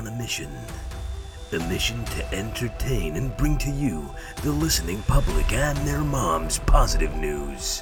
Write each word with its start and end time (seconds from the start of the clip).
on 0.00 0.06
a 0.06 0.10
mission. 0.12 0.50
A 1.52 1.58
mission 1.68 2.02
to 2.06 2.34
entertain 2.34 3.16
and 3.16 3.36
bring 3.36 3.58
to 3.58 3.70
you, 3.70 4.08
the 4.42 4.50
listening 4.50 5.02
public 5.02 5.52
and 5.52 5.76
their 5.86 6.00
moms, 6.00 6.58
positive 6.60 7.14
news. 7.16 7.80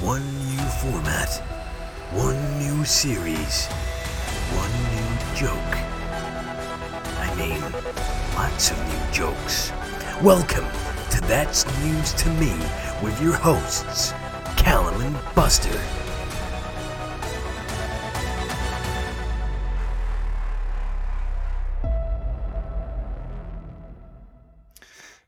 One 0.00 0.24
new 0.46 0.64
format, 0.80 1.28
one 2.12 2.40
new 2.58 2.82
series, 2.86 3.66
one 4.56 4.72
new 4.94 5.36
joke. 5.36 5.74
I 7.18 7.34
mean, 7.36 7.60
lots 8.34 8.70
of 8.70 8.78
new 8.88 9.12
jokes. 9.12 9.70
Welcome 10.22 10.66
to 11.10 11.20
That's 11.28 11.66
News 11.84 12.14
to 12.14 12.30
Me 12.30 12.54
with 13.02 13.20
your 13.20 13.34
hosts, 13.34 14.12
Callum 14.56 14.98
and 15.02 15.34
Buster. 15.34 15.78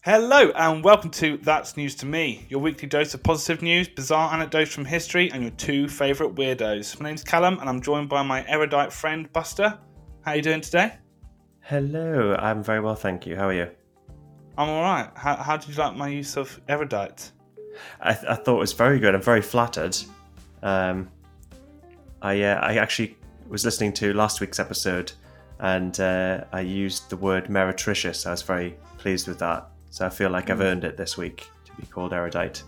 Hello 0.05 0.51
and 0.56 0.83
welcome 0.83 1.11
to 1.11 1.37
That's 1.37 1.77
News 1.77 1.95
to 1.95 2.06
Me, 2.06 2.45
your 2.48 2.59
weekly 2.59 2.88
dose 2.88 3.15
of 3.15 3.23
positive 3.23 3.62
news, 3.62 3.87
bizarre 3.87 4.34
anecdotes 4.34 4.75
from 4.75 4.84
history, 4.84 5.30
and 5.30 5.42
your 5.42 5.52
two 5.52 5.87
favourite 5.87 6.34
weirdos. 6.34 7.01
My 7.01 7.11
name's 7.11 7.23
Callum 7.23 7.61
and 7.61 7.69
I'm 7.69 7.80
joined 7.80 8.09
by 8.09 8.25
my 8.25 8.45
erudite 8.48 8.92
friend 8.92 9.33
Buster. 9.33 9.78
How 10.23 10.33
are 10.33 10.37
you 10.37 10.42
doing 10.42 10.61
today? 10.61 10.95
Hello, 11.61 12.34
I'm 12.34 12.65
very 12.65 12.80
well, 12.80 12.97
thank 12.97 13.28
you. 13.28 13.37
How 13.37 13.47
are 13.47 13.52
you? 13.52 13.70
I'm 14.59 14.70
alright. 14.70 15.09
How, 15.15 15.37
how 15.37 15.56
did 15.56 15.69
you 15.69 15.77
like 15.77 15.95
my 15.95 16.09
use 16.09 16.37
of 16.37 16.61
erudite? 16.69 17.30
I, 18.00 18.12
th- 18.12 18.27
I 18.28 18.34
thought 18.34 18.56
it 18.56 18.59
was 18.59 18.73
very 18.73 18.98
good. 18.98 19.14
I'm 19.14 19.23
very 19.23 19.41
flattered. 19.41 19.97
Um, 20.64 21.11
I 22.23 22.42
uh, 22.42 22.56
I 22.56 22.78
actually 22.78 23.16
was 23.47 23.64
listening 23.64 23.92
to 23.92 24.12
last 24.14 24.41
week's 24.41 24.58
episode, 24.58 25.12
and 25.61 26.00
uh, 26.00 26.42
I 26.53 26.62
used 26.62 27.08
the 27.08 27.17
word 27.17 27.47
meretricious. 27.47 28.27
I 28.27 28.33
was 28.33 28.42
very 28.42 28.77
pleased 28.98 29.28
with 29.28 29.39
that. 29.39 29.69
So 29.93 30.07
I 30.07 30.09
feel 30.09 30.31
like 30.31 30.48
I've 30.48 30.62
earned 30.62 30.85
it 30.85 30.97
this 30.97 31.19
week 31.19 31.51
to 31.67 31.73
be 31.79 31.87
called 31.87 32.15
erudite. 32.15 32.62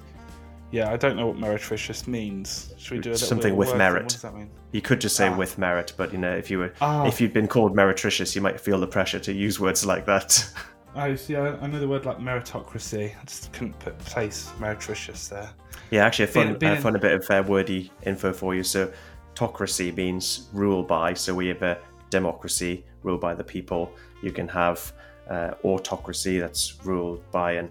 Yeah, 0.70 0.92
I 0.92 0.98
don't 0.98 1.16
know 1.16 1.26
what 1.28 1.38
meretricious 1.38 2.06
means. 2.06 2.74
Should 2.76 2.92
we 2.92 2.98
do 3.00 3.12
a 3.12 3.16
Something 3.16 3.56
with 3.56 3.74
merit. 3.76 4.02
What 4.02 4.08
does 4.10 4.22
that 4.22 4.34
mean? 4.34 4.50
You 4.72 4.82
could 4.82 5.00
just 5.00 5.16
say 5.16 5.28
Ah. 5.28 5.36
with 5.36 5.56
merit, 5.56 5.94
but 5.96 6.12
you 6.12 6.18
know, 6.18 6.34
if 6.36 6.50
you 6.50 6.58
were 6.58 6.74
Ah. 6.82 7.06
if 7.06 7.22
you'd 7.22 7.32
been 7.32 7.48
called 7.48 7.74
meretricious, 7.74 8.36
you 8.36 8.42
might 8.42 8.60
feel 8.60 8.78
the 8.78 8.86
pressure 8.86 9.18
to 9.20 9.32
use 9.32 9.58
words 9.58 9.86
like 9.86 10.04
that. 10.04 10.46
I 10.94 11.14
see, 11.14 11.34
I, 11.34 11.66
know 11.66 11.80
the 11.80 11.88
word 11.88 12.04
like 12.04 12.18
meritocracy. 12.18 13.12
I 13.18 13.24
just 13.24 13.52
couldn't 13.54 13.78
put 13.78 13.98
place 14.00 14.52
meretricious 14.60 15.30
there. 15.30 15.48
Yeah, 15.90 16.04
actually, 16.04 16.28
I 16.28 16.32
Being- 16.32 16.46
found, 16.48 16.58
being 16.58 16.72
I 16.72 16.76
in- 16.76 16.82
found 16.82 16.96
a 16.96 17.00
bit 17.00 17.12
of 17.12 17.30
uh, 17.30 17.42
wordy 17.48 17.90
info 18.04 18.32
for 18.34 18.54
you. 18.54 18.62
So, 18.62 18.92
autocracy 19.32 19.92
means 19.92 20.48
rule 20.52 20.82
by. 20.82 21.14
So, 21.14 21.34
we 21.34 21.46
have 21.48 21.62
a 21.62 21.78
democracy, 22.10 22.84
ruled 23.02 23.22
by 23.22 23.32
the 23.34 23.42
people. 23.44 23.92
You 24.22 24.30
can 24.30 24.46
have 24.48 24.92
uh, 25.28 25.52
autocracy, 25.64 26.38
that's 26.38 26.84
ruled 26.84 27.22
by 27.30 27.52
an 27.52 27.70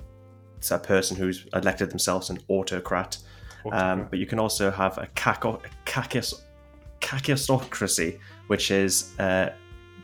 it's 0.58 0.72
a 0.72 0.80
person 0.80 1.18
who's 1.18 1.46
elected 1.54 1.90
themselves 1.90 2.30
an 2.30 2.40
autocrat. 2.48 3.18
Um, 3.66 3.73
Autocrat. 3.73 4.09
but 4.12 4.20
you 4.20 4.26
can 4.26 4.40
also 4.40 4.72
have 4.72 4.98
a, 4.98 5.08
caco- 5.08 5.62
a 5.64 5.70
cacus- 5.86 6.42
cacusocracy, 7.02 8.18
which 8.48 8.72
is 8.72 9.14
uh, 9.20 9.52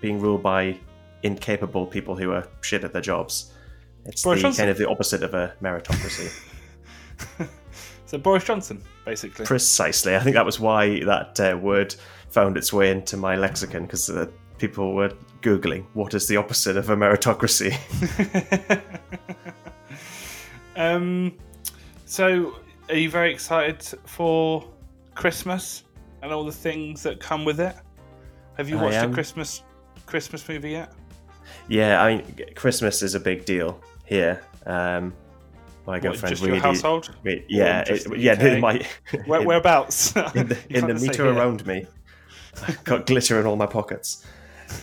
being 0.01 0.19
ruled 0.19 0.43
by 0.43 0.77
incapable 1.23 1.85
people 1.85 2.15
who 2.15 2.31
are 2.31 2.45
shit 2.61 2.83
at 2.83 2.91
their 2.91 3.01
jobs. 3.01 3.53
It's 4.05 4.21
Boris 4.21 4.39
the, 4.39 4.43
Johnson. 4.43 4.61
kind 4.63 4.71
of 4.71 4.77
the 4.77 4.89
opposite 4.89 5.23
of 5.23 5.33
a 5.33 5.53
meritocracy. 5.61 6.45
So 8.09 8.17
Boris 8.17 8.43
Johnson, 8.43 8.81
basically. 9.05 9.45
Precisely. 9.45 10.15
I 10.15 10.19
think 10.19 10.33
that 10.33 10.43
was 10.43 10.59
why 10.59 11.03
that 11.03 11.39
uh, 11.39 11.55
word 11.55 11.93
found 12.29 12.57
its 12.57 12.73
way 12.73 12.89
into 12.89 13.17
my 13.17 13.35
lexicon 13.35 13.83
because 13.83 14.09
uh, 14.09 14.25
people 14.59 14.93
were 14.93 15.11
googling 15.41 15.85
what 15.93 16.13
is 16.13 16.27
the 16.27 16.37
opposite 16.37 16.77
of 16.77 16.89
a 16.89 16.95
meritocracy. 16.95 17.75
um, 20.75 21.37
so, 22.05 22.55
are 22.89 22.95
you 22.95 23.09
very 23.09 23.31
excited 23.31 23.81
for 24.05 24.67
Christmas 25.15 25.83
and 26.21 26.31
all 26.31 26.43
the 26.43 26.51
things 26.51 27.03
that 27.03 27.19
come 27.19 27.45
with 27.45 27.59
it? 27.59 27.75
Have 28.57 28.69
you 28.69 28.77
watched 28.77 29.05
a. 29.05 29.09
Christmas 29.09 29.63
Christmas 30.05 30.47
movie 30.47 30.71
yet? 30.71 30.93
yeah, 31.67 32.01
I 32.01 32.15
mean, 32.17 32.35
Christmas 32.55 33.01
is 33.01 33.15
a 33.15 33.19
big 33.19 33.45
deal 33.45 33.79
here. 34.05 34.41
Um, 34.65 35.13
my 35.85 35.93
What, 35.93 36.01
girlfriend 36.03 36.35
just 36.35 36.43
really, 36.43 36.57
your 36.57 36.63
household? 36.63 37.15
re- 37.23 37.45
yeah, 37.47 37.83
it- 37.87 38.17
yeah. 38.17 38.59
My, 38.59 38.85
Where, 39.25 39.41
whereabouts? 39.47 40.15
in 40.35 40.47
the, 40.49 40.57
in 40.69 40.87
the 40.87 40.93
meter 40.95 41.29
around 41.29 41.65
me, 41.65 41.85
I've 42.67 42.83
got 42.83 43.05
glitter 43.05 43.39
in 43.39 43.45
all 43.45 43.55
my 43.55 43.65
pockets. 43.65 44.25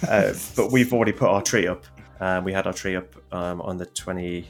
Uh, 0.08 0.32
but 0.54 0.70
we've 0.72 0.92
already 0.92 1.12
put 1.12 1.28
our 1.28 1.42
tree 1.42 1.66
up. 1.66 1.84
Um, 2.20 2.44
we 2.44 2.52
had 2.52 2.66
our 2.66 2.72
tree 2.72 2.96
up 2.96 3.14
um, 3.32 3.60
on 3.60 3.76
the 3.76 3.86
29th, 3.86 4.46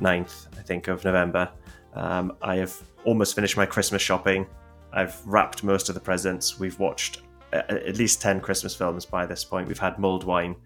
I 0.00 0.62
think, 0.62 0.88
of 0.88 1.04
November. 1.04 1.48
Um, 1.94 2.36
I 2.42 2.56
have 2.56 2.76
almost 3.04 3.34
finished 3.34 3.56
my 3.56 3.66
Christmas 3.66 4.02
shopping. 4.02 4.46
I've 4.92 5.20
wrapped 5.26 5.62
most 5.64 5.88
of 5.88 5.94
the 5.94 6.00
presents. 6.00 6.58
We've 6.58 6.78
watched 6.78 7.22
uh, 7.52 7.62
at 7.68 7.96
least 7.96 8.20
10 8.20 8.40
Christmas 8.40 8.74
films 8.74 9.04
by 9.04 9.26
this 9.26 9.44
point. 9.44 9.68
We've 9.68 9.78
had 9.78 9.98
mulled 9.98 10.24
wine. 10.24 10.56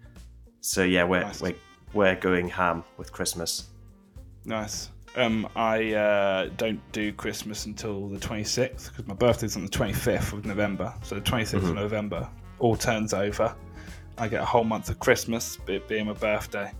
So, 0.61 0.83
yeah, 0.83 1.03
we're, 1.03 1.21
Nice. 1.21 1.41
we're, 1.41 1.55
we're 1.93 2.15
going 2.15 2.49
ham 2.49 2.83
with 2.97 3.11
Christmas. 3.11 3.69
Nice. 4.45 4.89
Um, 5.15 5.47
I 5.55 5.93
uh, 5.93 6.49
don't 6.57 6.79
do 6.91 7.13
Christmas 7.13 7.65
until 7.67 8.07
the 8.07 8.17
26th 8.17 8.89
because 8.89 9.05
my 9.07 9.13
birthday's 9.13 9.55
on 9.55 9.63
the 9.63 9.69
25th 9.69 10.33
of 10.33 10.45
November. 10.45 10.93
So 11.03 11.15
the 11.15 11.21
26th 11.21 11.53
of 11.53 11.75
November 11.75 12.27
all 12.59 12.75
turns 12.75 13.13
over. 13.13 13.55
I 14.17 14.27
get 14.27 14.41
a 14.41 14.45
whole 14.45 14.63
month 14.63 14.89
of 14.89 14.99
Christmas, 14.99 15.57
it 15.67 15.87
being 15.87 16.07
my 16.07 16.13
birthday. 16.13 16.71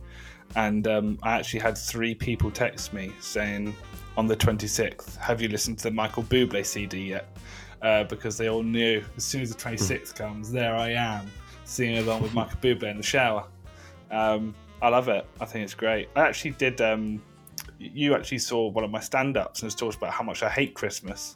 And 0.55 0.87
um, 0.87 1.17
I 1.23 1.37
actually 1.37 1.61
had 1.61 1.77
three 1.77 2.13
people 2.13 2.51
text 2.51 2.93
me 2.93 3.11
saying 3.19 3.75
on 4.17 4.27
the 4.27 4.35
26th, 4.35 5.17
Have 5.17 5.41
you 5.41 5.47
listened 5.47 5.79
to 5.79 5.85
the 5.85 5.91
Michael 5.91 6.23
Bublé 6.23 6.65
CD 6.65 7.09
yet? 7.09 7.37
Uh, 7.81 8.03
because 8.05 8.37
they 8.37 8.49
all 8.49 8.63
knew 8.63 9.03
as 9.17 9.25
soon 9.25 9.41
as 9.41 9.53
the 9.53 9.61
26th 9.61 10.15
comes, 10.15 10.51
there 10.51 10.75
I 10.75 10.91
am 10.91 11.29
singing 11.65 11.97
along 11.97 12.21
with 12.21 12.33
Michael 12.33 12.59
Bublé 12.59 12.91
in 12.91 12.97
the 12.97 13.03
shower. 13.03 13.47
Um, 14.11 14.53
I 14.81 14.89
love 14.89 15.07
it. 15.09 15.25
I 15.41 15.45
think 15.45 15.63
it's 15.63 15.73
great. 15.73 16.09
I 16.15 16.21
actually 16.21 16.51
did. 16.51 16.81
Um, 16.81 17.21
you 17.79 18.15
actually 18.15 18.37
saw 18.37 18.67
one 18.69 18.83
of 18.83 18.91
my 18.91 18.99
stand-ups 18.99 19.61
and 19.61 19.67
was 19.67 19.75
talked 19.75 19.97
about 19.97 20.11
how 20.11 20.23
much 20.23 20.43
I 20.43 20.49
hate 20.49 20.73
Christmas. 20.73 21.35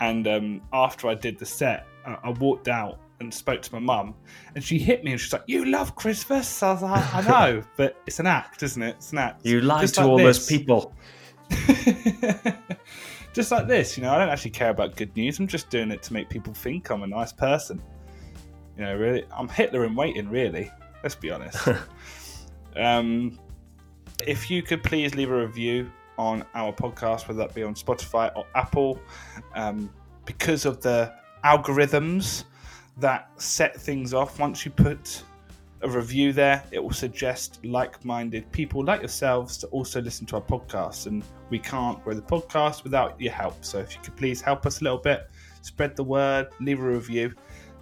And 0.00 0.26
um, 0.28 0.62
after 0.72 1.08
I 1.08 1.14
did 1.14 1.38
the 1.38 1.46
set, 1.46 1.86
I, 2.06 2.16
I 2.22 2.30
walked 2.30 2.68
out 2.68 3.00
and 3.20 3.32
spoke 3.32 3.62
to 3.62 3.72
my 3.72 3.78
mum, 3.78 4.14
and 4.54 4.62
she 4.62 4.78
hit 4.78 5.04
me 5.04 5.12
and 5.12 5.20
she's 5.20 5.32
like, 5.32 5.44
"You 5.46 5.64
love 5.64 5.96
Christmas?" 5.96 6.62
I 6.62 6.72
was 6.72 6.82
like, 6.82 7.14
"I 7.14 7.22
know, 7.22 7.62
but 7.76 8.00
it's 8.06 8.20
an 8.20 8.26
act, 8.26 8.62
isn't 8.62 8.82
it? 8.82 8.96
It's 8.96 9.12
an 9.12 9.18
act." 9.18 9.44
You 9.44 9.60
lied 9.60 9.82
Just 9.82 9.94
to 9.96 10.02
like 10.02 10.10
all 10.10 10.18
those 10.18 10.46
people. 10.46 10.94
just 13.32 13.50
like 13.50 13.66
this, 13.66 13.96
you 13.96 14.02
know, 14.02 14.12
I 14.12 14.18
don't 14.18 14.28
actually 14.28 14.50
care 14.50 14.70
about 14.70 14.96
good 14.96 15.14
news. 15.16 15.38
I'm 15.38 15.46
just 15.46 15.70
doing 15.70 15.90
it 15.90 16.02
to 16.04 16.12
make 16.12 16.28
people 16.28 16.52
think 16.52 16.90
I'm 16.90 17.02
a 17.02 17.06
nice 17.06 17.32
person. 17.32 17.82
You 18.76 18.84
know, 18.84 18.96
really, 18.96 19.24
I'm 19.36 19.48
Hitler 19.48 19.84
in 19.84 19.94
waiting. 19.94 20.28
Really, 20.28 20.70
let's 21.02 21.14
be 21.14 21.30
honest. 21.30 21.68
um, 22.76 23.38
if 24.26 24.50
you 24.50 24.62
could 24.62 24.82
please 24.82 25.14
leave 25.14 25.30
a 25.30 25.40
review 25.40 25.90
on 26.18 26.44
our 26.54 26.72
podcast, 26.72 27.28
whether 27.28 27.38
that 27.38 27.54
be 27.54 27.62
on 27.62 27.74
Spotify 27.74 28.30
or 28.36 28.44
Apple, 28.54 29.00
um, 29.54 29.90
because 30.24 30.66
of 30.66 30.80
the 30.82 31.14
algorithms 31.44 32.44
that 33.00 33.30
set 33.40 33.76
things 33.80 34.12
off. 34.14 34.38
Once 34.38 34.64
you 34.64 34.70
put 34.70 35.22
a 35.82 35.88
review 35.88 36.32
there, 36.32 36.62
it 36.72 36.82
will 36.82 36.90
suggest 36.92 37.64
like 37.64 38.04
minded 38.04 38.50
people 38.52 38.84
like 38.84 39.00
yourselves 39.00 39.56
to 39.58 39.66
also 39.68 40.00
listen 40.00 40.26
to 40.26 40.36
our 40.36 40.42
podcast. 40.42 41.06
And 41.06 41.22
we 41.50 41.58
can't 41.58 42.02
grow 42.02 42.14
the 42.14 42.22
podcast 42.22 42.82
without 42.82 43.20
your 43.20 43.32
help. 43.32 43.64
So 43.64 43.78
if 43.78 43.94
you 43.94 44.00
could 44.02 44.16
please 44.16 44.40
help 44.40 44.66
us 44.66 44.80
a 44.80 44.84
little 44.84 44.98
bit, 44.98 45.30
spread 45.62 45.94
the 45.96 46.02
word, 46.04 46.48
leave 46.60 46.80
a 46.80 46.82
review, 46.88 47.32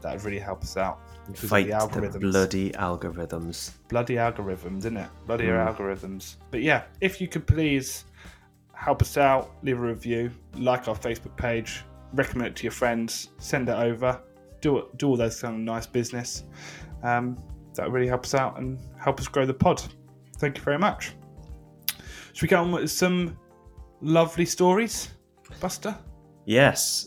that 0.02 0.12
would 0.14 0.24
really 0.24 0.38
help 0.38 0.62
us 0.62 0.76
out. 0.76 1.00
Fight 1.34 1.66
the 1.66 1.72
the 1.72 1.78
algorithms. 1.78 2.20
bloody 2.20 2.70
algorithms. 2.72 3.70
bloody 3.88 4.14
algorithms, 4.14 4.78
isn't 4.78 4.96
it? 4.98 5.08
Bloody 5.26 5.46
Mm. 5.46 5.74
algorithms. 5.76 6.36
But 6.50 6.62
yeah, 6.62 6.82
if 7.00 7.20
you 7.20 7.26
could 7.26 7.46
please 7.46 8.04
help 8.74 9.02
us 9.02 9.16
out, 9.16 9.50
leave 9.62 9.78
a 9.78 9.80
review, 9.82 10.30
like 10.54 10.86
our 10.86 10.94
Facebook 10.94 11.36
page, 11.36 11.82
recommend 12.12 12.48
it 12.48 12.56
to 12.56 12.62
your 12.64 12.72
friends, 12.72 13.30
send 13.38 13.68
it 13.68 13.72
over, 13.74 14.20
do 14.60 14.88
do 14.96 15.08
all 15.08 15.16
those 15.16 15.40
kind 15.40 15.54
of 15.54 15.60
nice 15.60 15.86
business. 15.86 16.44
Um, 17.02 17.36
that 17.76 17.90
really 17.90 18.08
helps 18.08 18.34
out 18.34 18.58
and 18.58 18.78
help 18.98 19.20
us 19.20 19.28
grow 19.28 19.46
the 19.46 19.54
pod. 19.54 19.82
Thank 20.38 20.58
you 20.58 20.64
very 20.64 20.78
much. 20.78 21.14
Should 22.32 22.42
we 22.42 22.48
get 22.48 22.58
on 22.58 22.72
with 22.72 22.90
some 22.90 23.38
lovely 24.00 24.44
stories, 24.44 25.10
Buster? 25.60 25.96
Yes. 26.44 27.06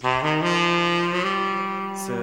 So, 2.07 2.15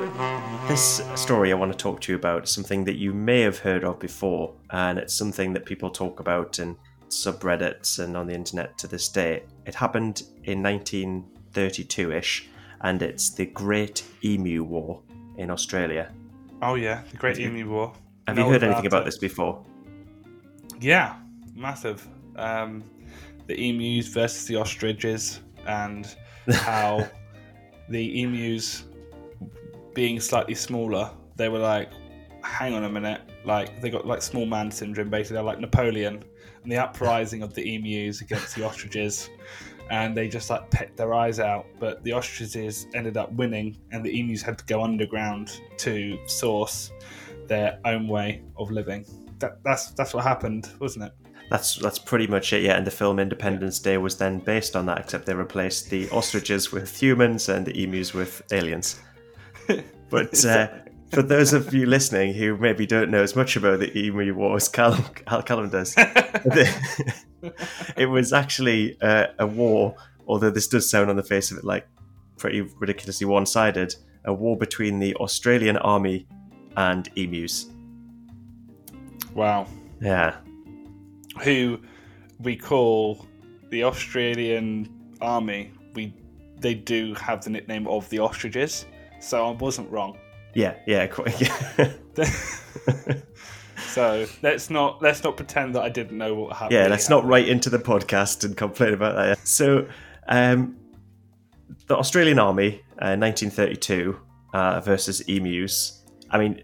this 0.68 1.02
story 1.14 1.52
I 1.52 1.54
want 1.54 1.70
to 1.70 1.78
talk 1.78 2.00
to 2.02 2.12
you 2.12 2.16
about 2.16 2.44
is 2.44 2.50
something 2.50 2.84
that 2.84 2.96
you 2.96 3.12
may 3.12 3.42
have 3.42 3.58
heard 3.58 3.84
of 3.84 3.98
before, 3.98 4.54
and 4.70 4.98
it's 4.98 5.14
something 5.14 5.52
that 5.52 5.64
people 5.64 5.90
talk 5.90 6.18
about 6.18 6.58
in 6.58 6.76
subreddits 7.08 8.00
and 8.00 8.16
on 8.16 8.26
the 8.26 8.34
internet 8.34 8.76
to 8.78 8.88
this 8.88 9.08
day. 9.08 9.44
It 9.66 9.74
happened 9.74 10.24
in 10.44 10.62
1932 10.62 12.12
ish, 12.12 12.48
and 12.80 13.00
it's 13.02 13.30
the 13.30 13.46
Great 13.46 14.02
Emu 14.24 14.64
War 14.64 15.02
in 15.38 15.50
Australia. 15.50 16.12
Oh 16.62 16.74
yeah, 16.74 17.02
the 17.10 17.16
Great 17.16 17.38
Emu 17.38 17.68
War. 17.68 17.92
Have 18.26 18.38
you 18.38 18.44
heard 18.44 18.62
anything 18.62 18.86
about 18.86 18.86
about 18.86 19.02
it. 19.02 19.04
this 19.06 19.18
before? 19.18 19.64
Yeah, 20.80 21.16
massive. 21.54 22.06
Um, 22.36 22.82
the 23.46 23.68
emus 23.68 24.08
versus 24.08 24.46
the 24.46 24.56
ostriches, 24.56 25.40
and 25.66 26.14
how 26.50 27.08
the 27.88 28.22
emus, 28.22 28.84
being 29.94 30.20
slightly 30.20 30.54
smaller, 30.54 31.10
they 31.36 31.48
were 31.48 31.58
like, 31.58 31.90
hang 32.42 32.74
on 32.74 32.84
a 32.84 32.88
minute, 32.88 33.20
like 33.44 33.80
they 33.80 33.90
got 33.90 34.06
like 34.06 34.22
small 34.22 34.46
man 34.46 34.70
syndrome. 34.70 35.08
Basically, 35.08 35.34
they're 35.34 35.42
like 35.44 35.60
Napoleon, 35.60 36.24
and 36.62 36.72
the 36.72 36.76
uprising 36.76 37.42
of 37.42 37.54
the 37.54 37.74
emus 37.74 38.20
against 38.20 38.56
the 38.56 38.64
ostriches. 38.64 39.30
And 39.90 40.16
they 40.16 40.28
just 40.28 40.50
like 40.50 40.68
pecked 40.70 40.96
their 40.96 41.14
eyes 41.14 41.38
out, 41.38 41.66
but 41.78 42.02
the 42.02 42.12
ostriches 42.12 42.86
ended 42.94 43.16
up 43.16 43.32
winning, 43.32 43.78
and 43.92 44.04
the 44.04 44.18
emus 44.18 44.42
had 44.42 44.58
to 44.58 44.64
go 44.64 44.82
underground 44.82 45.60
to 45.78 46.18
source 46.26 46.92
their 47.46 47.78
own 47.84 48.08
way 48.08 48.42
of 48.56 48.70
living. 48.70 49.06
That, 49.38 49.62
that's 49.62 49.90
that's 49.92 50.12
what 50.12 50.24
happened, 50.24 50.70
wasn't 50.80 51.06
it? 51.06 51.12
That's 51.50 51.76
that's 51.76 51.98
pretty 51.98 52.26
much 52.26 52.52
it. 52.52 52.62
Yeah, 52.62 52.76
and 52.76 52.86
the 52.86 52.90
film 52.90 53.20
Independence 53.20 53.78
Day 53.78 53.96
was 53.98 54.16
then 54.16 54.40
based 54.40 54.74
on 54.74 54.86
that, 54.86 54.98
except 54.98 55.26
they 55.26 55.34
replaced 55.34 55.90
the 55.90 56.08
ostriches 56.10 56.72
with 56.72 57.00
humans 57.00 57.48
and 57.48 57.64
the 57.64 57.82
emus 57.82 58.12
with 58.12 58.42
aliens. 58.52 59.00
But 60.08 60.44
uh, 60.44 60.68
for 61.10 61.22
those 61.22 61.52
of 61.52 61.72
you 61.74 61.86
listening 61.86 62.34
who 62.34 62.56
maybe 62.56 62.86
don't 62.86 63.10
know 63.10 63.22
as 63.22 63.34
much 63.34 63.56
about 63.56 63.80
the 63.80 63.96
emu 63.98 64.34
wars, 64.34 64.68
Callum, 64.68 65.02
Callum 65.44 65.68
does. 65.70 65.96
it 67.96 68.06
was 68.06 68.32
actually 68.32 69.00
uh, 69.00 69.26
a 69.38 69.46
war, 69.46 69.94
although 70.26 70.50
this 70.50 70.68
does 70.68 70.88
sound 70.88 71.10
on 71.10 71.16
the 71.16 71.22
face 71.22 71.50
of 71.50 71.58
it 71.58 71.64
like 71.64 71.86
pretty 72.36 72.60
ridiculously 72.60 73.26
one-sided. 73.26 73.94
A 74.24 74.34
war 74.34 74.56
between 74.56 74.98
the 74.98 75.14
Australian 75.16 75.76
army 75.78 76.26
and 76.76 77.08
emus. 77.16 77.66
Wow. 79.34 79.66
Yeah, 80.00 80.36
Who 81.42 81.80
we 82.40 82.56
call 82.56 83.26
the 83.70 83.84
Australian 83.84 84.88
army. 85.20 85.72
We 85.94 86.14
they 86.58 86.74
do 86.74 87.14
have 87.14 87.44
the 87.44 87.50
nickname 87.50 87.86
of 87.86 88.08
the 88.10 88.18
ostriches, 88.18 88.86
so 89.20 89.46
I 89.46 89.50
wasn't 89.52 89.90
wrong. 89.90 90.18
yeah, 90.54 90.74
yeah. 90.86 91.06
Quite, 91.06 91.40
yeah. 91.40 91.92
so 93.96 94.26
let's 94.42 94.68
not 94.68 95.00
let's 95.00 95.24
not 95.24 95.38
pretend 95.38 95.74
that 95.74 95.80
I 95.80 95.88
didn't 95.88 96.18
know 96.18 96.34
what 96.34 96.52
happened. 96.52 96.72
yeah, 96.72 96.86
let's 96.86 97.08
not 97.08 97.24
write 97.24 97.48
into 97.48 97.70
the 97.70 97.78
podcast 97.78 98.44
and 98.44 98.54
complain 98.54 98.92
about 98.92 99.16
that. 99.16 99.48
So, 99.48 99.88
um, 100.28 100.76
the 101.86 101.96
Australian 101.96 102.38
Army, 102.38 102.82
uh, 103.00 103.16
1932 103.16 104.20
uh, 104.52 104.80
versus 104.80 105.22
emus. 105.22 106.02
I 106.30 106.36
mean, 106.36 106.62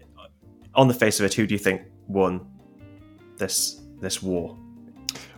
on 0.75 0.87
the 0.87 0.93
face 0.93 1.19
of 1.19 1.25
it, 1.25 1.33
who 1.33 1.47
do 1.47 1.55
you 1.55 1.59
think 1.59 1.81
won 2.07 2.45
this 3.37 3.81
this 3.99 4.21
war? 4.21 4.55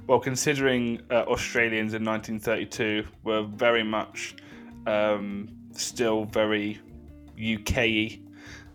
Well, 0.05 0.19
considering 0.19 1.01
uh, 1.09 1.23
Australians 1.29 1.93
in 1.93 2.03
1932 2.03 3.07
were 3.23 3.43
very 3.43 3.83
much 3.83 4.35
um, 4.85 5.47
still 5.71 6.25
very 6.25 6.81
UK-y, 7.37 8.19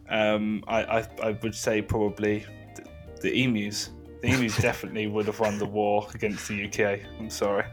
um, 0.08 0.64
I, 0.66 0.82
I, 0.84 1.08
I 1.22 1.38
would 1.42 1.54
say 1.54 1.82
probably 1.82 2.46
the, 3.20 3.44
emus. 3.44 3.90
The 4.22 4.28
emus 4.28 4.56
definitely 4.60 5.06
would 5.06 5.26
have 5.26 5.40
won 5.40 5.58
the 5.58 5.66
war 5.66 6.06
against 6.14 6.48
the 6.48 6.64
UK. 6.66 7.00
I'm 7.18 7.30
sorry. 7.30 7.64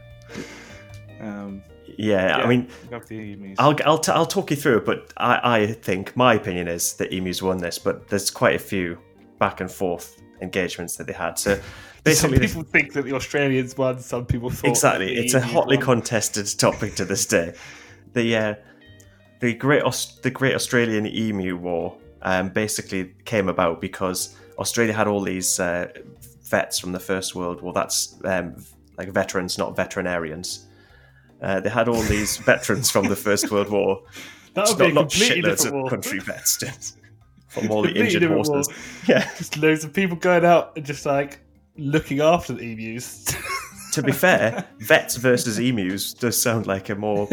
Um, 1.20 1.62
Yeah, 1.96 2.36
I 2.36 2.46
mean. 2.46 2.68
I'll 3.58 3.76
I'll, 3.84 3.98
t- 3.98 4.12
I'll 4.12 4.26
talk 4.26 4.50
you 4.50 4.56
through 4.56 4.78
it, 4.78 4.84
but 4.86 5.12
I, 5.16 5.60
I 5.62 5.66
think 5.66 6.16
my 6.16 6.34
opinion 6.34 6.68
is 6.68 6.94
that 6.94 7.12
emus 7.12 7.42
won 7.42 7.58
this, 7.58 7.78
but 7.78 8.08
there's 8.08 8.30
quite 8.30 8.56
a 8.56 8.58
few 8.58 8.98
back 9.38 9.60
and 9.60 9.70
forth 9.70 10.20
engagements 10.40 10.96
that 10.96 11.06
they 11.06 11.12
had. 11.12 11.38
So 11.38 11.54
some 11.56 11.62
basically, 12.04 12.38
people 12.38 12.62
think 12.62 12.92
that 12.92 13.04
the 13.04 13.14
Australians 13.14 13.76
won. 13.76 13.98
Some 14.00 14.26
people 14.26 14.50
thought 14.50 14.70
exactly 14.70 15.14
it's 15.16 15.34
a 15.34 15.40
hotly 15.40 15.76
won. 15.76 15.86
contested 15.86 16.46
topic 16.58 16.94
to 16.96 17.04
this 17.04 17.26
day 17.26 17.54
the 18.14 18.36
uh, 18.36 18.54
the 19.40 19.54
great 19.54 19.82
Aus- 19.82 20.18
the 20.20 20.30
great 20.30 20.54
australian 20.54 21.06
emu 21.06 21.56
war 21.56 21.96
um, 22.22 22.48
basically 22.48 23.14
came 23.24 23.48
about 23.48 23.80
because 23.80 24.36
australia 24.58 24.92
had 24.92 25.06
all 25.06 25.20
these 25.20 25.58
uh, 25.60 25.86
vets 26.50 26.78
from 26.78 26.92
the 26.92 27.00
first 27.00 27.34
world 27.34 27.60
war 27.62 27.72
that's 27.72 28.16
um, 28.24 28.54
like 28.96 29.08
veterans 29.10 29.58
not 29.58 29.76
veterinarians 29.76 30.66
uh, 31.42 31.60
they 31.60 31.70
had 31.70 31.88
all 31.88 32.02
these 32.02 32.36
veterans 32.52 32.90
from 32.90 33.06
the 33.08 33.16
first 33.16 33.50
world 33.50 33.68
war 33.70 34.02
That 34.54 34.68
would 34.68 34.78
be 34.78 34.84
a 34.86 34.88
not, 34.88 34.94
not 34.94 35.10
completely 35.10 35.42
shitloads 35.42 35.56
different 35.62 35.66
of 35.76 35.80
war. 35.82 35.90
country 35.90 36.18
vets 36.20 36.96
from 37.48 37.70
all 37.70 37.82
the 37.82 37.92
injured 37.94 38.22
horses 38.24 38.68
war. 38.68 38.76
yeah 39.06 39.30
Just 39.36 39.56
loads 39.56 39.84
of 39.84 39.92
people 39.92 40.16
going 40.16 40.44
out 40.44 40.76
and 40.76 40.84
just 40.84 41.06
like 41.06 41.40
looking 41.76 42.20
after 42.20 42.52
the 42.54 42.72
emus. 42.72 43.24
to 43.92 44.02
be 44.02 44.10
fair, 44.12 44.66
vets 44.80 45.16
versus 45.16 45.58
emus 45.60 46.12
does 46.12 46.40
sound 46.40 46.66
like 46.66 46.88
a 46.88 46.94
more 46.96 47.28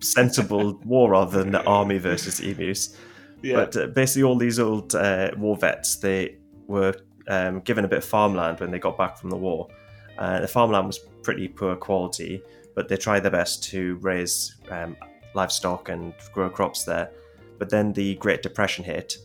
sensible 0.00 0.80
war 0.84 1.10
rather 1.10 1.38
than 1.42 1.52
the 1.52 1.62
army 1.64 1.98
versus 1.98 2.40
emus. 2.40 2.96
yeah. 3.42 3.56
But 3.56 3.76
uh, 3.76 3.86
basically, 3.88 4.22
all 4.24 4.36
these 4.36 4.58
old 4.58 4.94
uh, 4.94 5.30
war 5.36 5.56
vets 5.56 5.96
they 5.96 6.38
were 6.72 6.94
um, 7.28 7.60
given 7.60 7.84
a 7.84 7.88
bit 7.88 7.98
of 7.98 8.04
farmland 8.04 8.58
when 8.58 8.70
they 8.70 8.78
got 8.78 8.96
back 8.98 9.16
from 9.18 9.30
the 9.30 9.36
war. 9.36 9.68
Uh, 10.18 10.40
the 10.40 10.48
farmland 10.48 10.86
was 10.86 10.98
pretty 11.22 11.46
poor 11.46 11.76
quality, 11.76 12.42
but 12.74 12.88
they 12.88 12.96
tried 12.96 13.20
their 13.20 13.30
best 13.30 13.62
to 13.64 13.96
raise 13.96 14.56
um, 14.70 14.96
livestock 15.34 15.88
and 15.88 16.14
grow 16.32 16.50
crops 16.50 16.84
there. 16.84 17.10
But 17.58 17.70
then 17.70 17.92
the 17.92 18.16
Great 18.16 18.42
Depression 18.42 18.84
hit, 18.84 19.16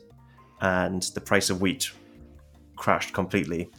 and 0.62 1.02
the 1.16 1.22
price 1.22 1.50
of 1.50 1.62
wheat 1.62 1.92
crashed 2.76 3.14
completely. 3.14 3.70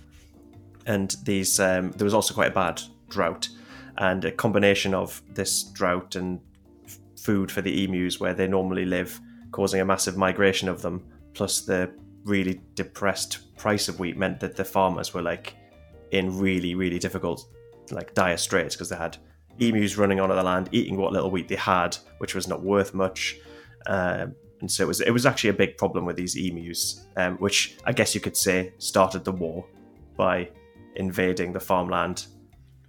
And 0.87 1.14
these 1.25 1.61
um, 1.61 1.93
there 1.93 2.05
was 2.06 2.14
also 2.14 2.35
quite 2.35 2.50
a 2.50 2.55
bad 2.55 2.81
drought, 3.09 3.49
and 3.99 4.25
a 4.25 4.32
combination 4.32 4.94
of 4.94 5.23
this 5.35 5.64
drought 5.64 6.17
and 6.17 6.41
f- 6.87 6.99
food 7.21 7.53
for 7.53 7.62
the 7.62 7.85
emus 7.85 8.19
where 8.19 8.35
they 8.35 8.49
normally 8.49 8.87
live, 8.87 9.21
causing 9.53 9.81
a 9.81 9.85
massive 9.85 10.17
migration 10.17 10.69
of 10.69 10.82
them, 10.82 11.05
plus 11.35 11.61
the 11.61 11.91
really 12.29 12.61
depressed 12.75 13.57
price 13.57 13.89
of 13.89 13.99
wheat 13.99 14.17
meant 14.17 14.39
that 14.41 14.55
the 14.57 14.65
farmers 14.65 15.13
were 15.15 15.23
like 15.23 15.55
in 16.13 16.39
really 16.39 16.75
really 16.75 16.99
difficult 16.99 17.47
like 17.91 18.15
dire 18.15 18.37
straits 18.37 18.75
because 18.75 18.89
they 18.89 18.97
had 18.97 19.17
emus 19.59 19.97
running 19.97 20.21
onto 20.21 20.35
the 20.35 20.43
land 20.43 20.69
eating 20.73 20.97
what 20.97 21.13
little 21.13 21.31
wheat 21.31 21.49
they 21.49 21.57
had 21.57 21.97
which 22.19 22.35
was 22.35 22.47
not 22.47 22.63
worth 22.63 22.95
much 22.95 23.37
um, 23.87 24.35
and 24.61 24.71
so 24.71 24.85
it 24.85 24.87
was 24.87 25.01
it 25.01 25.11
was 25.11 25.27
actually 25.27 25.51
a 25.51 25.59
big 25.65 25.77
problem 25.77 26.05
with 26.05 26.17
these 26.17 26.37
emus 26.37 27.07
um, 27.17 27.37
which 27.38 27.76
i 27.85 27.93
guess 27.93 28.14
you 28.14 28.21
could 28.21 28.37
say 28.37 28.73
started 28.79 29.25
the 29.25 29.33
war 29.33 29.64
by 30.17 30.49
invading 30.97 31.52
the 31.52 31.61
farmland 31.61 32.26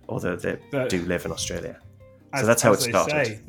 although 0.10 0.36
they 0.36 0.58
But- 0.72 0.90
do 0.90 1.02
live 1.04 1.26
in 1.26 1.32
australia 1.32 1.80
As- 2.34 2.46
that's 2.46 2.62
how 2.62 2.74
it 2.74 2.82
started. 2.82 3.26
say, 3.28 3.40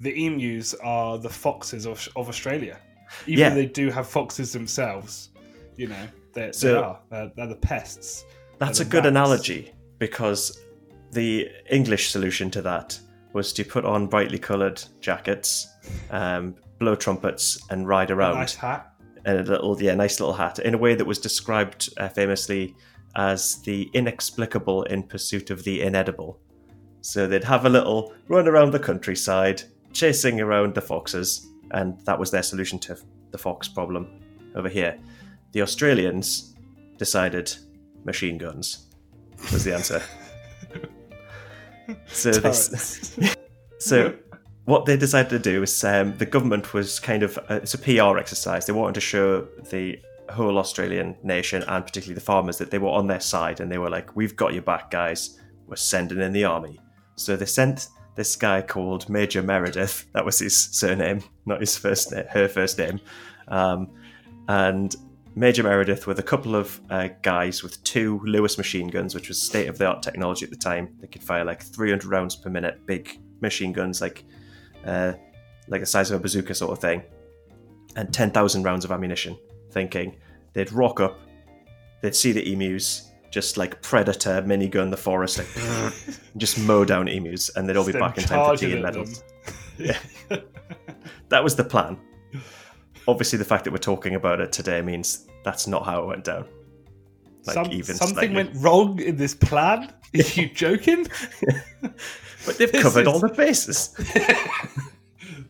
the 0.00 0.26
emus 0.26 0.74
are 0.82 1.18
the 1.18 1.28
foxes 1.30 1.86
of, 1.86 2.06
of 2.16 2.28
Australia. 2.28 2.78
Even 3.26 3.38
Yeah. 3.40 3.48
though 3.50 3.54
they 3.56 3.66
do 3.66 3.90
have 3.90 4.06
foxes 4.08 4.52
themselves, 4.52 5.30
you 5.76 5.88
know, 5.88 6.06
they're, 6.32 6.52
they 6.52 6.74
are. 6.74 7.00
They're, 7.10 7.30
they're 7.36 7.46
the 7.48 7.56
pests. 7.56 8.24
That's 8.58 8.80
a 8.80 8.84
good 8.84 8.98
rats. 9.04 9.08
analogy 9.08 9.72
because 9.98 10.60
the 11.12 11.48
English 11.70 12.10
solution 12.10 12.50
to 12.52 12.62
that 12.62 12.98
was 13.32 13.52
to 13.54 13.64
put 13.64 13.84
on 13.84 14.06
brightly 14.06 14.38
coloured 14.38 14.82
jackets, 15.00 15.68
um, 16.10 16.54
blow 16.78 16.94
trumpets, 16.94 17.58
and 17.70 17.86
ride 17.86 18.10
A 18.10 18.14
around 18.14 18.34
nice 18.36 18.54
hat. 18.54 18.92
in 19.24 19.36
a 19.36 19.42
little, 19.42 19.80
yeah, 19.80 19.94
nice 19.94 20.20
little 20.20 20.34
hat 20.34 20.58
in 20.58 20.74
a 20.74 20.78
way 20.78 20.94
that 20.94 21.04
was 21.06 21.18
described 21.18 21.90
uh, 21.98 22.08
famously 22.08 22.74
as 23.14 23.60
the 23.62 23.88
inexplicable 23.94 24.82
in 24.84 25.02
pursuit 25.02 25.50
of 25.50 25.64
the 25.64 25.82
inedible. 25.82 26.38
So 27.02 27.26
they'd 27.26 27.44
have 27.44 27.64
a 27.66 27.70
little 27.70 28.14
run 28.28 28.48
around 28.48 28.72
the 28.72 28.78
countryside, 28.78 29.62
chasing 29.92 30.40
around 30.40 30.74
the 30.74 30.80
foxes, 30.82 31.46
and 31.76 32.00
that 32.06 32.18
was 32.18 32.30
their 32.30 32.42
solution 32.42 32.78
to 32.80 32.96
the 33.30 33.38
fox 33.38 33.68
problem 33.68 34.20
over 34.54 34.68
here. 34.68 34.98
The 35.52 35.62
Australians 35.62 36.54
decided 36.96 37.54
machine 38.04 38.38
guns 38.38 38.86
was 39.52 39.64
the 39.64 39.74
answer. 39.74 40.02
so 42.06 42.30
this, 42.30 43.18
so 43.78 44.16
what 44.64 44.86
they 44.86 44.96
decided 44.96 45.30
to 45.30 45.38
do 45.38 45.62
is 45.62 45.84
um, 45.84 46.16
the 46.16 46.26
government 46.26 46.72
was 46.72 46.98
kind 46.98 47.22
of 47.22 47.38
uh, 47.50 47.60
it's 47.62 47.74
a 47.74 47.78
PR 47.78 48.18
exercise. 48.18 48.66
They 48.66 48.72
wanted 48.72 48.94
to 48.94 49.00
show 49.02 49.46
the 49.70 50.00
whole 50.30 50.58
Australian 50.58 51.16
nation 51.22 51.62
and 51.68 51.84
particularly 51.84 52.14
the 52.14 52.24
farmers 52.24 52.58
that 52.58 52.70
they 52.70 52.78
were 52.78 52.88
on 52.88 53.06
their 53.06 53.20
side 53.20 53.60
and 53.60 53.70
they 53.70 53.78
were 53.78 53.90
like, 53.90 54.16
"We've 54.16 54.34
got 54.34 54.54
your 54.54 54.62
back, 54.62 54.90
guys. 54.90 55.38
We're 55.66 55.76
sending 55.76 56.20
in 56.20 56.32
the 56.32 56.44
army." 56.44 56.80
So 57.16 57.36
they 57.36 57.46
sent 57.46 57.88
this 58.16 58.34
guy 58.34 58.62
called 58.62 59.08
Major 59.08 59.42
Meredith. 59.42 60.06
That 60.12 60.24
was 60.24 60.38
his 60.38 60.56
surname, 60.56 61.22
not 61.44 61.60
his 61.60 61.76
first 61.76 62.12
name, 62.12 62.24
her 62.30 62.48
first 62.48 62.78
name. 62.78 63.00
Um, 63.48 63.90
and 64.48 64.96
Major 65.34 65.62
Meredith 65.62 66.06
with 66.06 66.18
a 66.18 66.22
couple 66.22 66.56
of 66.56 66.80
uh, 66.88 67.08
guys 67.20 67.62
with 67.62 67.82
two 67.84 68.20
Lewis 68.24 68.56
machine 68.56 68.88
guns, 68.88 69.14
which 69.14 69.28
was 69.28 69.40
state 69.40 69.68
of 69.68 69.76
the 69.76 69.86
art 69.86 70.02
technology 70.02 70.44
at 70.44 70.50
the 70.50 70.56
time. 70.56 70.96
They 70.98 71.06
could 71.06 71.22
fire 71.22 71.44
like 71.44 71.62
300 71.62 72.06
rounds 72.06 72.34
per 72.34 72.48
minute, 72.48 72.86
big 72.86 73.20
machine 73.42 73.72
guns, 73.72 74.00
like 74.00 74.24
uh, 74.86 75.12
like 75.68 75.82
the 75.82 75.86
size 75.86 76.10
of 76.10 76.18
a 76.18 76.22
bazooka 76.22 76.54
sort 76.54 76.72
of 76.72 76.78
thing, 76.78 77.02
and 77.96 78.12
10,000 78.12 78.62
rounds 78.62 78.84
of 78.86 78.92
ammunition. 78.92 79.36
Thinking 79.72 80.16
they'd 80.54 80.72
rock 80.72 81.00
up, 81.00 81.20
they'd 82.00 82.14
see 82.14 82.32
the 82.32 82.50
emus, 82.50 83.10
just 83.36 83.58
like 83.58 83.82
predator 83.82 84.40
minigun 84.42 84.90
the 84.90 84.96
forest, 84.96 85.36
like 85.36 85.48
just 86.38 86.58
mow 86.58 86.86
down 86.86 87.06
emus, 87.06 87.50
and 87.54 87.68
they'd 87.68 87.76
all 87.76 87.84
be 87.84 87.92
back 87.92 88.16
in 88.16 88.24
time 88.24 88.46
for 88.46 88.56
tea 88.56 88.72
and 88.72 88.82
medals. 88.82 89.22
That 91.28 91.44
was 91.44 91.54
the 91.56 91.64
plan. 91.64 91.98
Obviously, 93.08 93.36
the 93.38 93.44
fact 93.44 93.64
that 93.64 93.72
we're 93.72 93.78
talking 93.92 94.14
about 94.14 94.40
it 94.40 94.52
today 94.52 94.80
means 94.80 95.26
that's 95.44 95.66
not 95.66 95.84
how 95.84 96.02
it 96.02 96.06
went 96.06 96.24
down. 96.24 96.46
Like 97.46 97.54
Some- 97.54 97.72
even 97.72 97.94
something 97.96 98.14
slightly. 98.16 98.34
went 98.36 98.50
wrong 98.56 99.00
in 99.00 99.16
this 99.16 99.34
plan. 99.34 99.92
Are 100.14 100.22
you 100.34 100.48
joking? 100.54 101.06
but 102.46 102.56
they've 102.58 102.72
This 102.72 102.82
covered 102.82 103.02
is- 103.02 103.08
all 103.08 103.18
the 103.18 103.28
bases. 103.28 103.88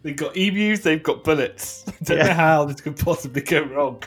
they've 0.03 0.17
got 0.17 0.37
emus. 0.37 0.81
They've 0.81 1.03
got 1.03 1.23
bullets. 1.23 1.85
I 1.87 1.93
don't 2.03 2.19
Yeah. 2.19 2.27
know 2.29 2.33
how 2.35 2.65
this 2.65 2.81
could 2.81 2.97
possibly 2.97 3.43
go 3.43 3.63
wrong. 3.63 4.03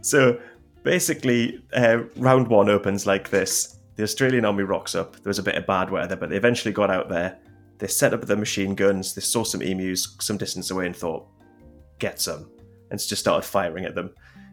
So 0.00 0.38
basically, 0.84 1.60
uh, 1.74 2.04
round 2.16 2.46
one 2.46 2.68
opens 2.68 3.06
like 3.06 3.30
this. 3.30 3.78
The 3.96 4.04
Australian 4.04 4.44
army 4.44 4.62
rocks 4.62 4.94
up. 4.94 5.14
There 5.14 5.30
was 5.30 5.38
a 5.38 5.42
bit 5.42 5.56
of 5.56 5.66
bad 5.66 5.90
weather, 5.90 6.14
but 6.14 6.30
they 6.30 6.36
eventually 6.36 6.72
got 6.72 6.90
out 6.90 7.08
there. 7.08 7.38
They 7.78 7.88
set 7.88 8.14
up 8.14 8.22
their 8.22 8.36
machine 8.36 8.74
guns. 8.74 9.14
They 9.14 9.20
saw 9.20 9.42
some 9.42 9.62
emus 9.62 10.16
some 10.20 10.36
distance 10.36 10.70
away 10.70 10.86
and 10.86 10.94
thought, 10.94 11.26
get 11.98 12.20
some, 12.20 12.50
and 12.90 13.00
just 13.00 13.20
started 13.20 13.46
firing 13.46 13.84
at 13.84 13.94
them. 13.94 14.10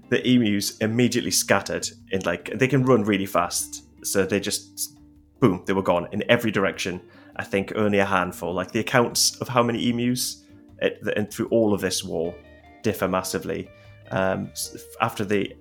The 0.09 0.27
emus 0.27 0.77
immediately 0.77 1.31
scattered 1.31 1.87
in 2.11 2.21
like 2.21 2.57
they 2.57 2.67
can 2.67 2.83
run 2.83 3.03
really 3.03 3.25
fast, 3.25 3.85
so 4.03 4.25
they 4.25 4.39
just 4.39 4.97
boom, 5.39 5.63
they 5.65 5.73
were 5.73 5.83
gone 5.83 6.07
in 6.11 6.23
every 6.29 6.51
direction. 6.51 7.01
I 7.35 7.43
think 7.43 7.73
only 7.75 7.99
a 7.99 8.05
handful. 8.05 8.53
Like 8.53 8.71
the 8.71 8.79
accounts 8.79 9.37
of 9.37 9.47
how 9.47 9.63
many 9.63 9.89
emus 9.89 10.43
and 10.81 11.31
through 11.31 11.47
all 11.47 11.73
of 11.73 11.81
this 11.81 12.03
war 12.03 12.35
differ 12.83 13.07
massively. 13.07 13.69
Um, 14.11 14.51
after 14.99 15.23
the 15.23 15.55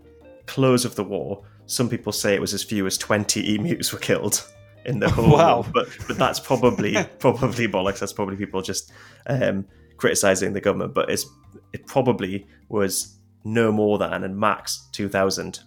close 0.55 0.85
of 0.85 0.95
the 0.97 1.05
war, 1.05 1.45
some 1.67 1.89
people 1.89 2.13
say 2.13 2.35
it 2.35 2.41
was 2.41 2.53
as 2.55 2.63
few 2.63 2.87
as 2.87 2.99
20 2.99 3.55
emus 3.55 3.93
were 3.93 3.99
killed 3.99 4.37
in 4.85 4.99
the 4.99 5.09
whole 5.17 5.31
Wow. 5.31 5.55
war. 5.63 5.67
But, 5.73 5.89
but 6.09 6.19
that's 6.19 6.41
probably 6.41 6.95
probably 7.19 7.69
bollocks. 7.69 8.01
That's 8.01 8.13
probably 8.13 8.37
people 8.37 8.61
just 8.63 8.93
um, 9.27 9.65
criticizing 9.97 10.53
the 10.53 10.61
government. 10.61 10.93
But 10.95 11.11
it's 11.11 11.27
it 11.73 11.87
probably 11.87 12.47
was 12.69 13.17
no 13.45 13.71
more 13.73 13.99
than 13.99 14.25
and 14.25 14.37
max 14.37 14.89
2,000 14.93 15.61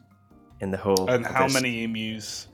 in 0.60 0.72
the 0.72 0.78
whole. 0.78 1.10
And 1.10 1.26
how 1.26 1.46
this. 1.46 1.54
many 1.54 1.84
emus 1.84 2.48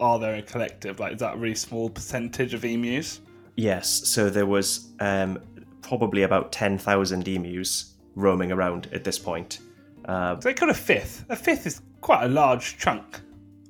are 0.00 0.18
there 0.18 0.34
in 0.34 0.44
collective? 0.44 0.98
Like, 1.00 1.14
is 1.14 1.20
that 1.20 1.34
a 1.34 1.38
really 1.38 1.54
small 1.54 1.88
percentage 1.88 2.52
of 2.54 2.64
emus? 2.64 3.20
Yes, 3.56 3.88
so 4.08 4.28
there 4.28 4.44
was 4.46 4.92
um, 5.00 5.38
probably 5.82 6.22
about 6.22 6.52
10,000 6.52 7.26
emus 7.28 7.94
roaming 8.14 8.52
around 8.52 8.88
at 8.92 9.04
this 9.04 9.18
point. 9.18 9.60
Uh, 10.06 10.38
So 10.40 10.48
they 10.48 10.54
got 10.54 10.70
a 10.70 10.74
fifth. 10.74 11.24
A 11.28 11.36
fifth 11.36 11.66
is 11.66 11.80
quite 12.00 12.24
a 12.24 12.28
large 12.28 12.78
chunk. 12.78 13.20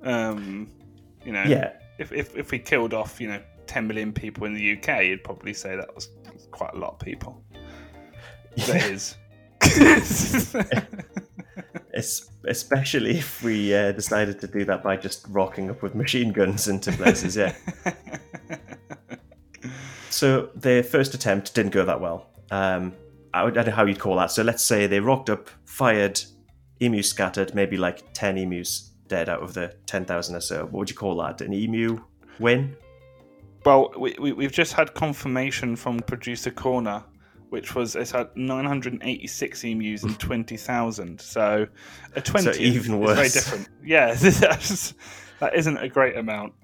Um, 0.03 0.71
you 1.25 1.33
know, 1.33 1.43
yeah, 1.45 1.73
if, 1.99 2.13
if 2.13 2.37
if 2.37 2.51
we 2.51 2.59
killed 2.59 2.95
off, 2.95 3.21
you 3.21 3.29
know, 3.29 3.41
10 3.67 3.87
million 3.87 4.13
people 4.13 4.47
in 4.47 4.55
the 4.55 4.73
UK, 4.77 5.05
you'd 5.05 5.25
probably 5.25 5.55
say 5.55 5.77
that 5.77 5.93
was 5.95 6.09
quite 6.51 6.75
a 6.75 6.79
lot 6.79 6.95
of 6.95 6.99
people. 7.01 7.43
That 8.67 8.91
is. 8.91 9.17
es- 11.95 12.31
especially 12.45 13.19
if 13.19 13.43
we 13.43 13.75
uh, 13.75 13.93
decided 13.93 14.41
to 14.41 14.47
do 14.47 14.65
that 14.65 14.83
by 14.83 14.97
just 14.97 15.27
rocking 15.29 15.71
up 15.71 15.83
with 15.83 15.95
machine 15.95 16.33
guns 16.33 16.69
into 16.69 16.93
places, 16.93 17.37
yeah. 17.37 17.55
so 20.11 20.51
their 20.55 20.83
first 20.83 21.15
attempt 21.15 21.55
didn't 21.55 21.73
go 21.73 21.85
that 21.85 22.01
well. 22.01 22.29
Um, 22.51 22.93
I, 23.45 23.51
don't 23.51 23.67
know 23.67 23.73
how 23.73 23.85
you'd 23.85 23.99
call 23.99 24.17
that. 24.17 24.31
So 24.31 24.43
let's 24.43 24.65
say 24.65 24.87
they 24.87 25.01
rocked 25.01 25.31
up, 25.31 25.49
fired, 25.65 26.21
emus 26.81 27.09
scattered, 27.09 27.55
maybe 27.55 27.77
like 27.77 28.13
10 28.13 28.39
emus 28.39 28.93
dead 29.09 29.29
out 29.29 29.43
of 29.43 29.55
the 29.55 29.75
10,000 29.87 30.35
or 30.35 30.41
so. 30.41 30.65
What 30.65 30.73
would 30.73 30.91
you 30.91 30.97
call 30.97 31.17
that? 31.17 31.41
An 31.41 31.53
emu 31.53 32.03
win? 32.39 32.77
Well, 33.65 33.93
we, 33.99 34.15
we, 34.19 34.33
we've 34.33 34.53
just 34.53 34.73
had 34.73 34.95
confirmation 34.95 35.77
from 35.77 36.01
producer 36.01 36.51
Corner, 36.51 37.03
which 37.51 37.75
was 37.75 37.97
it's 37.97 38.13
had 38.13 38.29
986 38.37 39.65
emus 39.65 40.03
and 40.03 40.19
20,000. 40.19 41.21
So 41.21 41.67
a 42.15 42.21
20 42.21 42.53
so 42.53 42.61
even 42.61 42.95
is 42.95 43.01
worse. 43.01 43.17
very 43.17 43.29
different. 43.29 43.69
Yeah, 43.85 44.15
that 45.41 45.53
isn't 45.55 45.77
a 45.79 45.89
great 45.89 46.17
amount. 46.17 46.55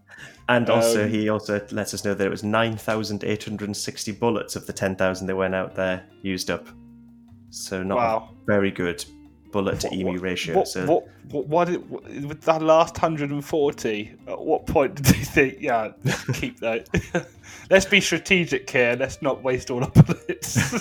And 0.49 0.69
also, 0.69 1.05
Um, 1.05 1.11
he 1.11 1.29
also 1.29 1.61
lets 1.71 1.95
us 1.95 2.05
know 2.05 2.15
that 2.15 2.27
it 2.27 2.31
was 2.31 2.43
9,860 2.43 4.13
bullets 4.13 4.57
of 4.57 4.67
the 4.67 4.73
10,000 4.73 5.27
that 5.27 5.37
went 5.37 5.55
out 5.55 5.75
there 5.75 6.05
used 6.23 6.51
up. 6.51 6.67
So, 7.51 7.83
not 7.83 7.99
Wow. 7.99 8.29
very 8.47 8.71
good 8.71 9.05
bullet 9.53 9.79
to 9.81 9.95
emu 9.95 10.19
ratio. 10.19 10.57
What, 10.57 10.69
so, 10.69 10.87
what, 10.87 11.05
what, 11.31 11.47
what, 11.47 11.69
did, 11.69 11.91
with 12.27 12.41
that 12.43 12.63
last 12.63 12.95
140, 12.95 14.13
at 14.27 14.41
what 14.41 14.67
point 14.67 14.95
did 14.97 15.05
they 15.05 15.23
think, 15.25 15.59
yeah, 15.61 15.93
keep 16.35 16.59
that? 16.61 16.89
Let's 17.71 17.85
be 17.87 18.01
strategic 18.01 18.69
here. 18.69 18.97
Let's 18.99 19.23
not 19.23 19.43
waste 19.43 19.71
all 19.71 19.85
our 19.85 19.91
bullets. 19.91 20.81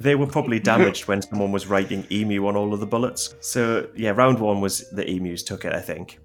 they 0.00 0.14
were 0.14 0.26
probably 0.26 0.58
damaged 0.60 1.06
when 1.08 1.22
someone 1.22 1.52
was 1.52 1.66
writing 1.66 2.06
emu 2.10 2.46
on 2.46 2.56
all 2.56 2.74
of 2.74 2.80
the 2.80 2.86
bullets. 2.86 3.34
So, 3.40 3.88
yeah, 3.96 4.10
round 4.10 4.38
one 4.38 4.60
was 4.60 4.90
the 4.90 5.08
emus 5.08 5.42
took 5.42 5.64
it, 5.64 5.72
I 5.72 5.80
think. 5.80 6.18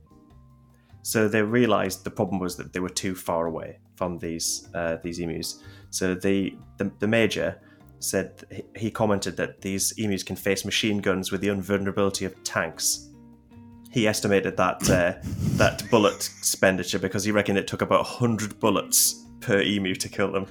So 1.03 1.27
they 1.27 1.41
realised 1.41 2.03
the 2.03 2.12
problem 2.12 2.39
was 2.39 2.55
that 2.58 2.74
they 2.74 2.79
were 2.79 2.89
too 2.89 3.15
far 3.15 3.48
away 3.48 3.79
from 3.96 4.20
these 4.20 4.70
uh, 4.74 4.98
these 5.03 5.20
emus. 5.20 5.63
So 5.89 6.15
the, 6.15 6.55
the 6.77 6.91
the 7.00 7.08
major 7.08 7.60
said 8.00 8.43
he- 8.75 8.91
commented 8.91 9.38
that 9.38 9.62
these 9.62 9.93
emus 9.98 10.24
can 10.24 10.36
face 10.36 10.65
machine 10.65 11.00
guns 11.00 11.31
with 11.31 11.41
the 11.41 11.50
invulnerability 11.50 12.25
of 12.25 12.43
tanks. 12.43 13.10
He 13.91 14.08
estimated 14.08 14.58
that 14.58 14.89
uh, 14.89 15.15
that 15.58 15.89
bullet 15.91 16.29
expenditure 16.39 17.00
because 17.00 17.24
he 17.24 17.31
reckoned 17.31 17.58
it 17.58 17.67
took 17.67 17.81
about 17.81 18.05
hundred 18.05 18.60
bullets 18.60 19.25
per 19.39 19.62
emu 19.62 19.96
to 19.96 20.08
kill 20.10 20.31
them, 20.31 20.46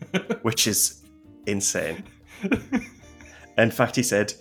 which 0.42 0.66
is 0.66 1.02
insane. 1.46 2.04
In 3.56 3.70
fact, 3.70 3.96
he 3.96 4.02
said 4.02 4.34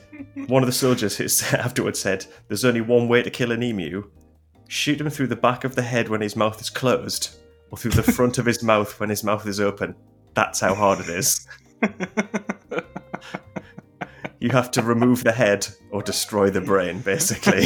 one 0.48 0.64
of 0.64 0.68
the 0.68 0.74
soldiers 0.74 1.18
who 1.18 1.26
afterwards 1.58 2.00
said, 2.00 2.26
"There's 2.48 2.66
only 2.66 2.82
one 2.82 3.08
way 3.08 3.24
to 3.24 3.30
kill 3.30 3.52
an 3.52 3.64
emu: 3.64 4.04
shoot 4.74 5.00
him 5.00 5.10
through 5.10 5.28
the 5.28 5.36
back 5.36 5.64
of 5.64 5.76
the 5.76 5.82
head 5.82 6.10
when 6.10 6.22
his 6.22 6.36
mouth 6.36 6.60
is 6.60 6.70
closed, 6.70 7.36
or 7.72 7.78
through 7.78 7.92
the 7.92 8.04
front 8.04 8.38
of 8.38 8.46
his 8.46 8.64
mouth 8.72 9.00
when 9.00 9.10
his 9.10 9.24
mouth 9.24 9.48
is 9.48 9.60
open. 9.60 9.96
That's 10.34 10.60
how 10.60 10.74
hard 10.74 11.00
it 11.00 11.10
is. 11.10 11.48
You 14.44 14.50
have 14.50 14.72
to 14.72 14.82
remove 14.82 15.24
the 15.24 15.32
head 15.32 15.66
or 15.90 16.02
destroy 16.02 16.50
the 16.50 16.60
brain, 16.60 17.00
basically. 17.00 17.66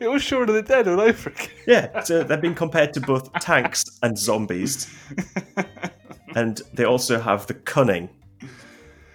it 0.00 0.10
was 0.10 0.22
Shaun 0.22 0.48
of 0.48 0.54
the 0.54 0.62
Dead 0.62 0.88
all 0.88 0.98
over 0.98 1.28
again. 1.28 1.48
Yeah, 1.66 2.00
so 2.00 2.22
they've 2.22 2.40
been 2.40 2.54
compared 2.54 2.94
to 2.94 3.00
both 3.02 3.30
tanks 3.34 3.84
and 4.02 4.16
zombies. 4.16 4.88
And 6.34 6.62
they 6.72 6.84
also 6.84 7.20
have 7.20 7.46
the 7.46 7.52
cunning, 7.52 8.08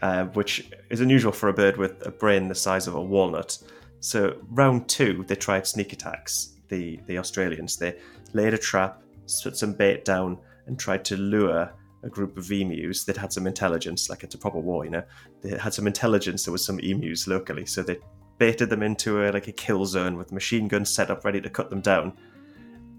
uh, 0.03 0.25
which 0.25 0.69
is 0.91 1.01
unusual 1.01 1.31
for 1.31 1.49
a 1.49 1.53
bird 1.53 1.77
with 1.77 2.05
a 2.05 2.11
brain 2.11 2.47
the 2.47 2.53
size 2.53 2.85
of 2.85 2.93
a 2.93 3.01
walnut. 3.01 3.57
So, 3.99 4.37
round 4.51 4.87
two, 4.87 5.25
they 5.27 5.35
tried 5.35 5.65
sneak 5.65 5.93
attacks, 5.93 6.54
the, 6.69 6.99
the 7.07 7.17
Australians. 7.17 7.77
They 7.77 7.97
laid 8.33 8.53
a 8.53 8.57
trap, 8.57 9.01
put 9.43 9.57
some 9.57 9.73
bait 9.73 10.05
down, 10.05 10.37
and 10.67 10.79
tried 10.79 11.05
to 11.05 11.17
lure 11.17 11.71
a 12.03 12.09
group 12.09 12.37
of 12.37 12.51
emus 12.51 13.03
that 13.05 13.17
had 13.17 13.33
some 13.33 13.47
intelligence, 13.47 14.09
like 14.09 14.23
it's 14.23 14.35
a 14.35 14.37
proper 14.37 14.59
war, 14.59 14.85
you 14.85 14.91
know. 14.91 15.03
They 15.41 15.57
had 15.57 15.73
some 15.73 15.87
intelligence, 15.87 16.45
there 16.45 16.51
was 16.51 16.65
some 16.65 16.79
emus 16.79 17.27
locally, 17.27 17.65
so 17.65 17.81
they 17.81 17.97
baited 18.37 18.69
them 18.69 18.83
into 18.83 19.23
a, 19.23 19.31
like 19.31 19.47
a 19.47 19.51
kill 19.51 19.85
zone 19.85 20.17
with 20.17 20.31
machine 20.31 20.67
guns 20.67 20.89
set 20.89 21.09
up 21.09 21.25
ready 21.25 21.41
to 21.41 21.49
cut 21.49 21.69
them 21.69 21.81
down. 21.81 22.13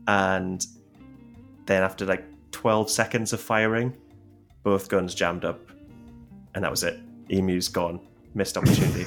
And 0.09 0.65
then 1.67 1.83
after 1.83 2.05
like 2.05 2.25
12 2.51 2.91
seconds 2.91 3.33
of 3.33 3.41
firing, 3.41 3.97
both 4.63 4.89
guns 4.89 5.15
jammed 5.15 5.45
up, 5.45 5.61
and 6.55 6.65
that 6.65 6.71
was 6.71 6.83
it. 6.83 6.99
Emu's 7.31 7.69
gone. 7.69 8.01
Missed 8.35 8.57
opportunity. 8.57 9.07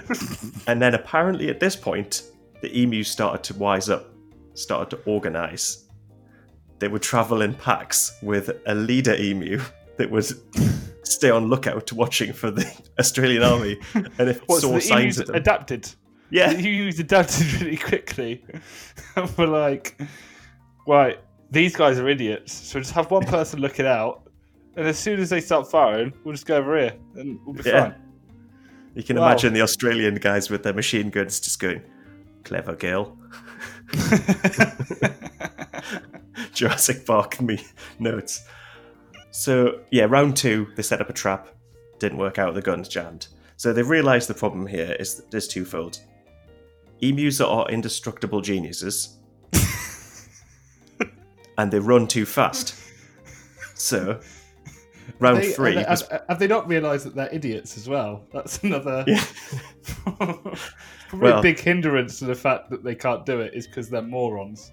and 0.66 0.80
then 0.80 0.94
apparently 0.94 1.48
at 1.48 1.60
this 1.60 1.76
point, 1.76 2.29
the 2.62 2.82
emus 2.82 3.08
started 3.08 3.42
to 3.44 3.54
wise 3.58 3.88
up, 3.88 4.06
started 4.54 4.90
to 4.96 5.02
organize. 5.10 5.88
They 6.78 6.88
would 6.88 7.02
travel 7.02 7.42
in 7.42 7.54
packs 7.54 8.16
with 8.22 8.50
a 8.66 8.74
leader 8.74 9.14
emu 9.14 9.60
that 9.98 10.10
would 10.10 10.26
stay 11.04 11.30
on 11.30 11.48
lookout 11.48 11.92
watching 11.92 12.32
for 12.32 12.50
the 12.50 12.66
Australian 12.98 13.42
army. 13.42 13.78
And 13.94 14.28
if 14.28 14.38
it 14.38 14.42
What, 14.46 14.60
so 14.62 14.68
saw 14.68 14.74
the 14.74 14.80
signs 14.80 15.18
of 15.18 15.26
them, 15.26 15.36
adapted? 15.36 15.88
yeah, 16.30 16.52
The 16.54 16.66
emus 16.68 16.98
adapted 16.98 17.60
really 17.60 17.76
quickly. 17.76 18.44
and 19.16 19.30
we're 19.36 19.46
like, 19.46 20.00
right, 20.86 21.18
these 21.50 21.74
guys 21.76 21.98
are 21.98 22.08
idiots. 22.08 22.52
So 22.52 22.78
just 22.80 22.92
have 22.92 23.10
one 23.10 23.24
person 23.26 23.60
looking 23.60 23.86
out, 23.86 24.28
and 24.76 24.86
as 24.86 24.98
soon 24.98 25.20
as 25.20 25.30
they 25.30 25.40
start 25.40 25.70
firing, 25.70 26.12
we'll 26.24 26.32
just 26.34 26.46
go 26.46 26.56
over 26.56 26.78
here 26.78 26.94
and 27.16 27.38
we'll 27.44 27.54
be 27.56 27.62
Yeah. 27.68 27.90
fine. 27.90 27.94
you 28.94 29.02
can 29.02 29.16
Wow. 29.18 29.26
imagine 29.26 29.52
the 29.52 29.60
Australian 29.62 30.14
guys 30.16 30.48
with 30.50 30.62
their 30.62 30.72
machine 30.72 31.10
guns 31.10 31.40
just 31.40 31.60
going, 31.60 31.82
"Clever 32.44 32.74
girl." 32.74 33.16
Jurassic 36.54 37.06
Park 37.06 37.40
me 37.40 37.64
notes. 37.98 38.44
So 39.30 39.80
yeah, 39.90 40.04
round 40.04 40.36
two, 40.36 40.68
they 40.76 40.82
set 40.82 41.00
up 41.00 41.10
a 41.10 41.12
trap, 41.12 41.48
didn't 41.98 42.18
work 42.18 42.38
out. 42.38 42.54
The 42.54 42.62
guns 42.62 42.88
jammed. 42.88 43.28
So 43.56 43.72
they 43.72 43.82
realised 43.82 44.28
the 44.28 44.34
problem 44.34 44.66
here 44.66 44.96
is 44.98 45.22
is 45.32 45.46
twofold. 45.48 46.00
emus 47.00 47.40
are 47.40 47.68
indestructible 47.70 48.40
geniuses, 48.40 49.16
and 51.58 51.70
they 51.70 51.78
run 51.78 52.06
too 52.08 52.26
fast. 52.26 52.74
So, 53.74 54.20
round 55.18 55.38
They- 55.38 55.52
three 55.52 55.76
have, 55.76 55.88
was 55.88 56.08
have- 56.08 56.24
have 56.28 56.38
they 56.38 56.46
not 56.48 56.68
realised 56.68 57.06
that 57.06 57.14
they're 57.14 57.32
idiots 57.32 57.76
as 57.78 57.88
well? 57.88 58.24
That's 58.32 58.62
another 58.62 59.04
Yeah. 59.06 59.24
Well- 61.12 61.38
a 61.38 61.42
big 61.42 61.58
hindrance 61.58 62.18
to 62.20 62.26
the 62.26 62.34
fact 62.34 62.70
that 62.70 62.84
they 62.84 62.94
can't 62.94 63.24
do 63.26 63.40
it 63.40 63.54
is 63.54 63.66
because 63.66 63.88
they're 63.90 64.02
morons. 64.02 64.72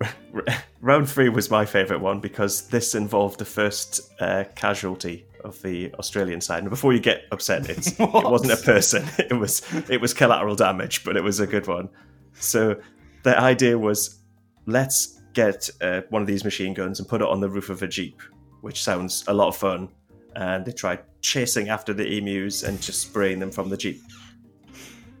round 0.80 1.08
three 1.08 1.28
was 1.28 1.50
my 1.50 1.64
favourite 1.64 2.02
one 2.02 2.20
because 2.20 2.68
this 2.68 2.94
involved 2.94 3.38
the 3.38 3.44
first 3.44 4.00
uh, 4.20 4.44
casualty 4.54 5.26
of 5.44 5.60
the 5.62 5.92
Australian 5.94 6.40
side. 6.40 6.60
And 6.60 6.70
before 6.70 6.92
you 6.92 7.00
get 7.00 7.22
upset, 7.32 7.68
it's, 7.70 7.98
it 7.98 8.10
wasn't 8.10 8.52
a 8.52 8.62
person; 8.62 9.04
it 9.18 9.34
was 9.34 9.62
it 9.88 10.00
was 10.00 10.12
collateral 10.14 10.56
damage, 10.56 11.04
but 11.04 11.16
it 11.16 11.22
was 11.22 11.40
a 11.40 11.46
good 11.46 11.66
one. 11.66 11.88
So 12.34 12.78
the 13.22 13.38
idea 13.38 13.78
was, 13.78 14.20
let's 14.66 15.20
get 15.32 15.68
uh, 15.80 16.02
one 16.10 16.22
of 16.22 16.28
these 16.28 16.44
machine 16.44 16.74
guns 16.74 16.98
and 17.00 17.08
put 17.08 17.20
it 17.20 17.28
on 17.28 17.40
the 17.40 17.48
roof 17.48 17.70
of 17.70 17.82
a 17.82 17.88
jeep, 17.88 18.20
which 18.60 18.82
sounds 18.82 19.24
a 19.28 19.34
lot 19.34 19.48
of 19.48 19.56
fun. 19.56 19.88
And 20.34 20.66
they 20.66 20.72
tried 20.72 21.00
chasing 21.22 21.70
after 21.70 21.94
the 21.94 22.18
emus 22.18 22.62
and 22.62 22.80
just 22.80 23.00
spraying 23.00 23.38
them 23.38 23.50
from 23.50 23.70
the 23.70 23.76
jeep. 23.76 24.02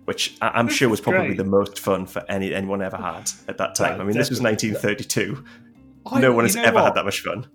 Which 0.06 0.36
I'm 0.40 0.66
This 0.66 0.76
sure 0.76 0.88
was 0.88 1.00
probably 1.00 1.26
great. 1.28 1.36
the 1.36 1.44
most 1.44 1.78
fun 1.78 2.06
for 2.06 2.24
any 2.28 2.54
anyone 2.54 2.80
ever 2.82 2.96
had 2.96 3.30
at 3.48 3.58
that 3.58 3.74
time. 3.74 3.98
That 3.98 4.00
I 4.02 4.04
mean, 4.06 4.16
this 4.16 4.30
was 4.30 4.40
1932 4.40 5.44
I- 6.10 6.20
no 6.20 6.32
one 6.32 6.44
has 6.44 6.56
ever 6.56 6.74
what? 6.76 6.84
had 6.84 6.94
that 6.94 7.04
much 7.04 7.20
fun. 7.20 7.46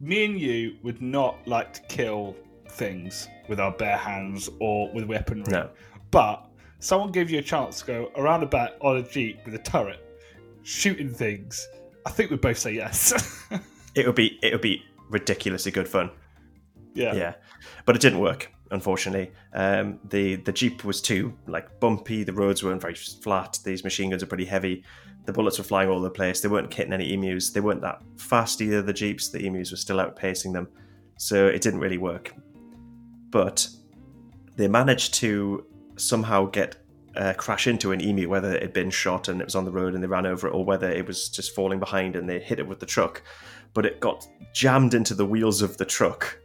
Me 0.00 0.24
and 0.24 0.38
you 0.40 0.76
would 0.82 1.00
not 1.00 1.36
like 1.46 1.72
to 1.74 1.80
kill 1.82 2.36
things 2.70 3.28
with 3.48 3.60
our 3.60 3.70
bare 3.72 3.96
hands 3.96 4.50
or 4.60 4.92
with 4.92 5.04
weaponry. 5.04 5.44
No. 5.52 5.70
But 6.10 6.44
someone 6.80 7.12
gave 7.12 7.30
you 7.30 7.38
a 7.38 7.42
chance 7.42 7.80
to 7.80 7.86
go 7.86 8.10
around 8.16 8.42
about 8.42 8.72
on 8.80 8.96
a 8.96 9.02
jeep 9.02 9.38
with 9.44 9.54
a 9.54 9.58
turret, 9.58 10.00
shooting 10.64 11.12
things. 11.14 11.68
I 12.04 12.10
think 12.10 12.30
we'd 12.30 12.40
both 12.40 12.58
say 12.58 12.72
yes. 12.74 13.12
It 13.94 14.06
would 14.06 14.14
be 14.16 14.38
it 14.42 14.52
would 14.52 14.62
be 14.62 14.82
ridiculously 15.10 15.70
good 15.70 15.86
fun. 15.86 16.10
yeah. 16.94 17.14
Yeah, 17.14 17.34
but 17.84 17.94
it 17.94 18.00
didn't 18.02 18.20
work. 18.20 18.50
Unfortunately, 18.72 19.30
um, 19.52 20.00
the 20.08 20.36
the 20.36 20.52
jeep 20.52 20.82
was 20.82 21.02
too 21.02 21.32
like 21.46 21.78
bumpy. 21.78 22.24
The 22.24 22.32
roads 22.32 22.64
weren't 22.64 22.80
very 22.80 22.94
flat. 22.94 23.58
These 23.64 23.84
machine 23.84 24.10
guns 24.10 24.22
are 24.22 24.26
pretty 24.26 24.46
heavy. 24.46 24.82
The 25.26 25.32
bullets 25.32 25.58
were 25.58 25.64
flying 25.64 25.90
all 25.90 25.96
over 25.96 26.04
the 26.04 26.10
place. 26.10 26.40
They 26.40 26.48
weren't 26.48 26.72
hitting 26.72 26.94
any 26.94 27.12
emus. 27.12 27.50
They 27.50 27.60
weren't 27.60 27.82
that 27.82 28.02
fast 28.16 28.62
either. 28.62 28.80
The 28.80 28.94
jeeps, 28.94 29.28
the 29.28 29.46
emus 29.46 29.70
were 29.70 29.76
still 29.76 29.98
outpacing 29.98 30.54
them, 30.54 30.68
so 31.18 31.46
it 31.46 31.60
didn't 31.60 31.80
really 31.80 31.98
work. 31.98 32.34
But 33.30 33.68
they 34.56 34.68
managed 34.68 35.14
to 35.14 35.66
somehow 35.96 36.46
get 36.46 36.76
uh, 37.16 37.34
crash 37.34 37.66
into 37.66 37.92
an 37.92 38.00
emu, 38.00 38.28
whether 38.28 38.54
it 38.54 38.62
had 38.62 38.72
been 38.72 38.90
shot 38.90 39.28
and 39.28 39.40
it 39.40 39.44
was 39.44 39.54
on 39.54 39.66
the 39.66 39.70
road 39.70 39.94
and 39.94 40.02
they 40.02 40.08
ran 40.08 40.26
over 40.26 40.48
it, 40.48 40.54
or 40.54 40.64
whether 40.64 40.90
it 40.90 41.06
was 41.06 41.28
just 41.28 41.54
falling 41.54 41.78
behind 41.78 42.16
and 42.16 42.28
they 42.28 42.40
hit 42.40 42.58
it 42.58 42.66
with 42.66 42.80
the 42.80 42.86
truck. 42.86 43.22
But 43.74 43.86
it 43.86 44.00
got 44.00 44.26
jammed 44.54 44.94
into 44.94 45.14
the 45.14 45.26
wheels 45.26 45.60
of 45.60 45.76
the 45.76 45.84
truck, 45.84 46.38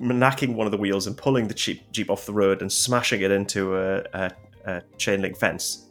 knacking 0.00 0.54
one 0.54 0.66
of 0.66 0.70
the 0.70 0.76
wheels 0.76 1.06
and 1.06 1.16
pulling 1.16 1.48
the 1.48 1.54
jeep, 1.54 1.90
jeep 1.92 2.10
off 2.10 2.26
the 2.26 2.32
road 2.32 2.60
and 2.60 2.72
smashing 2.72 3.22
it 3.22 3.30
into 3.30 3.76
a, 3.76 4.04
a, 4.12 4.30
a 4.66 4.82
chain 4.98 5.22
link 5.22 5.36
fence, 5.36 5.86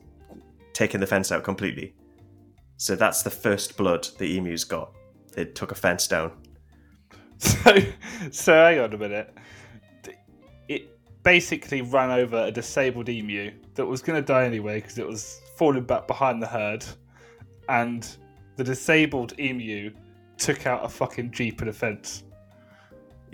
taking 0.74 1.00
the 1.00 1.08
fence 1.08 1.32
out 1.32 1.44
completely. 1.44 1.94
So 2.78 2.96
that's 2.96 3.24
the 3.24 3.30
first 3.30 3.78
blood 3.78 4.08
the 4.18 4.38
emus 4.38 4.64
got. 4.64 4.92
They 5.34 5.46
took 5.46 5.72
a 5.72 5.76
fence 5.76 6.08
down. 6.08 6.32
So, 7.38 7.78
so 8.32 8.54
hang 8.54 8.80
on 8.80 8.94
a 8.94 8.98
minute. 8.98 9.34
It 10.68 10.90
basically 11.24 11.82
ran 11.82 12.12
over 12.12 12.46
a 12.46 12.52
disabled 12.52 13.10
emu 13.10 13.52
that 13.76 13.86
was 13.86 14.02
going 14.02 14.22
to 14.22 14.26
die 14.26 14.46
anyway 14.46 14.82
because 14.82 14.98
it 14.98 15.08
was 15.08 15.42
falling 15.58 15.84
back 15.84 16.08
behind 16.08 16.42
the 16.42 16.48
herd, 16.48 16.86
and 17.70 18.08
the 18.56 18.64
disabled 18.64 19.38
emu 19.40 19.92
took 20.38 20.68
out 20.68 20.84
a 20.84 20.90
fucking 20.90 21.32
jeep 21.32 21.62
and 21.62 21.70
a 21.70 21.74
fence. 21.74 22.24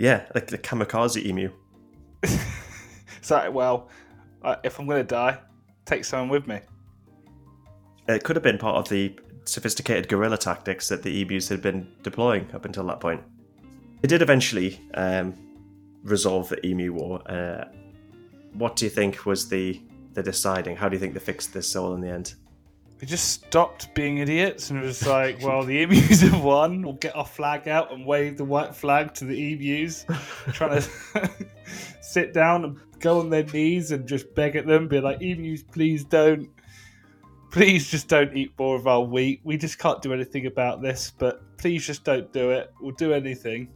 Yeah, 0.01 0.25
like 0.33 0.47
the 0.47 0.57
kamikaze 0.57 1.23
emu. 1.23 1.51
So, 3.23 3.51
well, 3.51 3.87
uh, 4.41 4.55
if 4.63 4.79
I'm 4.79 4.87
going 4.87 4.97
to 4.97 5.07
die, 5.07 5.37
take 5.85 6.03
someone 6.03 6.29
with 6.29 6.47
me. 6.47 6.59
It 8.07 8.23
could 8.23 8.35
have 8.35 8.41
been 8.41 8.57
part 8.57 8.77
of 8.77 8.89
the 8.89 9.15
sophisticated 9.45 10.09
guerrilla 10.09 10.39
tactics 10.39 10.89
that 10.89 11.03
the 11.03 11.21
emus 11.21 11.47
had 11.47 11.61
been 11.61 11.87
deploying 12.01 12.49
up 12.51 12.65
until 12.65 12.83
that 12.87 12.99
point. 12.99 13.21
It 14.01 14.07
did 14.07 14.23
eventually 14.23 14.81
um, 14.95 15.35
resolve 16.01 16.49
the 16.49 16.65
emu 16.65 16.93
war. 16.93 17.21
Uh, 17.31 17.65
what 18.53 18.75
do 18.75 18.85
you 18.85 18.89
think 18.89 19.27
was 19.27 19.47
the 19.49 19.79
the 20.13 20.23
deciding? 20.23 20.75
How 20.77 20.89
do 20.89 20.95
you 20.95 20.99
think 20.99 21.13
they 21.13 21.19
fixed 21.19 21.53
this 21.53 21.75
all 21.75 21.93
in 21.93 22.01
the 22.01 22.09
end? 22.09 22.33
They 23.01 23.07
just 23.07 23.29
stopped 23.29 23.95
being 23.95 24.19
idiots 24.19 24.69
and 24.69 24.77
it 24.77 24.85
was 24.85 25.07
like, 25.07 25.39
well, 25.41 25.63
the 25.63 25.81
emus 25.81 26.21
have 26.21 26.43
won. 26.43 26.83
We'll 26.83 26.93
get 26.93 27.15
our 27.15 27.25
flag 27.25 27.67
out 27.67 27.91
and 27.91 28.05
wave 28.05 28.37
the 28.37 28.45
white 28.45 28.75
flag 28.75 29.15
to 29.15 29.25
the 29.25 29.53
emus. 29.53 30.05
Trying 30.53 30.81
to 30.81 31.31
sit 32.01 32.31
down 32.31 32.63
and 32.63 32.79
go 32.99 33.19
on 33.19 33.31
their 33.31 33.43
knees 33.43 33.89
and 33.91 34.07
just 34.07 34.35
beg 34.35 34.55
at 34.55 34.67
them, 34.67 34.87
be 34.87 34.99
like, 34.99 35.19
emus, 35.19 35.63
please 35.63 36.03
don't. 36.03 36.47
Please 37.51 37.89
just 37.89 38.07
don't 38.07 38.37
eat 38.37 38.53
more 38.57 38.75
of 38.75 38.85
our 38.85 39.01
wheat. 39.01 39.41
We 39.43 39.57
just 39.57 39.79
can't 39.79 40.01
do 40.01 40.13
anything 40.13 40.45
about 40.45 40.83
this, 40.83 41.11
but 41.17 41.41
please 41.57 41.85
just 41.85 42.03
don't 42.03 42.31
do 42.31 42.51
it. 42.51 42.71
We'll 42.79 42.95
do 42.95 43.13
anything. 43.13 43.67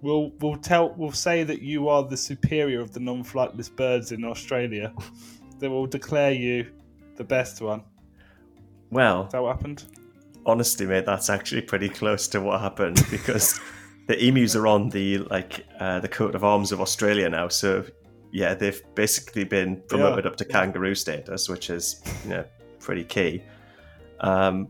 We'll 0.00 0.32
we'll 0.40 0.56
tell 0.56 0.94
we'll 0.96 1.12
say 1.12 1.44
that 1.44 1.62
you 1.62 1.88
are 1.88 2.02
the 2.02 2.16
superior 2.16 2.80
of 2.80 2.92
the 2.92 3.00
non-flightless 3.00 3.74
birds 3.74 4.12
in 4.12 4.24
Australia. 4.24 4.92
then 5.58 5.70
we'll 5.70 5.86
declare 5.86 6.32
you 6.32 6.72
the 7.16 7.24
best 7.24 7.60
one. 7.60 7.84
Well, 8.90 9.26
Is 9.26 9.32
that 9.32 9.42
what 9.42 9.56
happened? 9.56 9.84
honestly, 10.46 10.86
mate, 10.86 11.04
that's 11.04 11.28
actually 11.28 11.62
pretty 11.62 11.88
close 11.88 12.28
to 12.28 12.40
what 12.40 12.60
happened 12.60 13.04
because 13.10 13.60
the 14.06 14.16
emus 14.24 14.54
are 14.54 14.66
on 14.66 14.88
the 14.90 15.18
like 15.18 15.66
uh, 15.80 16.00
the 16.00 16.08
coat 16.08 16.34
of 16.34 16.44
arms 16.44 16.72
of 16.72 16.80
Australia 16.80 17.28
now. 17.28 17.48
So 17.48 17.84
yeah, 18.32 18.54
they've 18.54 18.80
basically 18.94 19.44
been 19.44 19.82
promoted 19.88 20.26
up 20.26 20.36
to 20.36 20.44
kangaroo 20.44 20.94
status, 20.94 21.48
which 21.48 21.70
is 21.70 22.02
you 22.24 22.30
know 22.30 22.44
pretty 22.78 23.04
key. 23.04 23.42
Um, 24.20 24.68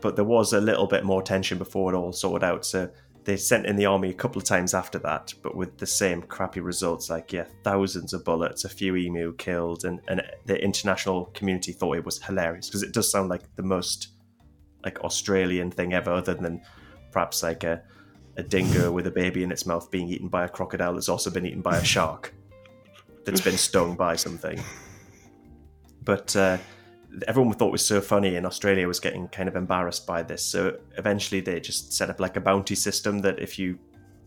but 0.00 0.16
there 0.16 0.24
was 0.24 0.52
a 0.52 0.60
little 0.60 0.86
bit 0.86 1.04
more 1.04 1.22
tension 1.22 1.58
before 1.58 1.92
it 1.92 1.96
all 1.96 2.12
sorted 2.12 2.44
out. 2.44 2.64
So 2.64 2.88
they 3.24 3.36
sent 3.36 3.66
in 3.66 3.76
the 3.76 3.86
army 3.86 4.10
a 4.10 4.14
couple 4.14 4.38
of 4.38 4.44
times 4.44 4.74
after 4.74 4.98
that, 5.00 5.34
but 5.42 5.54
with 5.54 5.76
the 5.78 5.86
same 5.86 6.22
crappy 6.22 6.60
results. 6.60 7.10
Like 7.10 7.32
yeah, 7.32 7.44
thousands 7.62 8.12
of 8.12 8.24
bullets, 8.24 8.64
a 8.64 8.68
few 8.68 8.96
emu 8.96 9.34
killed, 9.34 9.84
and 9.84 10.00
and 10.08 10.22
the 10.46 10.62
international 10.62 11.26
community 11.34 11.72
thought 11.72 11.96
it 11.96 12.04
was 12.04 12.22
hilarious 12.22 12.68
because 12.68 12.82
it 12.82 12.92
does 12.92 13.10
sound 13.10 13.28
like 13.28 13.42
the 13.56 13.62
most 13.62 14.08
like 14.84 15.00
Australian 15.00 15.70
thing 15.70 15.92
ever, 15.92 16.10
other 16.10 16.34
than 16.34 16.62
perhaps 17.10 17.42
like 17.42 17.64
a, 17.64 17.82
a 18.36 18.42
dingo 18.42 18.92
with 18.92 19.06
a 19.06 19.10
baby 19.10 19.42
in 19.42 19.50
its 19.50 19.66
mouth 19.66 19.90
being 19.90 20.08
eaten 20.08 20.28
by 20.28 20.44
a 20.44 20.48
crocodile 20.48 20.94
that's 20.94 21.08
also 21.08 21.30
been 21.30 21.46
eaten 21.46 21.60
by 21.60 21.76
a 21.76 21.84
shark 21.84 22.32
that's 23.24 23.40
been 23.40 23.58
stung 23.58 23.94
by 23.96 24.16
something. 24.16 24.58
But 26.02 26.34
uh, 26.36 26.58
everyone 27.26 27.54
thought 27.54 27.72
was 27.72 27.84
so 27.84 28.00
funny, 28.00 28.36
and 28.36 28.46
Australia 28.46 28.86
was 28.86 29.00
getting 29.00 29.28
kind 29.28 29.48
of 29.48 29.56
embarrassed 29.56 30.06
by 30.06 30.22
this. 30.22 30.44
So 30.44 30.78
eventually, 30.96 31.40
they 31.40 31.60
just 31.60 31.92
set 31.92 32.10
up 32.10 32.20
like 32.20 32.36
a 32.36 32.40
bounty 32.40 32.74
system 32.74 33.20
that 33.20 33.38
if 33.38 33.58
you 33.58 33.78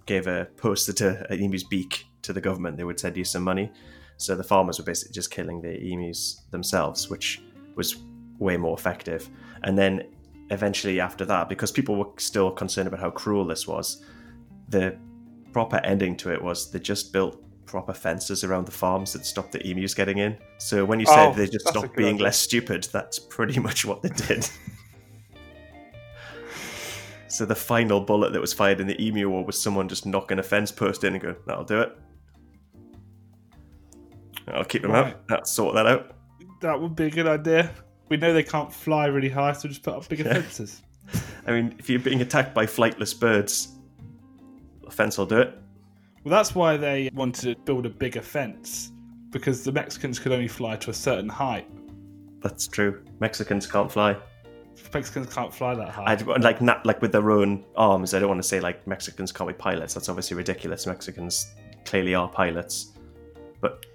gave 0.05 0.27
a 0.27 0.47
poster 0.57 0.93
to 0.93 1.31
an 1.31 1.41
emu's 1.41 1.63
beak 1.63 2.05
to 2.23 2.33
the 2.33 2.41
government, 2.41 2.77
they 2.77 2.83
would 2.83 2.99
send 2.99 3.15
you 3.17 3.23
some 3.23 3.43
money. 3.43 3.71
So 4.17 4.35
the 4.35 4.43
farmers 4.43 4.77
were 4.77 4.85
basically 4.85 5.13
just 5.13 5.31
killing 5.31 5.61
the 5.61 5.79
emus 5.79 6.41
themselves, 6.51 7.09
which 7.09 7.41
was 7.75 7.97
way 8.39 8.57
more 8.57 8.77
effective. 8.77 9.29
And 9.63 9.77
then 9.77 10.03
eventually 10.49 10.99
after 10.99 11.25
that, 11.25 11.49
because 11.49 11.71
people 11.71 11.95
were 11.95 12.09
still 12.17 12.51
concerned 12.51 12.87
about 12.87 12.99
how 12.99 13.09
cruel 13.09 13.45
this 13.45 13.67
was, 13.67 14.03
the 14.69 14.97
proper 15.53 15.77
ending 15.83 16.15
to 16.17 16.31
it 16.31 16.41
was 16.41 16.71
they 16.71 16.79
just 16.79 17.13
built 17.13 17.43
proper 17.65 17.93
fences 17.93 18.43
around 18.43 18.65
the 18.65 18.71
farms 18.71 19.13
that 19.13 19.25
stopped 19.25 19.51
the 19.53 19.65
emus 19.65 19.93
getting 19.93 20.17
in. 20.17 20.37
So 20.57 20.83
when 20.85 20.99
you 20.99 21.05
said 21.05 21.29
Oh, 21.29 21.33
they 21.33 21.47
just 21.47 21.67
stopped 21.67 21.95
being 21.95 22.15
idea. 22.15 22.23
less 22.25 22.37
stupid, 22.37 22.87
that's 22.91 23.19
pretty 23.19 23.59
much 23.59 23.85
what 23.85 24.01
they 24.01 24.09
did. 24.09 24.47
so 27.27 27.45
the 27.45 27.55
final 27.55 28.01
bullet 28.01 28.33
that 28.33 28.41
was 28.41 28.53
fired 28.53 28.79
in 28.81 28.87
the 28.87 29.01
emu 29.01 29.29
war 29.29 29.45
was 29.45 29.61
someone 29.61 29.87
just 29.87 30.05
knocking 30.05 30.39
a 30.39 30.43
fence 30.43 30.71
post 30.71 31.03
in 31.03 31.13
and 31.13 31.21
going, 31.23 31.35
"That'll 31.47 31.63
do 31.63 31.79
it. 31.81 31.97
I'll 34.47 34.65
keep 34.65 34.81
them 34.81 34.91
Right. 34.91 35.07
out. 35.13 35.27
That'll 35.27 35.45
sort 35.45 35.75
that 35.75 35.87
out." 35.87 36.11
That 36.61 36.79
would 36.79 36.95
be 36.95 37.05
a 37.05 37.09
good 37.09 37.27
idea. 37.27 37.71
We 38.09 38.17
know 38.17 38.33
they 38.33 38.43
can't 38.43 38.71
fly 38.73 39.05
really 39.05 39.29
high, 39.29 39.53
so 39.53 39.69
just 39.69 39.83
put 39.83 39.93
up 39.93 40.07
bigger 40.09 40.23
Yeah. 40.25 40.33
fences. 40.33 40.81
I 41.47 41.51
mean, 41.51 41.75
if 41.79 41.89
you're 41.89 41.99
being 41.99 42.21
attacked 42.21 42.53
by 42.53 42.65
flightless 42.65 43.17
birds, 43.17 43.69
a 44.85 44.91
fence 44.91 45.17
will 45.17 45.25
do 45.25 45.37
it. 45.37 45.57
Well, 46.23 46.31
that's 46.31 46.53
why 46.53 46.77
they 46.77 47.09
wanted 47.13 47.55
to 47.55 47.61
build 47.63 47.85
a 47.85 47.89
bigger 47.89 48.21
fence 48.21 48.91
because 49.31 49.63
the 49.63 49.71
Mexicans 49.71 50.19
could 50.19 50.31
only 50.31 50.47
fly 50.47 50.75
to 50.75 50.89
a 50.89 50.93
certain 50.93 51.29
height. 51.29 51.67
That's 52.41 52.67
true. 52.67 53.03
Mexicans 53.19 53.65
can't 53.65 53.91
fly. 53.91 54.17
Mexicans 54.93 55.33
can't 55.33 55.53
fly 55.53 55.73
that 55.75 55.89
high. 55.89 56.03
I 56.05 56.37
like 56.37 56.61
not 56.61 56.85
like 56.85 57.01
with 57.01 57.11
their 57.11 57.31
own 57.31 57.63
arms. 57.75 58.13
I 58.13 58.19
don't 58.19 58.29
want 58.29 58.41
to 58.41 58.47
say 58.47 58.59
like 58.59 58.85
Mexicans 58.87 59.31
can't 59.31 59.47
be 59.47 59.53
pilots. 59.53 59.93
That's 59.93 60.09
obviously 60.09 60.37
ridiculous. 60.37 60.85
Mexicans 60.85 61.53
clearly 61.85 62.13
are 62.13 62.27
pilots, 62.27 62.91
but 63.59 63.85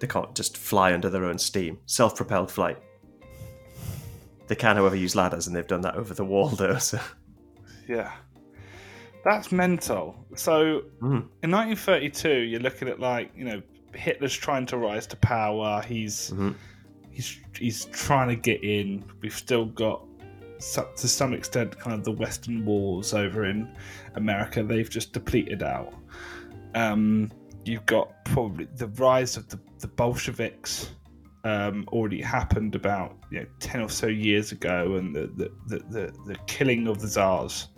they 0.00 0.06
can't 0.06 0.34
just 0.34 0.56
fly 0.56 0.92
under 0.92 1.08
their 1.08 1.24
own 1.24 1.38
steam. 1.38 1.78
Self-propelled 1.86 2.50
flight. 2.50 2.78
They 4.46 4.54
can, 4.54 4.76
however, 4.76 4.96
use 4.96 5.16
ladders, 5.16 5.46
and 5.46 5.56
they've 5.56 5.66
done 5.66 5.80
that 5.82 5.94
over 5.94 6.12
the 6.14 6.24
wall, 6.24 6.48
though. 6.48 6.76
So. 6.78 7.00
Yeah. 7.88 8.12
That's 9.24 9.50
mental. 9.52 10.14
So 10.36 10.82
Mm. 11.00 11.28
in 11.42 11.50
1932, 11.50 12.28
you're 12.40 12.60
looking 12.60 12.88
at 12.88 13.00
like 13.00 13.30
you 13.36 13.44
know 13.44 13.62
Hitler's 13.94 14.34
trying 14.34 14.66
to 14.66 14.76
rise 14.76 15.06
to 15.08 15.16
power. 15.16 15.82
He's 15.82 16.30
Mhm. 16.30 16.54
he's 17.10 17.38
he's 17.56 17.84
trying 17.86 18.28
to 18.28 18.36
get 18.36 18.62
in. 18.62 19.04
We've 19.22 19.32
still 19.34 19.66
got 19.66 20.02
to 20.96 21.08
some 21.08 21.34
extent 21.34 21.78
kind 21.78 21.94
of 21.94 22.04
the 22.04 22.12
Western 22.12 22.64
wars 22.64 23.12
over 23.12 23.44
in 23.44 23.68
America. 24.14 24.62
They've 24.62 24.88
just 24.88 25.12
depleted 25.12 25.62
out. 25.62 25.92
Um, 26.74 27.30
you've 27.64 27.86
got 27.86 28.24
probably 28.24 28.66
the 28.76 28.88
rise 28.88 29.36
of 29.36 29.48
the, 29.48 29.58
the 29.80 29.88
Bolsheviks. 29.88 30.90
Um, 31.44 31.84
already 31.88 32.22
happened 32.22 32.74
about 32.74 33.18
you 33.30 33.40
know 33.40 33.46
ten 33.60 33.82
or 33.82 33.90
so 33.90 34.06
years 34.06 34.50
ago, 34.52 34.94
and 34.96 35.14
the 35.14 35.26
the, 35.36 35.50
the, 35.66 35.78
the, 35.90 36.12
the 36.26 36.36
killing 36.46 36.88
of 36.88 37.00
the 37.00 37.06
czars. 37.08 37.68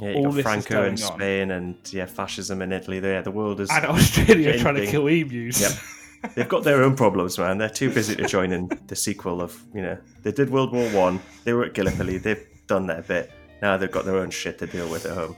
Yeah, 0.00 0.14
All 0.14 0.32
got 0.32 0.42
Franco 0.42 0.74
in 0.74 0.80
going 0.80 0.90
on. 0.92 0.96
Spain, 0.96 1.50
and 1.50 1.76
yeah, 1.92 2.06
fascism 2.06 2.62
in 2.62 2.72
Italy. 2.72 3.00
There, 3.00 3.22
the 3.22 3.30
world 3.30 3.60
is. 3.60 3.70
and 3.70 3.84
Australia 3.86 4.52
Same 4.52 4.60
trying 4.60 4.74
to 4.76 4.86
kill 4.86 5.06
emus. 5.08 5.60
Yep. 5.60 6.34
They've 6.34 6.48
got 6.48 6.64
their 6.64 6.82
own 6.82 6.96
problems, 6.96 7.38
man. 7.38 7.58
They're 7.58 7.68
too 7.68 7.92
busy 7.92 8.16
to 8.16 8.26
join 8.26 8.52
in 8.52 8.68
the 8.88 8.96
sequel 8.96 9.40
of, 9.40 9.60
you 9.72 9.82
know, 9.82 9.96
they 10.24 10.32
did 10.32 10.50
World 10.50 10.72
War 10.72 10.88
One. 10.90 11.20
They 11.44 11.52
were 11.52 11.64
at 11.64 11.74
Gallipoli. 11.74 12.18
They've 12.18 12.44
done 12.66 12.86
their 12.86 13.02
bit. 13.02 13.30
Now 13.62 13.76
they've 13.76 13.90
got 13.90 14.04
their 14.04 14.16
own 14.16 14.30
shit 14.30 14.58
to 14.58 14.66
deal 14.66 14.88
with 14.88 15.06
at 15.06 15.14
home. 15.16 15.36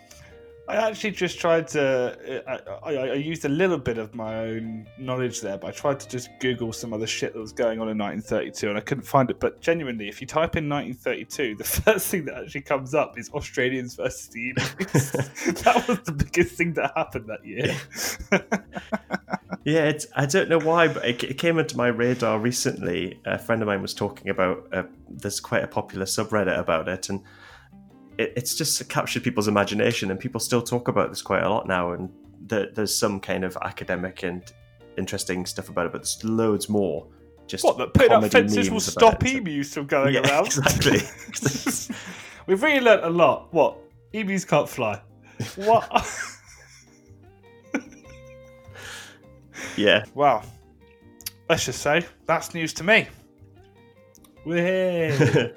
I 0.70 0.88
actually 0.88 1.12
just 1.12 1.38
tried 1.38 1.68
to. 1.68 2.42
I, 2.46 2.90
I, 2.90 2.94
I 2.94 3.14
used 3.14 3.44
a 3.44 3.48
little 3.48 3.78
bit 3.78 3.98
of 3.98 4.14
my 4.14 4.38
own 4.38 4.86
knowledge 4.98 5.40
there, 5.40 5.58
but 5.58 5.68
I 5.68 5.70
tried 5.72 6.00
to 6.00 6.08
just 6.08 6.30
Google 6.40 6.72
some 6.72 6.92
other 6.92 7.06
shit 7.06 7.34
that 7.34 7.40
was 7.40 7.52
going 7.52 7.80
on 7.80 7.88
in 7.88 7.98
1932, 7.98 8.68
and 8.68 8.78
I 8.78 8.80
couldn't 8.80 9.04
find 9.04 9.30
it. 9.30 9.40
But 9.40 9.60
genuinely, 9.60 10.08
if 10.08 10.20
you 10.20 10.26
type 10.26 10.56
in 10.56 10.68
1932, 10.68 11.56
the 11.56 11.64
first 11.82 12.06
thing 12.08 12.24
that 12.26 12.38
actually 12.38 12.62
comes 12.62 12.94
up 12.94 13.18
is 13.18 13.30
Australians 13.30 13.96
versus 13.96 14.28
the 14.28 14.50
emus. 14.50 15.10
that 15.62 15.84
was 15.88 15.98
the 16.00 16.12
biggest 16.12 16.54
thing 16.56 16.74
that 16.74 16.92
happened 16.96 17.26
that 17.28 17.44
year. 17.44 17.76
Yeah, 19.64 19.84
it's, 19.84 20.06
I 20.16 20.24
don't 20.24 20.48
know 20.48 20.58
why, 20.58 20.88
but 20.88 21.04
it, 21.04 21.22
it 21.22 21.38
came 21.38 21.58
into 21.58 21.76
my 21.76 21.88
radar 21.88 22.38
recently. 22.38 23.20
A 23.26 23.38
friend 23.38 23.60
of 23.60 23.68
mine 23.68 23.82
was 23.82 23.92
talking 23.92 24.30
about. 24.30 24.66
Uh, 24.72 24.84
there's 25.08 25.38
quite 25.38 25.62
a 25.62 25.66
popular 25.66 26.06
subreddit 26.06 26.58
about 26.58 26.88
it, 26.88 27.10
and 27.10 27.20
it, 28.20 28.32
it's 28.36 28.54
just 28.54 28.88
captured 28.88 29.22
people's 29.22 29.48
imagination, 29.48 30.10
and 30.10 30.20
people 30.20 30.40
still 30.40 30.62
talk 30.62 30.88
about 30.88 31.08
this 31.10 31.22
quite 31.22 31.42
a 31.42 31.48
lot 31.48 31.66
now. 31.66 31.92
And 31.92 32.10
there, 32.46 32.68
there's 32.74 32.94
some 32.96 33.20
kind 33.20 33.44
of 33.44 33.56
academic 33.62 34.22
and 34.22 34.42
interesting 34.98 35.46
stuff 35.46 35.68
about 35.68 35.86
it, 35.86 35.92
but 35.92 36.02
there's 36.02 36.22
loads 36.24 36.68
more. 36.68 37.06
Just 37.46 37.64
what? 37.64 37.78
That 37.78 37.94
putting 37.94 38.12
up 38.12 38.30
fences 38.30 38.70
will 38.70 38.80
stop 38.80 39.24
it. 39.24 39.36
emus 39.36 39.74
from 39.74 39.86
going 39.86 40.14
Yeah, 40.14 40.20
around. 40.30 40.46
exactly. 40.46 41.00
We've 42.46 42.62
really 42.62 42.80
learnt 42.80 43.04
a 43.04 43.10
lot. 43.10 43.52
What? 43.52 43.78
Emus 44.12 44.44
can't 44.44 44.68
fly. 44.68 45.00
What? 45.56 45.90
Yeah. 49.76 50.04
Well, 50.14 50.42
let's 51.48 51.64
just 51.64 51.80
say 51.82 52.04
that's 52.26 52.54
news 52.54 52.72
to 52.74 52.84
me. 52.84 53.08
Way. 54.44 55.10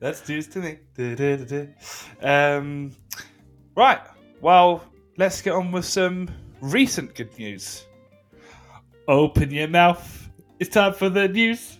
that's 0.00 0.28
news 0.28 0.46
to 0.48 0.58
me. 0.60 0.78
Um, 2.22 2.92
right. 3.76 4.00
Well, 4.40 4.82
let's 5.18 5.42
get 5.42 5.52
on 5.52 5.70
with 5.70 5.84
some 5.84 6.30
recent 6.60 7.14
good 7.14 7.38
news. 7.38 7.86
Open 9.06 9.50
your 9.50 9.68
mouth. 9.68 10.30
It's 10.58 10.70
time 10.70 10.94
for 10.94 11.08
the 11.08 11.28
news. 11.28 11.78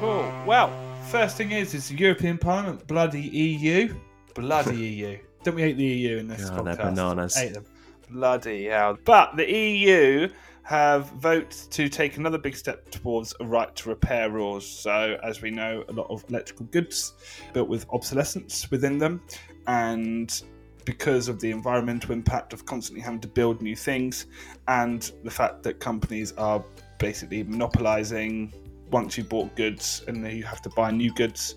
Cool. 0.00 0.32
Well, 0.46 0.70
first 1.08 1.36
thing 1.36 1.52
is, 1.52 1.74
is 1.74 1.88
the 1.88 1.96
European 1.96 2.38
Parliament, 2.38 2.86
bloody 2.86 3.20
EU, 3.20 3.94
bloody 4.34 4.76
EU. 4.76 5.18
Don't 5.42 5.54
we 5.54 5.62
hate 5.62 5.76
the 5.76 5.84
EU 5.84 6.18
in 6.18 6.28
this 6.28 6.48
God, 6.48 6.66
they're 6.66 6.74
podcast? 6.74 6.94
bananas. 6.94 7.36
Hate 7.36 7.54
them. 7.54 7.64
Bloody 8.10 8.66
hell. 8.66 8.98
But 9.04 9.36
the 9.36 9.50
EU 9.50 10.28
have 10.64 11.06
voted 11.12 11.50
to 11.50 11.88
take 11.88 12.16
another 12.16 12.38
big 12.38 12.56
step 12.56 12.88
towards 12.90 13.34
a 13.40 13.44
right 13.44 13.74
to 13.76 13.88
repair 13.88 14.30
rules. 14.30 14.66
So, 14.66 15.18
as 15.22 15.42
we 15.42 15.50
know, 15.50 15.84
a 15.88 15.92
lot 15.92 16.08
of 16.08 16.24
electrical 16.28 16.66
goods 16.66 17.14
built 17.52 17.68
with 17.68 17.86
obsolescence 17.90 18.70
within 18.70 18.98
them, 18.98 19.22
and 19.66 20.42
because 20.84 21.28
of 21.28 21.40
the 21.40 21.50
environmental 21.50 22.12
impact 22.12 22.52
of 22.52 22.64
constantly 22.66 23.02
having 23.02 23.20
to 23.20 23.28
build 23.28 23.62
new 23.62 23.76
things, 23.76 24.26
and 24.68 25.10
the 25.24 25.30
fact 25.30 25.62
that 25.64 25.80
companies 25.80 26.32
are 26.32 26.64
basically 26.98 27.42
monopolizing 27.42 28.52
once 28.90 29.16
you 29.16 29.24
bought 29.24 29.54
goods 29.56 30.04
and 30.06 30.24
you 30.30 30.44
have 30.44 30.62
to 30.62 30.68
buy 30.70 30.90
new 30.90 31.12
goods. 31.14 31.56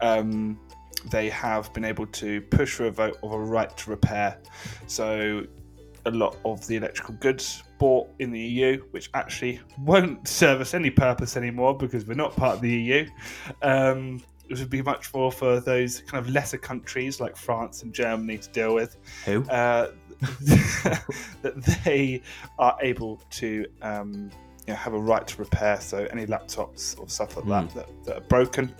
Um, 0.00 0.58
they 1.10 1.28
have 1.30 1.72
been 1.72 1.84
able 1.84 2.06
to 2.06 2.40
push 2.42 2.74
for 2.74 2.86
a 2.86 2.90
vote 2.90 3.18
of 3.22 3.32
a 3.32 3.38
right 3.38 3.74
to 3.76 3.90
repair. 3.90 4.38
So, 4.86 5.46
a 6.04 6.10
lot 6.10 6.36
of 6.44 6.66
the 6.66 6.76
electrical 6.76 7.14
goods 7.16 7.62
bought 7.78 8.08
in 8.18 8.30
the 8.30 8.40
EU, 8.40 8.82
which 8.90 9.10
actually 9.14 9.60
won't 9.78 10.26
serve 10.26 10.60
us 10.60 10.74
any 10.74 10.90
purpose 10.90 11.36
anymore 11.36 11.76
because 11.76 12.06
we're 12.06 12.14
not 12.14 12.34
part 12.36 12.56
of 12.56 12.60
the 12.60 12.70
EU. 12.70 13.06
Um, 13.62 14.22
it 14.48 14.58
would 14.58 14.70
be 14.70 14.82
much 14.82 15.12
more 15.14 15.32
for 15.32 15.60
those 15.60 16.00
kind 16.00 16.24
of 16.24 16.30
lesser 16.30 16.58
countries 16.58 17.20
like 17.20 17.36
France 17.36 17.82
and 17.82 17.92
Germany 17.92 18.38
to 18.38 18.48
deal 18.50 18.74
with. 18.74 18.96
Who? 19.24 19.42
Uh, 19.44 19.92
that 20.42 21.80
they 21.84 22.22
are 22.58 22.76
able 22.80 23.20
to 23.30 23.66
um, 23.80 24.30
you 24.66 24.74
know, 24.74 24.74
have 24.74 24.94
a 24.94 24.98
right 24.98 25.26
to 25.26 25.38
repair. 25.38 25.80
So 25.80 26.06
any 26.10 26.26
laptops 26.26 26.98
or 27.00 27.08
stuff 27.08 27.36
like 27.36 27.46
that, 27.46 27.74
that 27.74 28.04
that 28.04 28.16
are 28.18 28.26
broken, 28.28 28.74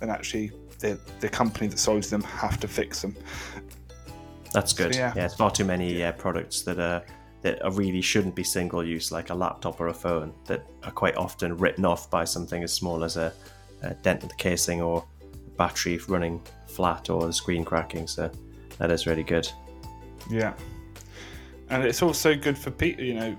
then 0.00 0.10
actually 0.10 0.50
the 0.78 0.98
the 1.20 1.28
company 1.28 1.66
that 1.68 1.78
sells 1.78 2.10
them 2.10 2.22
have 2.22 2.58
to 2.60 2.68
fix 2.68 3.02
them. 3.02 3.16
That's 4.52 4.72
good. 4.72 4.94
So, 4.94 5.00
yeah. 5.00 5.12
yeah. 5.14 5.26
it's 5.26 5.34
far 5.34 5.50
too 5.50 5.64
many 5.64 6.02
uh, 6.02 6.12
products 6.12 6.62
that 6.62 6.78
are 6.78 7.02
that 7.42 7.62
are 7.62 7.70
really 7.70 8.00
shouldn't 8.00 8.34
be 8.34 8.42
single 8.42 8.84
use, 8.84 9.12
like 9.12 9.30
a 9.30 9.34
laptop 9.34 9.80
or 9.80 9.88
a 9.88 9.94
phone, 9.94 10.32
that 10.46 10.64
are 10.82 10.90
quite 10.90 11.16
often 11.16 11.56
written 11.56 11.84
off 11.84 12.10
by 12.10 12.24
something 12.24 12.64
as 12.64 12.72
small 12.72 13.04
as 13.04 13.16
a, 13.16 13.32
a 13.82 13.94
dent 13.94 14.22
in 14.22 14.28
the 14.28 14.34
casing 14.34 14.82
or 14.82 15.04
battery 15.56 15.98
running 16.08 16.40
flat 16.66 17.10
or 17.10 17.26
the 17.26 17.32
screen 17.32 17.64
cracking. 17.64 18.06
So 18.06 18.30
that 18.78 18.90
is 18.90 19.06
really 19.06 19.22
good. 19.22 19.48
Yeah, 20.30 20.54
and 21.70 21.84
it's 21.84 22.02
also 22.02 22.34
good 22.34 22.58
for 22.58 22.70
people. 22.70 23.04
You 23.04 23.14
know, 23.14 23.36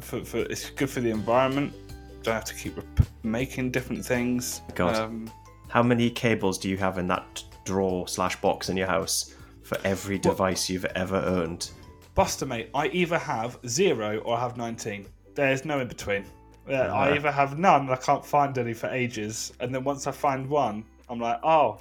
for, 0.00 0.24
for 0.24 0.38
it's 0.38 0.70
good 0.70 0.90
for 0.90 1.00
the 1.00 1.10
environment. 1.10 1.74
Don't 2.22 2.34
have 2.34 2.44
to 2.46 2.54
keep 2.54 2.76
rep- 2.76 3.08
making 3.22 3.70
different 3.70 4.04
things. 4.04 4.62
God. 4.74 4.94
Um, 4.94 5.30
How 5.74 5.82
many 5.82 6.08
cables 6.08 6.56
do 6.56 6.68
you 6.68 6.76
have 6.76 6.98
in 6.98 7.08
that 7.08 7.42
drawer 7.64 8.06
slash 8.06 8.40
box 8.40 8.68
in 8.68 8.76
your 8.76 8.86
house 8.86 9.34
for 9.64 9.76
every 9.82 10.18
device 10.20 10.70
you've 10.70 10.84
ever 10.84 11.16
owned? 11.16 11.72
Buster, 12.14 12.46
mate, 12.46 12.70
I 12.76 12.86
either 12.86 13.18
have 13.18 13.58
zero 13.66 14.18
or 14.18 14.36
I 14.36 14.40
have 14.40 14.56
19. 14.56 15.04
There's 15.34 15.64
no 15.64 15.80
in 15.80 15.88
between. 15.88 16.26
Uh, 16.70 16.74
I 16.74 17.10
Ah. 17.10 17.14
either 17.14 17.32
have 17.32 17.58
none 17.58 17.80
and 17.82 17.90
I 17.90 17.96
can't 17.96 18.24
find 18.24 18.56
any 18.56 18.72
for 18.72 18.86
ages, 18.86 19.52
and 19.58 19.74
then 19.74 19.82
once 19.82 20.06
I 20.06 20.12
find 20.12 20.48
one, 20.48 20.84
I'm 21.08 21.18
like, 21.18 21.40
oh, 21.42 21.80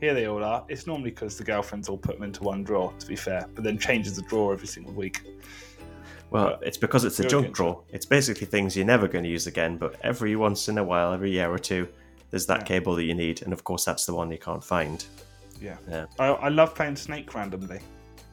here 0.00 0.12
they 0.12 0.26
all 0.26 0.44
are. 0.44 0.62
It's 0.68 0.86
normally 0.86 1.08
because 1.10 1.38
the 1.38 1.44
girlfriends 1.44 1.88
all 1.88 1.96
put 1.96 2.16
them 2.16 2.24
into 2.24 2.42
one 2.42 2.62
drawer, 2.62 2.92
to 2.98 3.06
be 3.06 3.16
fair, 3.16 3.46
but 3.54 3.64
then 3.64 3.78
changes 3.78 4.16
the 4.16 4.22
drawer 4.22 4.52
every 4.52 4.66
single 4.68 4.92
week. 4.92 5.22
Well, 6.30 6.58
it's 6.60 6.76
because 6.76 7.04
it's 7.06 7.18
a 7.20 7.26
junk 7.26 7.54
drawer. 7.54 7.82
It's 7.88 8.04
basically 8.04 8.46
things 8.48 8.76
you're 8.76 8.84
never 8.84 9.08
going 9.08 9.24
to 9.24 9.30
use 9.30 9.46
again, 9.46 9.78
but 9.78 9.96
every 10.02 10.36
once 10.36 10.68
in 10.68 10.76
a 10.76 10.84
while, 10.84 11.14
every 11.14 11.30
year 11.30 11.50
or 11.50 11.58
two, 11.58 11.88
there's 12.30 12.46
that 12.46 12.60
Yeah. 12.60 12.64
cable 12.66 12.94
that 12.96 13.04
you 13.04 13.14
need, 13.14 13.42
and 13.42 13.52
of 13.52 13.64
course, 13.64 13.84
that's 13.84 14.06
the 14.06 14.14
one 14.14 14.30
you 14.30 14.38
can't 14.38 14.62
find. 14.64 15.04
Yeah. 15.60 15.76
Yeah. 15.88 16.06
I, 16.18 16.26
I 16.28 16.48
love 16.48 16.74
playing 16.74 16.96
Snake 16.96 17.34
randomly, 17.34 17.80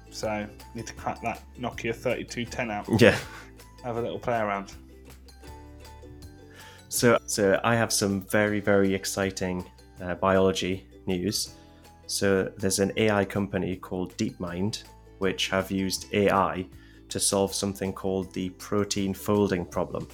so 0.10 0.48
need 0.76 0.88
to 0.88 0.94
crack 0.94 1.22
that 1.24 1.42
Nokia 1.60 1.94
3210 1.94 2.72
out. 2.72 3.02
Yeah. 3.02 3.18
Have 3.84 3.98
a 3.98 4.02
little 4.02 4.20
play 4.20 4.40
around. 4.40 4.74
So, 6.90 7.20
so 7.26 7.60
I 7.64 7.76
have 7.76 7.92
some 7.92 8.22
very, 8.22 8.60
very 8.60 8.94
exciting 8.94 9.66
uh, 10.02 10.16
biology 10.16 10.88
news. 11.06 11.54
So, 12.08 12.50
there's 12.58 12.80
an 12.80 12.94
AI 12.96 13.26
company 13.26 13.76
called 13.76 14.16
DeepMind, 14.18 14.84
which 15.18 15.50
have 15.50 15.70
used 15.70 16.06
AI 16.14 16.66
to 17.10 17.20
solve 17.20 17.54
something 17.54 17.92
called 17.92 18.34
the 18.34 18.50
protein 18.52 19.14
folding 19.14 19.66
problem. 19.66 20.08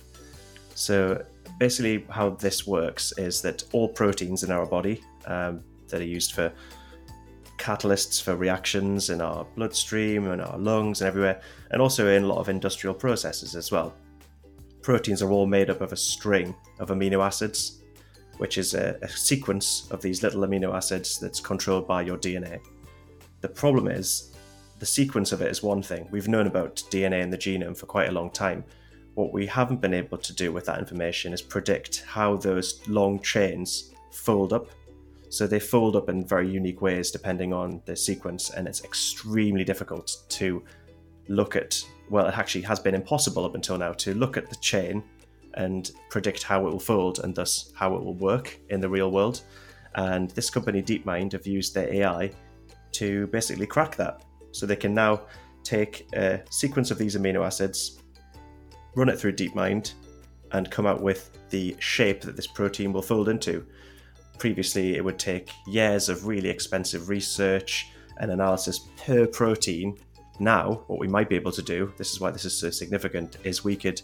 So, 0.74 1.24
basically, 1.60 2.06
how 2.10 2.32
this 2.32 2.65
works 2.67 3.13
is 3.17 3.41
that 3.41 3.63
all 3.73 3.88
proteins 3.88 4.43
in 4.43 4.51
our 4.51 4.65
body 4.65 5.03
um, 5.25 5.63
that 5.88 6.01
are 6.01 6.06
used 6.06 6.34
for 6.34 6.51
catalysts 7.58 8.21
for 8.21 8.36
reactions 8.36 9.10
in 9.10 9.21
our 9.21 9.45
bloodstream 9.56 10.27
and 10.27 10.41
our 10.41 10.58
lungs 10.58 11.01
and 11.01 11.08
everywhere, 11.08 11.41
and 11.71 11.82
also 11.82 12.08
in 12.08 12.23
a 12.23 12.27
lot 12.27 12.39
of 12.39 12.49
industrial 12.49 12.93
processes 12.93 13.56
as 13.56 13.71
well 13.71 13.95
proteins 14.84 15.21
are 15.21 15.32
all 15.32 15.47
made 15.47 15.71
up 15.71 15.82
of 15.82 15.93
a 15.93 15.97
string 15.97 16.53
of 16.79 16.89
amino 16.89 17.25
acids. 17.25 17.79
which 18.38 18.58
is 18.58 18.73
a, 18.73 18.97
a 19.03 19.08
sequence 19.08 19.88
of 19.91 20.01
these 20.01 20.23
little 20.23 20.41
amino 20.41 20.75
acids 20.75 21.19
that's 21.19 21.39
controlled 21.39 21.88
by 21.88 22.01
your 22.01 22.17
DNA. 22.17 22.60
The 23.41 23.47
problem 23.47 23.88
is, 23.88 24.34
the 24.79 24.88
sequence 24.88 25.32
of 25.32 25.43
it 25.43 25.51
is 25.51 25.62
one 25.62 25.84
thing. 25.84 26.08
We've 26.10 26.27
known 26.27 26.47
about 26.47 26.77
DNA 26.89 27.21
in 27.21 27.29
the 27.29 27.38
genome 27.38 27.77
for 27.77 27.86
quite 27.86 28.10
a 28.10 28.12
long 28.12 28.32
time. 28.32 28.65
What 29.15 29.32
we 29.32 29.45
haven't 29.45 29.82
been 29.82 29.93
able 29.93 30.17
to 30.17 30.34
do 30.34 30.52
with 30.52 30.65
that 30.65 30.80
information 30.80 31.34
is 31.34 31.41
predict 31.41 32.04
how 32.08 32.38
those 32.38 32.88
long 32.88 33.19
chains 33.21 33.93
fold 34.12 34.54
up. 34.54 34.69
So 35.30 35.47
they 35.47 35.60
fold 35.60 35.95
up 35.95 36.10
in 36.10 36.28
very 36.28 36.49
unique 36.49 36.82
ways 36.82 37.12
depending 37.12 37.54
on 37.54 37.82
the 37.86 37.95
sequence, 37.95 38.52
and 38.52 38.67
it's 38.67 38.84
extremely 38.84 39.63
difficult 39.63 40.17
to 40.30 40.63
look 41.28 41.56
at. 41.56 41.84
Well, 42.10 42.28
it 42.28 42.38
actually 42.38 42.62
has 42.63 42.80
been 42.80 42.95
impossible 42.95 43.45
up 43.45 43.56
until 43.56 43.78
now 43.78 43.93
to 43.93 44.13
look 44.13 44.38
at 44.38 44.49
the 44.49 44.56
chain 44.58 45.04
and 45.56 45.91
predict 46.10 46.43
how 46.43 46.65
it 46.67 46.71
will 46.71 46.80
fold 46.80 47.19
and 47.19 47.34
thus 47.36 47.71
how 47.76 47.95
it 47.95 48.04
will 48.04 48.15
work 48.15 48.60
in 48.69 48.80
the 48.80 48.89
real 48.89 49.12
world. 49.12 49.41
And 49.95 50.32
this 50.32 50.49
company, 50.49 50.82
DeepMind, 50.82 51.32
have 51.34 51.45
used 51.45 51.76
their 51.76 51.91
AI 51.93 52.32
to 52.93 53.28
basically 53.28 53.67
crack 53.67 53.95
that. 53.97 54.23
So 54.52 54.65
they 54.65 54.76
can 54.76 54.93
now 54.93 55.21
take 55.63 56.08
a 56.13 56.41
sequence 56.49 56.91
of 56.91 56.97
these 56.97 57.15
amino 57.15 57.45
acids, 57.45 58.03
run 58.95 59.10
it 59.10 59.19
through 59.19 59.34
DeepMind, 59.34 59.93
and 60.51 60.69
come 60.69 60.86
out 60.86 61.01
with 61.01 61.32
the 61.49 61.75
shape 61.79 62.21
that 62.21 62.36
this 62.36 62.47
protein 62.47 62.93
will 62.93 63.01
fold 63.01 63.29
into. 63.29 63.65
Previously, 64.38 64.95
it 64.95 65.03
would 65.03 65.19
take 65.19 65.49
years 65.67 66.10
of 66.10 66.27
really 66.27 66.49
expensive 66.49 67.10
research 67.10 67.88
and 68.17 68.32
analysis 68.32 68.79
per 68.97 69.25
protein. 69.25 69.97
Now, 70.39 70.84
what 70.88 70.99
we 70.99 71.08
might 71.08 71.29
be 71.29 71.36
able 71.36 71.51
to 71.51 71.62
do, 71.62 71.93
this 71.97 72.12
is 72.12 72.19
why 72.19 72.32
this 72.32 72.45
is 72.45 72.56
so 72.56 72.69
significant, 72.69 73.38
is 73.43 73.63
we 73.63 73.75
could 73.75 74.01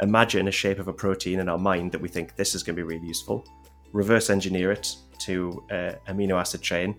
imagine 0.00 0.48
a 0.48 0.52
shape 0.52 0.78
of 0.78 0.88
a 0.88 0.92
protein 0.92 1.40
in 1.40 1.48
our 1.48 1.58
mind 1.58 1.92
that 1.92 2.00
we 2.00 2.08
think 2.08 2.36
this 2.36 2.54
is 2.54 2.62
going 2.62 2.76
to 2.76 2.82
be 2.82 2.86
really 2.94 3.06
useful, 3.06 3.46
reverse 3.92 4.28
engineer 4.28 4.72
it 4.72 4.96
to 5.20 5.64
an 5.70 5.96
amino 6.08 6.38
acid 6.38 6.60
chain, 6.60 6.94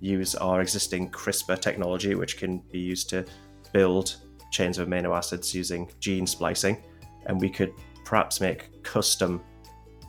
use 0.00 0.34
our 0.36 0.60
existing 0.60 1.10
CRISPR 1.10 1.60
technology, 1.60 2.14
which 2.14 2.36
can 2.36 2.58
be 2.70 2.78
used 2.78 3.08
to 3.10 3.24
build 3.72 4.16
chains 4.50 4.78
of 4.78 4.88
amino 4.88 5.16
acids 5.16 5.54
using 5.54 5.90
gene 6.00 6.26
splicing, 6.26 6.82
and 7.26 7.40
we 7.40 7.50
could 7.50 7.72
perhaps 8.04 8.40
make 8.40 8.82
custom 8.82 9.42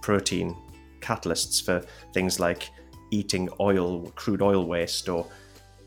protein 0.02 0.56
catalysts 1.02 1.64
for 1.64 1.82
things 2.14 2.40
like 2.40 2.70
eating 3.12 3.50
oil, 3.60 4.10
crude 4.16 4.42
oil 4.42 4.66
waste, 4.68 5.10
or 5.10 5.26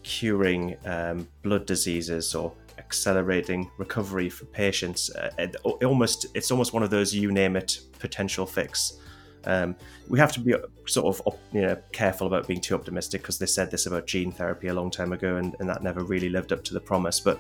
curing 0.03 0.77
um, 0.87 1.29
blood 1.43 1.67
diseases, 1.67 2.35
or 2.35 2.53
accelerating 2.79 3.71
recovery 3.79 4.29
for 4.29 4.47
patients. 4.47 5.11
Uh, 5.15 5.31
it, 5.39 5.57
almost 5.65 6.27
it's 6.35 6.51
almost 6.51 6.73
one 6.73 6.83
of 6.83 6.91
those 6.91 7.15
you 7.15 7.31
name 7.31 7.57
it 7.57 7.81
potential 7.99 8.47
fix. 8.47 8.99
Um, 9.45 9.75
we 10.09 10.19
have 10.19 10.33
to 10.33 10.41
be 10.41 10.55
sort 10.87 11.17
of 11.17 11.39
you 11.53 11.63
know 11.63 11.77
careful 11.93 12.27
about 12.27 12.47
being 12.47 12.61
too 12.61 12.75
optimistic 12.75 13.23
because 13.23 13.39
they 13.39 13.47
said 13.47 13.71
this 13.71 13.87
about 13.87 14.07
gene 14.07 14.33
therapy 14.33 14.69
a 14.69 14.75
long 14.75 14.91
time 14.91 15.13
ago, 15.13 15.37
and, 15.37 15.55
and 15.61 15.69
that 15.69 15.83
never 15.83 16.03
really 16.03 16.29
lived 16.29 16.53
up 16.53 16.65
to 16.65 16.75
the 16.75 16.81
promise. 16.81 17.21
But 17.21 17.39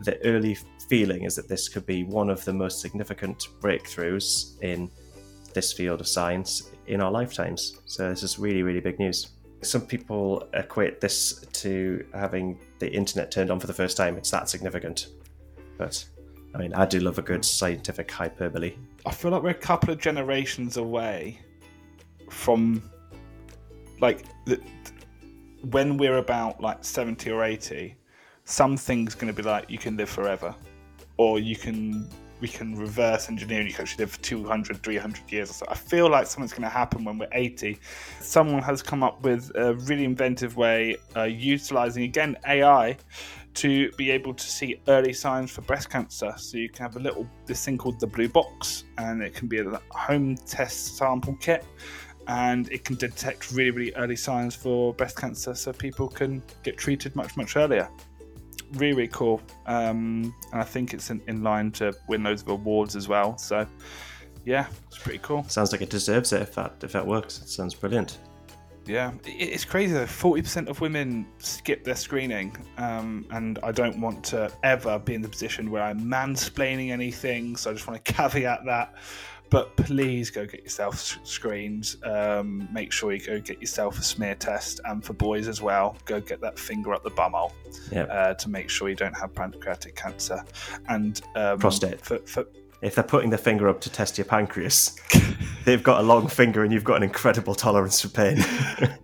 the 0.00 0.22
early 0.24 0.56
feeling 0.88 1.24
is 1.24 1.36
that 1.36 1.48
this 1.48 1.68
could 1.68 1.86
be 1.86 2.04
one 2.04 2.30
of 2.30 2.44
the 2.44 2.52
most 2.52 2.80
significant 2.80 3.48
breakthroughs 3.60 4.60
in 4.62 4.90
this 5.54 5.72
field 5.72 6.00
of 6.00 6.08
science 6.08 6.70
in 6.86 7.00
our 7.00 7.10
lifetimes. 7.10 7.78
So 7.86 8.08
this 8.08 8.22
is 8.22 8.38
really, 8.38 8.62
really 8.62 8.80
big 8.80 8.98
news. 8.98 9.30
Some 9.62 9.82
people 9.82 10.48
equate 10.54 11.00
this 11.00 11.44
to 11.52 12.04
having 12.14 12.58
the 12.78 12.90
internet 12.90 13.30
turned 13.30 13.50
on 13.50 13.60
for 13.60 13.66
the 13.66 13.74
first 13.74 13.96
time. 13.96 14.16
It's 14.16 14.30
that 14.30 14.48
significant. 14.48 15.08
But 15.76 16.04
I 16.54 16.58
mean, 16.58 16.72
I 16.74 16.86
do 16.86 17.00
love 17.00 17.18
a 17.18 17.22
good 17.22 17.44
scientific 17.44 18.10
hyperbole. 18.10 18.74
I 19.06 19.12
feel 19.12 19.30
like 19.30 19.42
we're 19.42 19.50
a 19.50 19.54
couple 19.54 19.92
of 19.92 20.00
generations 20.00 20.76
away 20.76 21.40
from 22.30 22.82
like 24.00 24.24
the, 24.46 24.60
when 25.70 25.96
we're 25.96 26.18
about 26.18 26.60
like 26.60 26.84
70 26.84 27.30
or 27.30 27.44
80 27.44 27.94
something's 28.50 29.14
going 29.14 29.32
to 29.32 29.42
be 29.42 29.46
like 29.46 29.70
you 29.70 29.78
can 29.78 29.96
live 29.96 30.10
forever. 30.10 30.54
Or 31.16 31.38
you 31.38 31.56
can 31.56 32.08
we 32.40 32.48
can 32.48 32.74
reverse 32.74 33.28
engineer 33.28 33.60
and 33.60 33.68
you 33.68 33.74
can 33.74 33.82
actually 33.82 34.04
live 34.04 34.12
for 34.12 34.20
200 34.22 34.82
300 34.82 35.30
years 35.30 35.50
or 35.50 35.52
so. 35.52 35.66
I 35.68 35.74
feel 35.74 36.10
like 36.10 36.26
something's 36.26 36.52
going 36.52 36.62
to 36.62 36.68
happen 36.68 37.04
when 37.04 37.18
we're 37.18 37.28
80 37.32 37.78
someone 38.20 38.62
has 38.62 38.82
come 38.82 39.02
up 39.02 39.22
with 39.22 39.52
a 39.56 39.74
really 39.74 40.04
inventive 40.04 40.56
way 40.56 40.96
uh, 41.16 41.24
utilizing 41.24 42.04
again 42.04 42.36
ai 42.46 42.96
to 43.52 43.90
be 43.92 44.10
able 44.10 44.32
to 44.32 44.44
see 44.44 44.80
early 44.88 45.12
signs 45.12 45.50
for 45.50 45.60
breast 45.62 45.90
cancer. 45.90 46.32
So 46.36 46.56
you 46.56 46.68
can 46.68 46.84
have 46.84 46.96
a 46.96 47.00
little 47.00 47.28
this 47.46 47.64
thing 47.64 47.76
called 47.76 48.00
the 48.00 48.06
blue 48.06 48.28
box 48.28 48.84
and 48.96 49.22
it 49.22 49.34
can 49.34 49.48
be 49.48 49.58
a 49.58 49.80
home 49.90 50.36
test 50.36 50.96
sample 50.96 51.36
kit. 51.40 51.64
And 52.28 52.70
it 52.70 52.84
can 52.84 52.96
detect 52.96 53.50
really 53.50 53.70
really 53.70 53.94
early 53.96 54.16
signs 54.16 54.54
for 54.54 54.94
breast 54.94 55.16
cancer 55.18 55.54
so 55.54 55.72
people 55.72 56.08
can 56.08 56.42
get 56.62 56.78
treated 56.78 57.14
much 57.16 57.36
much 57.36 57.56
earlier 57.56 57.88
really, 58.74 58.92
really 58.92 59.08
cool. 59.08 59.40
Um, 59.66 60.34
and 60.52 60.60
I 60.60 60.64
think 60.64 60.94
it's 60.94 61.10
in, 61.10 61.20
in, 61.26 61.42
line 61.42 61.70
to 61.72 61.92
win 62.08 62.22
loads 62.22 62.42
of 62.42 62.48
awards 62.48 62.96
as 62.96 63.08
well. 63.08 63.36
So, 63.38 63.66
yeah, 64.44 64.66
it's 64.86 64.98
pretty 64.98 65.18
cool. 65.18 65.44
Sounds 65.44 65.72
like 65.72 65.82
it 65.82 65.90
deserves 65.90 66.32
it 66.32 66.42
if 66.42 66.54
that 66.54 66.74
if 66.82 66.92
that 66.92 67.06
works. 67.06 67.40
It 67.40 67.48
sounds 67.48 67.74
brilliant. 67.74 68.18
Yeah, 68.86 69.12
it's 69.24 69.64
crazy 69.64 69.92
though. 69.92 70.06
Forty 70.06 70.42
percent 70.42 70.68
of 70.68 70.80
women 70.80 71.26
skip 71.38 71.84
their 71.84 71.94
screening, 71.94 72.56
um, 72.78 73.26
and 73.30 73.58
I 73.62 73.72
don't 73.72 74.00
want 74.00 74.24
to 74.26 74.50
ever 74.62 74.98
be 74.98 75.14
in 75.14 75.22
the 75.22 75.28
position 75.28 75.70
where 75.70 75.82
I'm 75.82 76.00
mansplaining 76.00 76.90
anything. 76.90 77.56
So 77.56 77.70
I 77.70 77.74
just 77.74 77.86
want 77.86 78.02
to 78.02 78.12
caveat 78.14 78.64
that 78.64 78.94
but 79.50 79.76
please 79.76 80.30
go 80.30 80.46
get 80.46 80.62
yourself 80.62 81.18
screened. 81.24 81.96
Um, 82.04 82.68
make 82.72 82.92
sure 82.92 83.12
you 83.12 83.20
go 83.20 83.40
get 83.40 83.60
yourself 83.60 83.98
a 83.98 84.02
smear 84.02 84.36
test, 84.36 84.80
and 84.84 85.04
for 85.04 85.12
boys 85.12 85.48
as 85.48 85.60
well, 85.60 85.96
go 86.04 86.20
get 86.20 86.40
that 86.40 86.58
finger 86.58 86.94
up 86.94 87.02
the 87.02 87.10
bumhole 87.10 87.52
yep. 87.90 88.08
uh, 88.10 88.34
to 88.34 88.48
make 88.48 88.70
sure 88.70 88.88
you 88.88 88.94
don't 88.94 89.18
have 89.18 89.34
pancreatic 89.34 89.96
cancer 89.96 90.42
and 90.88 91.22
um, 91.34 91.58
prostate. 91.58 92.00
For, 92.00 92.18
for, 92.18 92.46
if 92.82 92.94
they're 92.94 93.04
putting 93.04 93.30
their 93.30 93.38
finger 93.38 93.68
up 93.68 93.80
to 93.82 93.90
test 93.90 94.16
your 94.16 94.24
pancreas, 94.24 94.96
they've 95.64 95.82
got 95.82 96.00
a 96.00 96.02
long 96.02 96.28
finger 96.28 96.64
and 96.64 96.72
you've 96.72 96.84
got 96.84 96.96
an 96.96 97.02
incredible 97.02 97.54
tolerance 97.54 98.00
for 98.00 98.08
pain. 98.08 98.38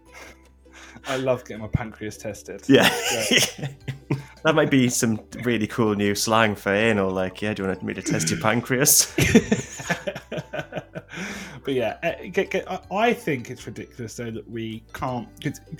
I 1.08 1.16
love 1.16 1.44
getting 1.44 1.62
my 1.62 1.68
pancreas 1.68 2.16
tested. 2.16 2.62
Yeah. 2.68 2.88
that 4.44 4.54
might 4.54 4.70
be 4.70 4.88
some 4.88 5.20
really 5.42 5.66
cool 5.66 5.94
new 5.94 6.14
slang 6.14 6.56
for 6.56 6.72
anal. 6.72 7.10
Like, 7.10 7.42
yeah, 7.42 7.54
do 7.54 7.62
you 7.62 7.68
want 7.68 7.82
me 7.82 7.94
to 7.94 8.02
test 8.02 8.30
your 8.30 8.40
pancreas? 8.40 9.14
But 11.66 11.74
yeah, 11.74 12.26
get, 12.26 12.50
get, 12.52 12.64
I 12.92 13.12
think 13.12 13.50
it's 13.50 13.66
ridiculous 13.66 14.14
though 14.14 14.30
that 14.30 14.48
we 14.48 14.84
can't. 14.94 15.28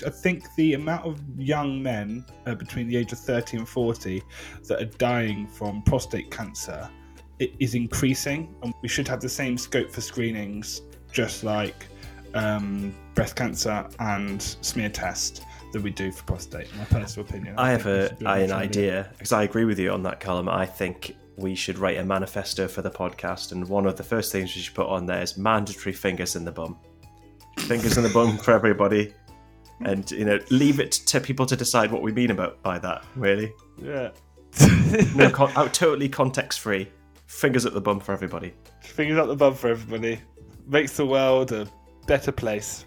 I 0.05 0.11
think 0.11 0.45
the 0.57 0.75
amount 0.75 1.07
of 1.07 1.21
young 1.39 1.81
men 1.81 2.27
uh, 2.45 2.57
between 2.57 2.89
the 2.89 2.97
age 2.97 3.13
of 3.13 3.21
30 3.21 3.59
and 3.59 3.69
40 3.69 4.21
that 4.65 4.83
are 4.83 4.91
dying 4.99 5.47
from 5.47 5.83
prostate 5.83 6.29
cancer 6.33 6.91
is 7.39 7.77
increasing, 7.77 8.53
and 8.65 8.75
we 8.83 8.89
should 8.89 9.07
have 9.07 9.21
the 9.21 9.29
same 9.29 9.57
scope 9.57 9.89
for 9.93 10.01
screenings, 10.01 10.83
just 11.13 11.45
like 11.45 11.87
um, 12.35 12.93
breast 13.15 13.37
cancer 13.37 13.87
and 14.01 14.43
smear 14.43 14.89
test 14.89 15.45
that 15.73 15.81
we 15.81 15.91
do 15.91 16.11
for 16.11 16.25
prostate. 16.25 16.67
My 16.77 16.85
personal 16.87 17.29
opinion. 17.29 17.55
I, 17.57 17.69
I 17.69 17.71
have 17.71 17.87
a, 17.87 18.17
I, 18.27 18.39
an 18.39 18.51
idea 18.51 19.09
because 19.13 19.33
I 19.33 19.45
agree 19.45 19.65
with 19.65 19.79
you 19.79 19.93
on 19.93 20.03
that, 20.03 20.19
Callum. 20.19 20.49
I 20.49 20.67
think 20.67 21.15
we 21.37 21.55
should 21.55 21.79
write 21.79 21.99
a 21.99 22.05
manifesto 22.05 22.67
for 22.67 22.83
the 22.83 22.91
podcast, 22.91 23.53
and 23.53 23.69
one 23.69 23.87
of 23.87 23.97
the 23.97 24.03
first 24.03 24.33
things 24.33 24.55
we 24.55 24.63
should 24.63 24.75
put 24.75 24.87
on 24.87 25.07
there 25.07 25.23
is 25.23 25.37
mandatory 25.37 25.93
fingers 25.93 26.37
in 26.37 26.45
the 26.45 26.53
bum. 26.53 26.79
Fingers 27.59 27.97
in 27.97 28.03
the 28.03 28.11
bum 28.11 28.39
for 28.39 28.53
everybody, 28.53 29.13
and 29.81 30.11
you 30.11 30.25
know, 30.25 30.39
leave 30.51 30.81
it 30.81 30.93
to 30.93 31.21
people 31.21 31.47
to 31.47 31.57
decide 31.57 31.93
what 31.93 32.03
we 32.03 32.13
mean 32.13 32.31
about 32.31 32.63
by 32.63 32.79
that. 32.79 33.05
Really, 33.15 33.53
yeah. 33.79 34.11
no, 35.15 35.31
con- 35.31 35.53
out, 35.57 35.75
totally 35.75 36.09
context 36.09 36.61
free. 36.61 36.89
Fingers 37.27 37.67
at 37.67 37.75
the 37.75 37.81
bum 37.81 38.01
for 38.01 38.13
everybody. 38.13 38.55
Fingers 38.81 39.19
at 39.19 39.27
the 39.27 39.37
bum 39.37 39.55
for 39.55 39.69
everybody 39.69 40.21
makes 40.67 40.97
the 40.97 41.07
world 41.07 41.53
a 41.53 41.67
better 42.07 42.33
place. 42.33 42.85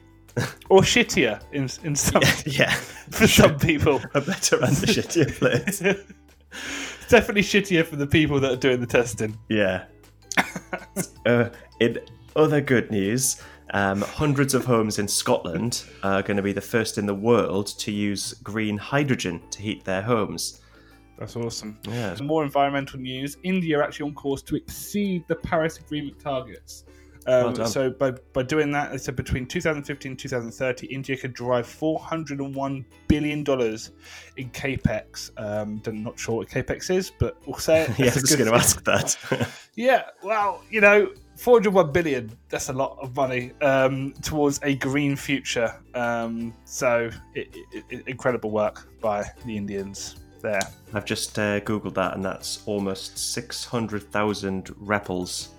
or 0.69 0.81
shittier 0.81 1.41
in 1.51 1.69
in 1.83 1.95
some 1.95 2.21
yeah, 2.21 2.41
yeah 2.45 2.73
for 3.09 3.27
some 3.27 3.57
people 3.57 3.99
a 4.13 4.21
better 4.21 4.55
and 4.57 4.77
a 4.77 4.87
shittier 4.87 5.33
place 5.33 5.81
definitely 7.09 7.41
shittier 7.41 7.85
for 7.85 7.95
the 7.95 8.07
people 8.07 8.39
that 8.39 8.51
are 8.51 8.57
doing 8.57 8.79
the 8.79 8.87
testing 8.87 9.37
yeah 9.49 9.85
uh, 11.25 11.49
in 11.79 11.99
other 12.35 12.61
good 12.61 12.89
news 12.91 13.41
um, 13.73 14.01
hundreds 14.01 14.53
of 14.53 14.65
homes 14.65 14.97
in 14.97 15.07
Scotland 15.07 15.83
are 16.03 16.23
going 16.23 16.37
to 16.37 16.43
be 16.43 16.53
the 16.53 16.61
first 16.61 16.97
in 16.97 17.05
the 17.05 17.13
world 17.13 17.67
to 17.79 17.91
use 17.91 18.33
green 18.43 18.77
hydrogen 18.77 19.41
to 19.51 19.61
heat 19.61 19.83
their 19.83 20.01
homes. 20.01 20.61
That's 21.19 21.35
awesome. 21.35 21.77
Yeah. 21.87 22.15
More 22.21 22.43
environmental 22.43 22.99
news. 22.99 23.37
India 23.43 23.79
are 23.79 23.83
actually 23.83 24.09
on 24.09 24.15
course 24.15 24.41
to 24.43 24.55
exceed 24.55 25.25
the 25.27 25.35
Paris 25.35 25.77
Agreement 25.77 26.17
targets. 26.19 26.85
Um, 27.29 27.53
well 27.53 27.67
so 27.67 27.91
by, 27.91 28.11
by 28.33 28.41
doing 28.41 28.71
that, 28.71 28.91
they 28.91 28.97
said 28.97 29.15
between 29.15 29.45
2015 29.45 30.11
and 30.11 30.19
2030, 30.19 30.87
India 30.87 31.15
could 31.15 31.33
drive 31.33 31.67
401 31.67 32.85
billion 33.07 33.43
dollars 33.43 33.91
in 34.37 34.49
capex. 34.49 35.29
Um, 35.37 35.81
I'm 35.85 36.03
not 36.03 36.19
sure 36.19 36.37
what 36.37 36.49
capex 36.49 36.89
is, 36.89 37.11
but 37.11 37.37
we'll 37.45 37.59
say 37.59 37.83
it. 37.83 37.89
yeah, 37.99 38.11
I 38.11 38.13
was 38.15 38.35
going 38.35 38.49
to 38.49 38.55
ask 38.55 38.83
that. 38.85 39.49
yeah, 39.75 40.05
well, 40.23 40.63
you 40.71 40.81
know, 40.81 41.13
401 41.37 41.91
billion. 41.91 42.35
That's 42.49 42.69
a 42.69 42.73
lot 42.73 42.97
of 42.99 43.15
money 43.15 43.51
um, 43.61 44.13
towards 44.23 44.59
a 44.63 44.75
green 44.75 45.15
future. 45.15 45.73
Um, 45.93 46.53
so, 46.65 47.11
it, 47.35 47.55
it, 47.71 47.83
it, 47.89 48.07
incredible 48.07 48.49
work 48.49 48.87
by 48.99 49.23
the 49.45 49.55
Indians 49.55 50.15
there. 50.41 50.61
I've 50.93 51.05
just 51.05 51.37
uh, 51.37 51.59
googled 51.59 51.93
that, 51.93 52.15
and 52.15 52.25
that's 52.25 52.63
almost 52.65 53.17
six 53.17 53.63
hundred 53.63 54.03
thousand 54.11 54.73
rupees. 54.77 55.49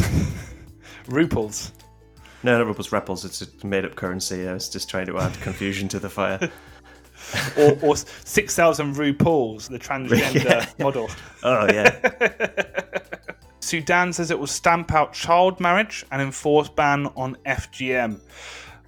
Ruples. 1.06 1.72
No, 2.42 2.56
not 2.58 2.66
repels. 2.66 2.92
Repels. 2.92 3.24
It's 3.24 3.42
a 3.42 3.66
made-up 3.66 3.96
currency. 3.96 4.48
I 4.48 4.54
was 4.54 4.68
just 4.68 4.88
trying 4.88 5.06
to 5.06 5.18
add 5.18 5.38
confusion 5.40 5.88
to 5.88 5.98
the 5.98 6.08
fire. 6.08 6.50
or, 7.58 7.78
or 7.82 7.96
6,000 7.96 8.94
RuPauls, 8.94 9.68
the 9.68 9.78
transgender 9.78 10.66
model. 10.78 11.10
Oh, 11.42 11.66
yeah. 11.70 13.00
Sudan 13.60 14.12
says 14.12 14.30
it 14.30 14.38
will 14.38 14.46
stamp 14.46 14.92
out 14.92 15.12
child 15.12 15.60
marriage 15.60 16.04
and 16.10 16.22
enforce 16.22 16.68
ban 16.68 17.06
on 17.16 17.36
FGM. 17.46 18.20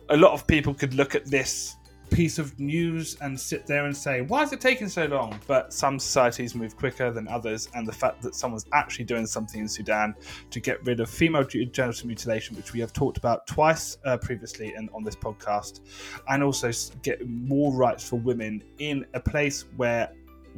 A 0.08 0.16
lot 0.16 0.32
of 0.32 0.46
people 0.46 0.72
could 0.72 0.94
look 0.94 1.14
at 1.14 1.26
this 1.26 1.76
piece 2.12 2.38
of 2.38 2.58
news 2.60 3.16
and 3.20 3.38
sit 3.38 3.66
there 3.66 3.86
and 3.86 3.96
say, 3.96 4.20
why 4.20 4.42
is 4.42 4.52
it 4.52 4.60
taking 4.60 4.88
so 4.88 5.06
long? 5.06 5.38
But 5.46 5.72
some 5.72 5.98
societies 5.98 6.54
move 6.54 6.76
quicker 6.76 7.10
than 7.10 7.26
others, 7.28 7.68
and 7.74 7.86
the 7.86 7.92
fact 7.92 8.22
that 8.22 8.34
someone's 8.34 8.66
actually 8.72 9.06
doing 9.06 9.26
something 9.26 9.60
in 9.60 9.68
Sudan 9.68 10.14
to 10.50 10.60
get 10.60 10.84
rid 10.84 11.00
of 11.00 11.08
female 11.08 11.44
genital 11.44 12.06
mutilation, 12.06 12.56
which 12.56 12.72
we 12.72 12.80
have 12.80 12.92
talked 12.92 13.16
about 13.16 13.46
twice 13.46 13.96
uh, 14.04 14.16
previously 14.16 14.74
and 14.74 14.90
on 14.94 15.02
this 15.02 15.16
podcast, 15.16 15.80
and 16.28 16.42
also 16.42 16.70
get 17.02 17.26
more 17.26 17.72
rights 17.72 18.08
for 18.08 18.16
women 18.16 18.62
in 18.78 19.06
a 19.14 19.20
place 19.20 19.64
where 19.76 20.12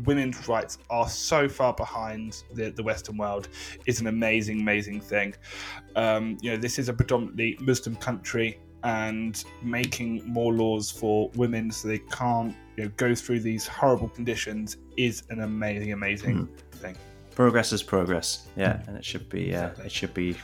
women's 0.04 0.48
rights 0.48 0.78
are 0.90 1.08
so 1.08 1.48
far 1.48 1.72
behind 1.72 2.42
the, 2.52 2.70
the 2.70 2.82
Western 2.82 3.16
world 3.16 3.48
is 3.86 4.00
an 4.00 4.08
amazing, 4.08 4.60
amazing 4.60 5.00
thing. 5.00 5.34
Um, 5.94 6.36
you 6.40 6.50
know, 6.50 6.56
this 6.56 6.78
is 6.78 6.88
a 6.88 6.92
predominantly 6.92 7.56
Muslim 7.60 7.94
country 7.96 8.58
and 8.84 9.44
making 9.62 10.22
more 10.30 10.52
laws 10.52 10.90
for 10.90 11.30
women 11.34 11.70
so 11.70 11.88
they 11.88 11.98
can't 11.98 12.54
you 12.76 12.84
know, 12.84 12.90
go 12.96 13.14
through 13.14 13.40
these 13.40 13.66
horrible 13.66 14.08
conditions 14.08 14.76
is 14.96 15.24
an 15.30 15.40
amazing, 15.40 15.92
amazing 15.92 16.46
mm. 16.46 16.78
thing. 16.78 16.96
Progress 17.34 17.72
is 17.72 17.82
progress, 17.82 18.46
yeah, 18.56 18.82
and 18.86 18.96
it 18.96 19.04
should 19.04 19.28
be 19.28 19.54
uh, 19.54 19.70
it 19.84 19.90
should 19.90 20.14
be 20.14 20.36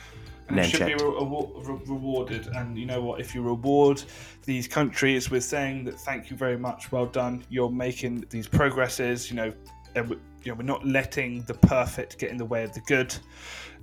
and 0.49 0.59
it 0.59 0.69
should 0.69 0.85
be 0.85 0.93
re- 0.95 0.99
re- 0.99 1.79
rewarded. 1.85 2.47
And 2.47 2.77
you 2.77 2.85
know 2.85 3.01
what? 3.01 3.21
If 3.21 3.33
you 3.33 3.41
reward 3.41 4.03
these 4.43 4.67
countries 4.67 5.29
with 5.29 5.43
saying 5.43 5.85
that 5.85 5.99
thank 5.99 6.29
you 6.29 6.35
very 6.35 6.57
much, 6.57 6.91
well 6.91 7.05
done, 7.05 7.45
you're 7.49 7.69
making 7.69 8.25
these 8.29 8.47
progresses. 8.47 9.29
You 9.29 9.37
know, 9.37 9.53
you 9.95 10.21
know, 10.47 10.53
we're 10.55 10.63
not 10.63 10.85
letting 10.85 11.43
the 11.43 11.53
perfect 11.53 12.17
get 12.17 12.31
in 12.31 12.37
the 12.37 12.45
way 12.45 12.63
of 12.63 12.73
the 12.73 12.81
good 12.81 13.15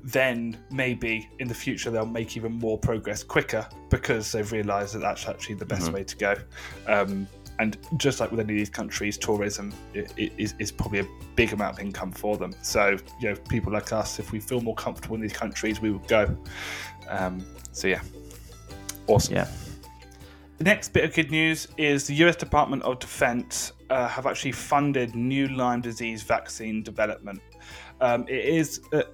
then 0.03 0.57
maybe 0.71 1.29
in 1.39 1.49
the 1.49 1.55
future 1.55 1.91
they'll 1.91 2.07
make 2.07 2.37
even 2.37 2.53
more 2.53 2.79
progress 2.79 3.23
quicker 3.23 3.69
because 3.91 4.33
they've 4.33 4.51
realised 4.53 4.95
that 4.95 5.01
that's 5.01 5.27
actually 5.27 5.57
the 5.57 5.67
best 5.67 5.87
mm-hmm. 5.87 5.95
way 5.95 6.05
to 6.05 6.17
go. 6.17 6.35
Um, 6.87 7.27
and 7.59 7.77
just 7.97 8.21
like 8.21 8.31
with 8.31 8.41
any 8.41 8.53
of 8.53 8.59
these 8.59 8.71
countries, 8.71 9.19
tourism 9.19 9.75
is, 9.95 10.55
is 10.59 10.71
probably 10.71 11.01
a 11.01 11.07
big 11.35 11.53
amount 11.53 11.75
of 11.75 11.85
income 11.85 12.13
for 12.13 12.37
them. 12.37 12.55
So, 12.63 12.97
you 13.21 13.31
know, 13.31 13.35
people 13.49 13.73
like 13.73 13.93
us, 13.93 14.21
if 14.21 14.31
we 14.31 14.39
feel 14.39 14.61
more 14.61 14.77
comfortable 14.77 15.17
in 15.17 15.23
these 15.23 15.33
countries, 15.33 15.81
we 15.81 15.91
would 15.91 16.07
go. 16.07 16.37
Um, 17.09 17.45
so, 17.73 17.89
yeah, 17.89 18.01
awesome. 19.09 19.35
Yeah. 19.35 19.49
The 20.59 20.65
next 20.65 20.93
bit 20.93 21.05
of 21.05 21.15
good 21.15 21.31
news 21.31 21.69
is 21.77 22.07
the 22.07 22.15
US 22.27 22.37
Department 22.37 22.83
of 22.85 23.01
Defense 23.01 23.73
uh, 23.91 24.07
have 24.09 24.27
actually 24.27 24.53
funded 24.53 25.15
new 25.17 25.49
Lyme 25.49 25.81
disease 25.81 26.23
vaccine 26.23 26.83
development. 26.83 27.41
Um, 28.01 28.25
it 28.29 28.45
is 28.45 28.81
a, 28.93 29.05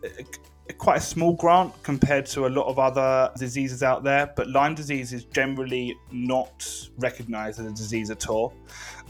quite 0.79 0.96
a 0.96 1.00
small 1.00 1.35
grant 1.35 1.72
compared 1.83 2.27
to 2.27 2.46
a 2.46 2.48
lot 2.48 2.66
of 2.66 2.79
other 2.79 3.31
diseases 3.38 3.83
out 3.83 4.03
there, 4.03 4.33
but 4.35 4.48
Lyme 4.48 4.74
disease 4.74 5.12
is 5.12 5.24
generally 5.24 5.96
not 6.11 6.88
recognized 6.98 7.61
as 7.61 7.66
a 7.66 7.70
disease 7.70 8.11
at 8.11 8.29
all. 8.29 8.55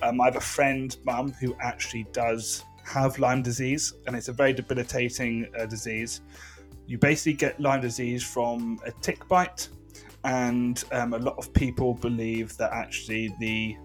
Um, 0.02 0.20
I 0.20 0.26
have 0.26 0.36
a 0.36 0.40
friend, 0.40 0.96
mum, 1.04 1.32
who 1.32 1.56
actually 1.60 2.06
does 2.12 2.64
have 2.84 3.18
Lyme 3.18 3.42
disease, 3.42 3.94
and 4.06 4.16
it's 4.16 4.28
a 4.28 4.32
very 4.32 4.52
debilitating 4.52 5.46
uh, 5.58 5.66
disease. 5.66 6.22
You 6.86 6.98
basically 6.98 7.34
get 7.34 7.58
Lyme 7.60 7.80
disease 7.80 8.22
from 8.22 8.78
a 8.84 8.90
tick 8.90 9.26
bite, 9.28 9.68
and 10.24 10.82
um, 10.92 11.14
a 11.14 11.18
lot 11.18 11.36
of 11.38 11.52
people 11.52 11.94
believe 11.94 12.56
that 12.56 12.72
actually 12.72 13.34
the 13.38 13.76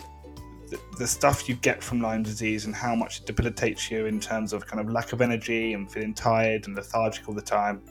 the, 0.98 1.08
stuff 1.08 1.48
you 1.50 1.56
get 1.56 1.84
from 1.84 2.02
Lyme 2.02 2.24
disease 2.24 2.66
and 2.66 2.76
how 2.76 2.96
much 2.96 3.20
it 3.20 3.26
debilitates 3.26 3.90
you 3.90 4.06
in 4.06 4.20
terms 4.20 4.54
of 4.54 4.66
kind 4.66 4.80
of 4.80 4.92
lack 4.92 5.14
of 5.14 5.22
energy 5.22 5.74
and 5.74 5.92
feeling 5.92 6.14
tired 6.14 6.68
and 6.68 6.76
lethargic 6.76 7.28
all 7.28 7.36
the 7.36 7.42
time, 7.42 7.82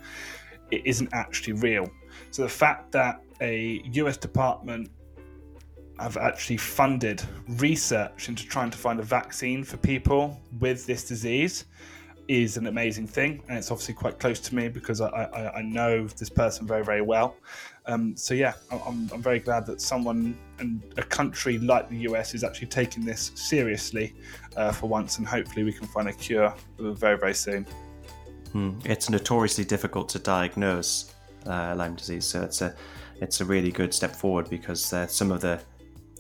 it 0.71 0.83
isn't 0.85 1.09
actually 1.13 1.55
real. 1.55 1.91
So 2.31 2.43
the 2.43 2.49
fact 2.49 2.93
that 2.93 3.23
a 3.41 3.83
US 3.93 4.17
department 4.17 4.91
have 5.99 6.17
actually 6.17 6.57
funded 6.57 7.23
research 7.49 8.29
into 8.29 8.47
trying 8.47 8.71
to 8.71 8.79
find 8.79 9.01
a 9.01 9.03
vaccine 9.03 9.65
for 9.65 9.77
people 9.79 10.41
with 10.61 10.87
this 10.87 11.07
disease 11.07 11.65
is 12.29 12.59
an 12.59 12.67
amazing 12.67 13.07
thing, 13.07 13.43
and 13.49 13.57
it's 13.57 13.71
obviously 13.71 13.95
quite 13.95 14.19
close 14.19 14.39
to 14.39 14.55
me 14.55 14.69
because 14.69 15.01
I, 15.01 15.09
I, 15.09 15.57
I 15.57 15.63
know 15.63 16.07
this 16.07 16.29
person 16.29 16.67
very 16.67 16.85
very 16.85 17.01
well. 17.01 17.37
Um, 17.89 18.15
so 18.17 18.35
yeah, 18.35 18.53
I'm, 18.71 19.09
I'm 19.13 19.23
very 19.23 19.39
glad 19.39 19.65
that 19.67 19.81
someone 19.81 20.37
and 20.59 20.83
a 20.99 21.03
country 21.03 21.59
like 21.59 21.89
the 21.89 21.97
US 22.11 22.35
is 22.35 22.45
actually 22.45 22.67
taking 22.67 23.05
this 23.05 23.33
seriously 23.35 24.15
uh, 24.57 24.73
for 24.73 24.89
once, 24.89 25.17
and 25.17 25.27
hopefully 25.27 25.65
we 25.65 25.73
can 25.73 25.87
find 25.89 26.07
a 26.09 26.13
cure 26.13 26.55
very 26.79 27.19
very 27.19 27.35
soon. 27.35 27.65
Hmm. 28.53 28.73
It's 28.85 29.09
notoriously 29.09 29.65
difficult 29.65 30.09
to 30.11 30.19
diagnose 30.19 31.15
uh, 31.47 31.75
Lyme 31.77 31.95
disease, 31.95 32.27
so 32.27 32.43
it's 32.43 32.61
a 32.61 32.75
it's 33.23 33.41
a 33.41 33.45
really 33.45 33.73
good 33.73 33.95
step 33.95 34.15
forward 34.15 34.51
because 34.51 34.93
uh, 34.93 35.07
some 35.07 35.33
of 35.33 35.41
the 35.41 35.59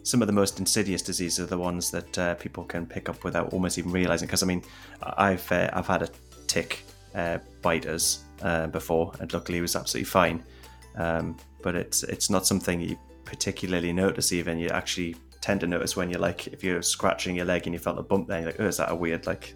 some 0.05 0.23
of 0.23 0.27
the 0.27 0.33
most 0.33 0.59
insidious 0.59 1.03
diseases 1.03 1.39
are 1.39 1.47
the 1.47 1.59
ones 1.59 1.91
that 1.91 2.19
uh, 2.19 2.35
people 2.37 2.65
can 2.65 2.87
pick 2.87 3.11
up 3.11 3.25
without 3.25 3.53
almost 3.53 3.77
even 3.77 3.93
realizing. 3.93 4.27
Because 4.27 4.43
I 4.43 4.47
mean, 4.47 4.63
I've 5.03 5.53
uh, 5.53 5.69
I've 5.75 5.87
had 5.87 6.01
a 6.01 6.09
tick 6.47 6.83
uh, 7.15 7.39
bite 7.61 7.85
us 7.85 8.25
before, 8.73 9.13
and 9.21 9.31
luckily 9.35 9.59
it 9.59 9.63
was 9.63 9.77
absolutely 9.77 10.09
fine. 10.09 10.43
Um, 10.97 11.37
but 11.62 11.75
it's 11.75 12.03
it's 12.03 12.31
not 12.31 12.47
something 12.47 12.81
you 12.81 12.99
particularly 13.25 13.92
notice. 13.92 14.33
Even 14.33 14.59
you 14.59 14.68
actually 14.68 15.16
tend 15.40 15.61
to 15.61 15.66
notice 15.66 15.97
when 15.97 16.11
you're 16.11 16.21
like 16.21 16.49
if 16.49 16.64
you're 16.64 16.83
scratching 16.83 17.37
your 17.37 17.47
leg 17.47 17.66
and 17.66 17.75
you 17.75 17.79
felt 17.79 17.99
a 17.99 18.03
bump 18.03 18.29
there, 18.29 18.40
you're 18.40 18.51
like, 18.51 18.61
oh, 18.61 18.66
is 18.66 18.77
that 18.79 18.90
a 18.90 18.94
weird 18.94 19.27
like, 19.27 19.55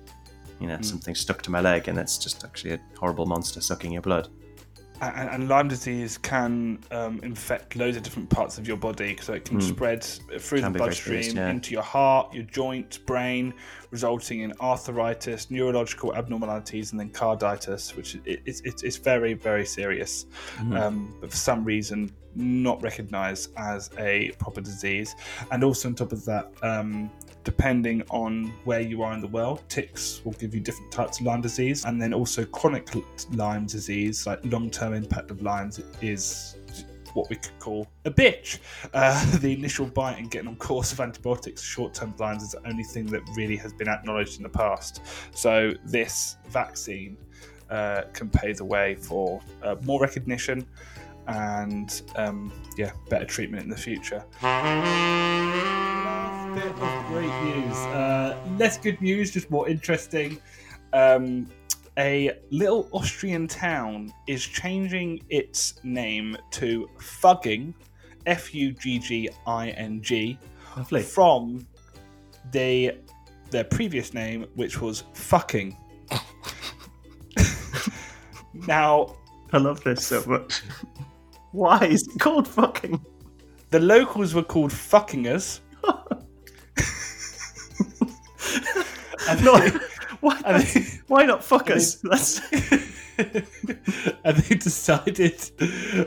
you 0.60 0.66
know, 0.66 0.76
mm. 0.76 0.84
something 0.84 1.14
stuck 1.14 1.42
to 1.42 1.50
my 1.50 1.60
leg, 1.60 1.88
and 1.88 1.98
it's 1.98 2.18
just 2.18 2.44
actually 2.44 2.74
a 2.74 2.80
horrible 2.98 3.26
monster 3.26 3.60
sucking 3.60 3.92
your 3.92 4.02
blood 4.02 4.28
and, 5.02 5.28
and, 5.30 5.48
Lyme 5.48 5.66
disease 5.66 6.16
can 6.16 6.78
um, 6.92 7.18
infect 7.24 7.74
loads 7.74 7.96
of 7.96 8.04
different 8.04 8.30
parts 8.30 8.56
of 8.56 8.68
your 8.68 8.76
body, 8.76 9.18
so 9.20 9.32
it 9.32 9.44
can 9.44 9.58
mm. 9.58 9.62
spread 9.62 10.04
through 10.04 10.60
can 10.60 10.72
the 10.72 10.78
bloodstream 10.78 11.36
yeah. 11.36 11.50
into 11.50 11.72
your 11.72 11.82
heart, 11.82 12.32
your 12.32 12.44
joint, 12.44 13.04
brain, 13.04 13.52
resulting 13.92 14.40
in 14.40 14.52
arthritis, 14.60 15.50
neurological 15.50 16.14
abnormalities, 16.16 16.90
and 16.90 16.98
then 16.98 17.10
carditis, 17.10 17.94
which 17.94 18.18
is 18.26 18.96
very 18.96 19.34
very 19.34 19.64
serious. 19.64 20.26
Mm. 20.58 20.80
Um, 20.80 21.16
but 21.20 21.30
for 21.30 21.36
some 21.36 21.62
reason, 21.64 22.10
not 22.34 22.82
recognised 22.82 23.52
as 23.56 23.90
a 23.98 24.32
proper 24.38 24.60
disease, 24.60 25.14
and 25.52 25.62
also 25.62 25.88
on 25.88 25.94
top 25.94 26.12
of 26.12 26.24
that, 26.24 26.50
um, 26.62 27.10
depending 27.44 28.02
on 28.10 28.52
where 28.64 28.80
you 28.80 29.02
are 29.02 29.12
in 29.12 29.20
the 29.20 29.28
world. 29.28 29.62
Ticks 29.68 30.22
will 30.24 30.32
give 30.32 30.54
you 30.54 30.60
different 30.60 30.90
types 30.90 31.20
of 31.20 31.26
Lyme 31.26 31.42
disease, 31.42 31.84
and 31.84 32.00
then 32.00 32.14
also 32.14 32.44
chronic 32.46 32.88
Lyme 33.32 33.66
disease, 33.66 34.26
like 34.26 34.40
long 34.44 34.70
term 34.70 34.94
impact 34.94 35.30
of 35.30 35.42
Lyme, 35.42 35.70
is 36.00 36.56
what 37.14 37.28
we 37.30 37.36
could 37.36 37.58
call 37.58 37.86
a 38.04 38.10
bitch. 38.10 38.58
Uh, 38.92 39.24
the 39.38 39.52
initial 39.52 39.86
bite 39.86 40.18
and 40.18 40.30
getting 40.30 40.48
on 40.48 40.56
course 40.56 40.92
of 40.92 41.00
antibiotics, 41.00 41.62
short 41.62 41.94
term 41.94 42.14
Lyme 42.18 42.36
is 42.36 42.52
the 42.52 42.68
only 42.68 42.84
thing 42.84 43.06
that 43.06 43.22
really 43.36 43.56
has 43.56 43.72
been 43.72 43.88
acknowledged 43.88 44.36
in 44.36 44.42
the 44.42 44.48
past. 44.48 45.02
So, 45.34 45.72
this 45.84 46.36
vaccine 46.48 47.16
uh, 47.70 48.02
can 48.12 48.28
pave 48.28 48.58
the 48.58 48.64
way 48.64 48.94
for 48.96 49.40
uh, 49.62 49.76
more 49.82 50.00
recognition 50.00 50.66
and 51.28 52.02
um, 52.16 52.52
yeah, 52.76 52.92
better 53.08 53.24
treatment 53.24 53.62
in 53.62 53.70
the 53.70 53.76
future 53.76 54.24
Last 56.04 56.54
bit 56.54 56.66
of 56.66 57.06
great 57.06 57.44
news. 57.44 57.76
Uh, 57.76 58.36
less 58.58 58.76
good 58.76 59.00
news, 59.00 59.30
just 59.30 59.50
more 59.50 59.68
interesting. 59.68 60.40
Um, 60.92 61.48
a 61.98 62.32
little 62.50 62.88
Austrian 62.92 63.46
town 63.46 64.12
is 64.26 64.44
changing 64.44 65.20
its 65.28 65.74
name 65.84 66.36
to 66.52 66.88
Fugging, 66.98 67.74
F 68.26 68.54
U 68.54 68.72
G 68.72 68.98
G 68.98 69.28
I 69.46 69.70
N 69.70 70.00
G, 70.02 70.38
from 71.04 71.66
the 72.50 72.96
their 73.50 73.64
previous 73.64 74.14
name, 74.14 74.46
which 74.54 74.80
was 74.80 75.04
Fucking. 75.14 75.76
now, 78.66 79.14
I 79.52 79.58
love 79.58 79.84
this 79.84 80.06
so 80.06 80.24
much. 80.26 80.62
Why 81.52 81.84
is 81.84 82.08
it 82.08 82.18
called 82.18 82.48
Fucking? 82.48 83.04
The 83.70 83.80
locals 83.80 84.34
were 84.34 84.42
called 84.42 84.70
Fuckingers. 84.70 85.60
And 89.28 89.44
no, 89.44 89.54
why, 90.22 90.64
why 91.08 91.24
not 91.24 91.44
fuck 91.44 91.70
us? 91.70 92.02
and 93.18 94.36
they 94.36 94.54
decided 94.54 95.38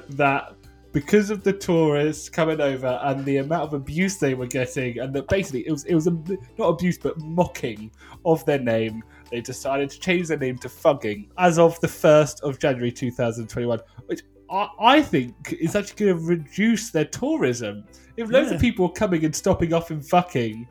that 0.10 0.56
because 0.92 1.30
of 1.30 1.44
the 1.44 1.52
tourists 1.52 2.30
coming 2.30 2.62
over 2.62 3.00
and 3.04 3.26
the 3.26 3.38
amount 3.38 3.64
of 3.64 3.74
abuse 3.74 4.16
they 4.16 4.34
were 4.34 4.48
getting, 4.48 4.98
and 5.00 5.14
that 5.14 5.28
basically 5.28 5.68
it 5.68 5.72
was 5.72 5.84
it 5.84 5.94
was 5.94 6.08
a, 6.08 6.12
not 6.58 6.70
abuse 6.70 6.98
but 6.98 7.20
mocking 7.20 7.92
of 8.26 8.44
their 8.46 8.60
name, 8.60 9.04
they 9.30 9.42
decided 9.42 9.90
to 9.90 10.00
change 10.00 10.30
their 10.30 10.38
name 10.38 10.58
to 10.60 10.70
Fugging 10.70 11.30
as 11.38 11.60
of 11.60 11.80
the 11.82 11.88
first 11.88 12.42
of 12.42 12.58
January 12.60 12.94
2021, 12.94 13.80
which 14.06 14.22
I, 14.50 14.70
I 14.80 15.02
think 15.02 15.36
is 15.60 15.76
actually 15.76 16.06
going 16.06 16.18
to 16.18 16.24
reduce 16.26 16.92
their 16.92 17.06
tourism. 17.06 17.84
If 18.16 18.30
loads 18.30 18.50
Yeah. 18.50 18.56
of 18.56 18.62
people 18.62 18.86
are 18.86 18.94
coming 18.94 19.26
and 19.26 19.36
stopping 19.36 19.74
off 19.74 19.92
in 19.92 20.02
fucking 20.02 20.66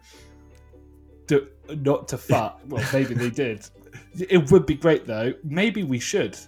to, 1.29 1.49
not 1.69 2.09
to 2.09 2.19
fuck, 2.19 2.61
well, 2.69 2.85
maybe 2.93 3.15
they 3.15 3.31
did. 3.31 3.67
It 4.29 4.51
would 4.51 4.67
be 4.67 4.75
great 4.75 5.07
though. 5.07 5.33
Maybe 5.43 5.83
we 5.83 5.99
should, 5.99 6.39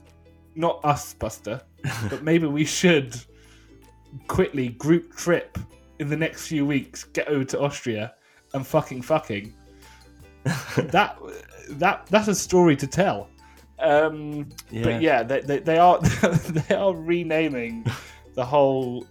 not 0.55 0.85
us, 0.85 1.15
Buster, 1.15 1.61
but 2.09 2.23
maybe 2.31 2.47
we 2.47 2.65
should 2.65 3.17
quickly 4.29 4.69
group 4.69 5.15
trip 5.17 5.59
in 5.99 6.09
the 6.09 6.17
next 6.17 6.47
few 6.47 6.65
weeks, 6.67 7.05
get 7.05 7.29
over 7.29 7.45
to 7.45 7.61
Austria 7.61 8.15
and 8.55 8.67
fucking 8.67 9.03
fucking. 9.03 9.53
that 10.77 11.19
that 11.71 12.07
that's 12.07 12.29
a 12.29 12.35
story 12.35 12.77
to 12.77 12.87
tell. 12.87 13.29
Um, 13.79 14.49
But 14.85 15.03
yeah, 15.03 15.23
they, 15.23 15.41
they, 15.41 15.59
they 15.59 15.79
are 15.79 16.01
they 16.49 16.75
are 16.75 16.95
renaming 16.95 17.85
the 18.35 18.45
whole 18.45 19.07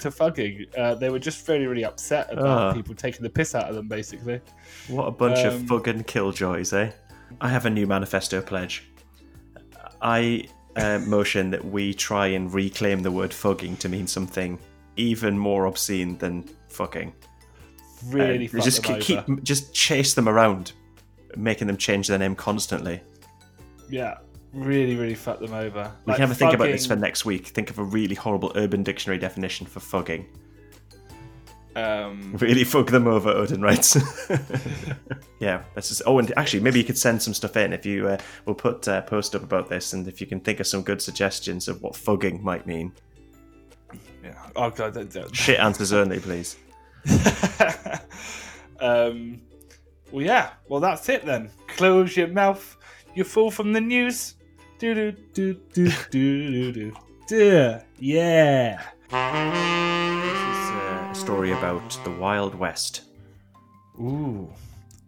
to 0.00 0.10
fucking. 0.10 0.66
Uh, 0.76 0.94
they 0.94 1.10
were 1.10 1.18
just 1.18 1.46
really 1.48 1.66
really 1.66 1.84
upset 1.84 2.32
about 2.32 2.46
Ah. 2.46 2.72
people 2.72 2.94
taking 2.94 3.22
the 3.22 3.30
piss 3.30 3.54
out 3.54 3.68
of 3.68 3.74
them, 3.74 3.88
basically. 3.88 4.40
What 4.88 5.04
a 5.06 5.10
bunch 5.10 5.38
Um, 5.40 5.54
of 5.54 5.62
fucking 5.66 6.04
killjoys, 6.04 6.72
eh? 6.72 6.90
I 7.40 7.48
have 7.48 7.66
a 7.66 7.70
new 7.70 7.86
manifesto 7.86 8.40
pledge. 8.40 8.84
I 10.02 10.46
uh, 10.76 10.98
motion 11.06 11.50
that 11.50 11.64
we 11.64 11.94
try 11.94 12.28
and 12.28 12.52
reclaim 12.52 13.00
the 13.02 13.10
word 13.10 13.32
fugging 13.32 13.76
to 13.78 13.88
mean 13.88 14.06
something 14.06 14.58
even 14.96 15.38
more 15.38 15.66
obscene 15.66 16.16
than 16.18 16.44
fucking. 16.68 17.12
Really, 18.08 18.46
Uh, 18.48 18.60
just 18.62 18.82
them 18.82 19.00
keep, 19.00 19.18
over. 19.18 19.26
keep 19.36 19.42
just 19.42 19.72
chase 19.74 20.14
them 20.14 20.28
around, 20.28 20.72
making 21.36 21.66
them 21.66 21.76
change 21.76 22.08
their 22.08 22.18
name 22.18 22.34
constantly. 22.34 23.00
yeah, 23.88 24.18
really 24.56 24.96
really 24.96 25.14
fuck 25.14 25.38
them 25.40 25.52
over. 25.52 25.92
We 26.04 26.10
Like, 26.10 26.16
can 26.16 26.28
have 26.28 26.30
a 26.30 26.34
think 26.34 26.54
about 26.54 26.66
this 26.68 26.86
for 26.86 26.96
next 26.96 27.24
week. 27.24 27.46
Think 27.48 27.70
of 27.70 27.78
a 27.78 27.84
really 27.84 28.14
horrible 28.14 28.52
Urban 28.56 28.82
Dictionary 28.82 29.18
definition 29.18 29.66
for 29.66 29.80
fugging. 29.80 30.26
Um, 31.76 32.32
Really 32.38 32.64
fuck 32.64 32.86
them 32.86 33.06
over, 33.06 33.28
Odin 33.28 33.60
writes. 33.60 33.98
yeah, 35.40 35.62
this 35.74 35.90
is. 35.90 36.00
Oh, 36.06 36.18
and 36.18 36.32
actually, 36.38 36.60
maybe 36.60 36.78
you 36.78 36.84
could 36.86 36.96
send 36.96 37.22
some 37.22 37.34
stuff 37.34 37.54
in 37.58 37.74
if 37.74 37.84
you. 37.84 38.08
Uh, 38.08 38.16
we'll 38.46 38.54
put 38.54 38.86
a 38.88 39.02
post 39.02 39.34
up 39.34 39.42
about 39.42 39.68
this, 39.68 39.92
and 39.92 40.08
if 40.08 40.18
you 40.20 40.26
can 40.26 40.40
think 40.40 40.58
of 40.58 40.66
some 40.66 40.80
good 40.80 41.02
suggestions 41.02 41.68
of 41.68 41.82
what 41.82 41.94
fugging 41.94 42.42
might 42.42 42.66
mean. 42.66 42.92
yeah. 44.24 44.34
Oh 44.56 44.70
god. 44.70 44.94
that- 44.94 45.10
that- 45.10 45.36
Shit 45.36 45.58
answers 45.60 45.92
only, 45.92 46.18
please. 46.18 46.56
um, 48.80 49.40
well, 50.10 50.24
yeah. 50.24 50.50
Well, 50.68 50.80
that's 50.80 51.08
it 51.10 51.26
then. 51.26 51.50
Close 51.68 52.16
your 52.16 52.28
mouth. 52.28 52.76
You're 53.14 53.26
full 53.26 53.50
from 53.50 53.74
the 53.74 53.80
news. 53.82 54.35
Do 54.78 54.94
do 54.94 55.12
do 55.32 55.54
do 55.72 55.90
do 56.10 56.72
do 56.72 56.92
do. 57.26 57.78
Yeah. 57.98 58.82
This 59.08 60.38
is 60.38 60.70
uh, 60.70 61.08
a 61.10 61.14
story 61.14 61.52
about 61.52 61.98
the 62.04 62.10
Wild 62.10 62.54
West. 62.54 63.04
Ooh. 63.98 64.52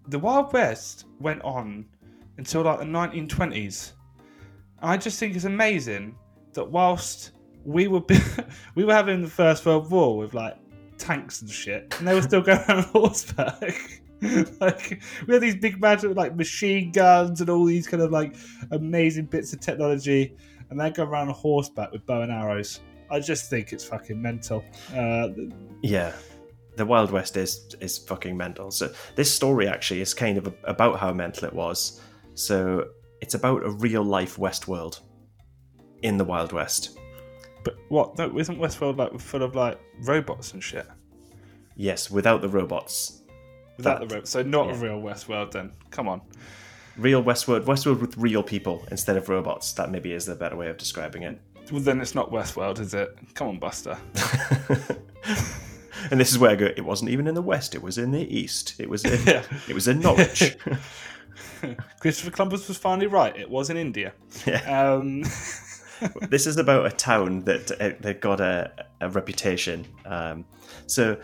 The 0.06 0.18
Wild 0.18 0.54
West 0.54 1.04
went 1.20 1.42
on 1.42 1.84
until 2.38 2.62
like 2.62 2.78
the 2.78 2.86
1920s. 2.86 3.92
I 4.80 4.96
just 4.96 5.18
think 5.18 5.36
it's 5.36 5.44
amazing 5.44 6.16
that 6.54 6.64
whilst 6.70 7.32
we 7.66 7.88
were 7.88 8.02
we 8.74 8.86
were 8.86 8.94
having 8.94 9.20
the 9.20 9.28
First 9.28 9.66
World 9.66 9.90
War 9.90 10.16
with 10.16 10.32
like 10.32 10.56
tanks 10.96 11.42
and 11.42 11.50
shit, 11.50 11.94
and 11.98 12.08
they 12.08 12.14
were 12.14 12.22
still 12.22 12.40
going 12.40 12.58
on 12.68 12.84
horseback. 12.84 14.00
like 14.60 15.00
we 15.26 15.34
had 15.34 15.42
these 15.42 15.56
big 15.56 15.80
magic 15.80 16.16
like 16.16 16.34
machine 16.34 16.90
guns 16.90 17.40
and 17.40 17.48
all 17.48 17.64
these 17.64 17.86
kind 17.86 18.02
of 18.02 18.10
like 18.10 18.34
amazing 18.70 19.26
bits 19.26 19.52
of 19.52 19.60
technology, 19.60 20.34
and 20.70 20.80
they 20.80 20.90
go 20.90 21.04
around 21.04 21.28
on 21.28 21.34
horseback 21.34 21.92
with 21.92 22.04
bow 22.06 22.22
and 22.22 22.32
arrows. 22.32 22.80
I 23.10 23.20
just 23.20 23.48
think 23.48 23.72
it's 23.72 23.84
fucking 23.84 24.20
mental. 24.20 24.64
Uh, 24.94 25.28
Yeah, 25.82 26.12
the 26.76 26.84
Wild 26.84 27.10
West 27.10 27.36
is 27.36 27.74
is 27.80 27.98
fucking 27.98 28.36
mental. 28.36 28.70
So 28.70 28.92
this 29.14 29.32
story 29.32 29.68
actually 29.68 30.00
is 30.00 30.14
kind 30.14 30.38
of 30.38 30.52
about 30.64 30.98
how 30.98 31.12
mental 31.12 31.46
it 31.46 31.54
was. 31.54 32.00
So 32.34 32.88
it's 33.20 33.34
about 33.34 33.64
a 33.64 33.70
real 33.70 34.02
life 34.02 34.36
Westworld 34.36 35.00
in 36.02 36.16
the 36.16 36.24
Wild 36.24 36.52
West. 36.52 36.98
But 37.64 37.76
what? 37.88 38.16
No, 38.18 38.38
isn't 38.38 38.58
Westworld 38.58 38.96
like 38.98 39.18
full 39.20 39.42
of 39.42 39.54
like 39.54 39.78
robots 40.02 40.52
and 40.52 40.62
shit? 40.62 40.86
Yes, 41.76 42.10
without 42.10 42.40
the 42.40 42.48
robots. 42.48 43.22
Without 43.78 44.00
That- 44.00 44.08
the 44.08 44.14
rope. 44.16 44.26
so 44.26 44.42
not 44.42 44.68
a 44.70 44.74
yeah. 44.74 44.82
real 44.82 45.00
Westworld. 45.00 45.52
Then 45.52 45.72
come 45.90 46.06
on. 46.08 46.20
Real 46.98 47.22
Westworld, 47.22 47.64
Westworld 47.64 48.00
with 48.00 48.16
real 48.18 48.42
people 48.42 48.84
instead 48.90 49.16
of 49.16 49.28
robots. 49.28 49.72
That 49.72 49.90
maybe 49.90 50.12
is 50.12 50.26
the 50.26 50.34
better 50.34 50.56
way 50.56 50.68
of 50.68 50.76
describing 50.76 51.22
it. 51.22 51.40
Well, 51.70 51.80
then 51.80 52.00
it's 52.00 52.14
not 52.14 52.30
Westworld, 52.30 52.80
is 52.80 52.92
it? 52.94 53.16
Come 53.34 53.48
on, 53.48 53.58
Buster. 53.58 53.96
and 56.10 56.18
this 56.20 56.30
is 56.30 56.38
where 56.38 56.50
I 56.50 56.56
go. 56.56 56.66
It 56.66 56.84
wasn't 56.84 57.10
even 57.10 57.26
in 57.26 57.34
the 57.34 57.42
West. 57.42 57.74
It 57.74 57.82
was 57.82 57.98
in 57.98 58.10
the 58.10 58.22
East. 58.36 58.74
It 58.78 58.88
was 58.88 59.04
in. 59.04 59.20
Yeah. 59.26 59.42
It 59.68 59.74
was 59.74 59.86
in 59.88 60.00
Norwich. 60.00 60.56
Christopher 62.00 62.30
Columbus 62.30 62.68
was 62.68 62.78
finally 62.78 63.06
right. 63.06 63.36
It 63.36 63.50
was 63.50 63.70
in 63.70 63.76
India. 63.76 64.12
yeah. 64.46 64.60
Um, 64.94 65.22
this 66.28 66.46
is 66.46 66.56
about 66.56 66.86
a 66.86 66.90
town 66.90 67.42
that 67.44 67.70
uh, 67.80 67.92
that 68.00 68.20
got 68.20 68.40
a, 68.40 68.70
a 69.00 69.08
reputation. 69.08 69.86
Um, 70.04 70.44
so 70.86 71.16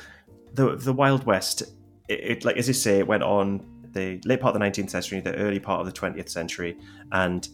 the 0.53 0.77
the 0.77 0.93
Wild 0.93 1.25
West, 1.25 1.63
it, 2.09 2.21
it 2.21 2.45
like 2.45 2.57
as 2.57 2.69
you 2.69 2.75
say, 2.75 2.99
it 2.99 3.07
went 3.07 3.23
on 3.23 3.65
the 3.93 4.21
late 4.25 4.41
part 4.41 4.55
of 4.55 4.61
the 4.61 4.67
19th 4.67 4.91
century, 4.91 5.21
the 5.21 5.35
early 5.37 5.61
part 5.61 5.81
of 5.81 5.87
the 5.87 5.93
20th 5.93 6.29
century, 6.29 6.77
and 7.13 7.49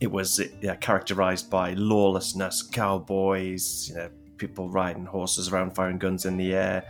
it 0.00 0.10
was 0.10 0.40
yeah, 0.62 0.76
characterized 0.76 1.50
by 1.50 1.74
lawlessness, 1.74 2.62
cowboys, 2.62 3.88
you 3.88 3.96
know, 3.96 4.08
people 4.38 4.70
riding 4.70 5.04
horses 5.04 5.48
around, 5.52 5.74
firing 5.74 5.98
guns 5.98 6.24
in 6.24 6.36
the 6.36 6.54
air, 6.54 6.84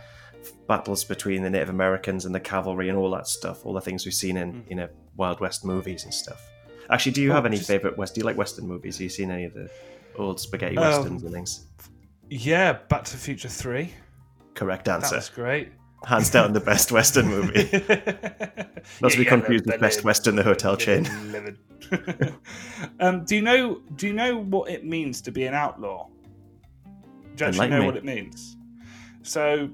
battles 0.67 1.03
between 1.03 1.43
the 1.43 1.49
Native 1.49 1.69
Americans 1.69 2.25
and 2.25 2.33
the 2.33 2.39
cavalry, 2.39 2.87
and 2.89 2.97
all 2.97 3.11
that 3.11 3.27
stuff. 3.27 3.65
All 3.65 3.73
the 3.73 3.81
things 3.81 4.05
we've 4.05 4.13
seen 4.13 4.37
in 4.37 4.63
you 4.69 4.75
know 4.75 4.87
Wild 5.17 5.39
West 5.39 5.65
movies 5.65 6.03
and 6.05 6.13
stuff. 6.13 6.47
Actually, 6.89 7.11
do 7.13 7.21
you 7.21 7.31
Oh, 7.31 7.35
have 7.35 7.45
any 7.45 7.57
just- 7.57 7.67
favorite 7.69 7.97
West? 7.97 8.15
Do 8.15 8.19
you 8.21 8.25
like 8.25 8.37
Western 8.37 8.67
movies? 8.67 8.95
Have 8.97 9.01
you 9.03 9.09
seen 9.09 9.31
any 9.31 9.45
of 9.45 9.53
the 9.53 9.69
old 10.17 10.39
spaghetti 10.39 10.77
Um, 10.77 10.83
westerns 10.83 11.23
and 11.23 11.33
things? 11.33 11.65
yeah, 12.29 12.73
Back 12.73 13.03
to 13.05 13.11
the 13.11 13.17
Future 13.17 13.49
Three. 13.49 13.91
Correct 14.53 14.87
answer. 14.87 15.15
That's 15.15 15.29
great. 15.29 15.69
Hands 16.05 16.27
down, 16.31 16.53
the 16.53 16.59
best 16.59 16.91
Western 16.91 17.27
movie. 17.27 17.69
Not 19.01 19.11
to 19.11 19.17
be 19.17 19.25
confused 19.25 19.67
with 19.67 19.79
Best 19.79 20.03
Western, 20.03 20.35
the 20.35 20.41
hotel 20.41 20.75
chain. 20.75 21.05
um, 22.99 23.23
do 23.23 23.35
you 23.35 23.41
know? 23.41 23.81
Do 23.95 24.07
you 24.07 24.13
know 24.13 24.37
what 24.37 24.71
it 24.71 24.83
means 24.83 25.21
to 25.21 25.31
be 25.31 25.45
an 25.45 25.53
outlaw? 25.53 26.07
Do 27.35 27.43
you 27.43 27.49
actually 27.49 27.69
know 27.69 27.81
me. 27.81 27.85
what 27.85 27.97
it 27.97 28.03
means? 28.03 28.57
So, 29.21 29.69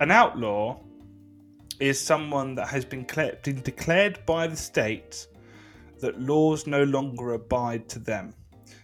an 0.00 0.10
outlaw 0.10 0.80
is 1.80 1.98
someone 1.98 2.54
that 2.56 2.68
has 2.68 2.84
been, 2.84 3.06
been 3.42 3.62
declared 3.62 4.24
by 4.26 4.46
the 4.46 4.56
state 4.56 5.26
that 6.00 6.20
laws 6.20 6.66
no 6.66 6.84
longer 6.84 7.32
abide 7.32 7.88
to 7.88 7.98
them. 7.98 8.34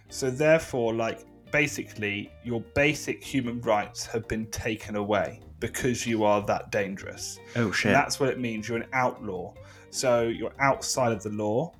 So, 0.09 0.31
therefore, 0.31 0.95
like 0.95 1.27
basically, 1.51 2.31
your 2.43 2.61
basic 2.73 3.23
human 3.23 3.61
rights 3.61 4.07
have 4.07 4.27
been 4.27 4.47
taken 4.47 4.95
away 4.95 5.41
because 5.61 6.05
you 6.05 6.25
are 6.25 6.41
that 6.47 6.71
dangerous. 6.71 7.39
Oh 7.55 7.67
And 7.85 7.95
that's 7.95 8.19
what 8.19 8.27
it 8.29 8.39
means. 8.39 8.67
You're 8.67 8.79
an 8.79 8.89
outlaw. 8.91 9.53
So 9.91 10.23
you're 10.23 10.53
outside 10.59 11.13
of 11.13 11.23
the 11.23 11.29
law. 11.29 11.73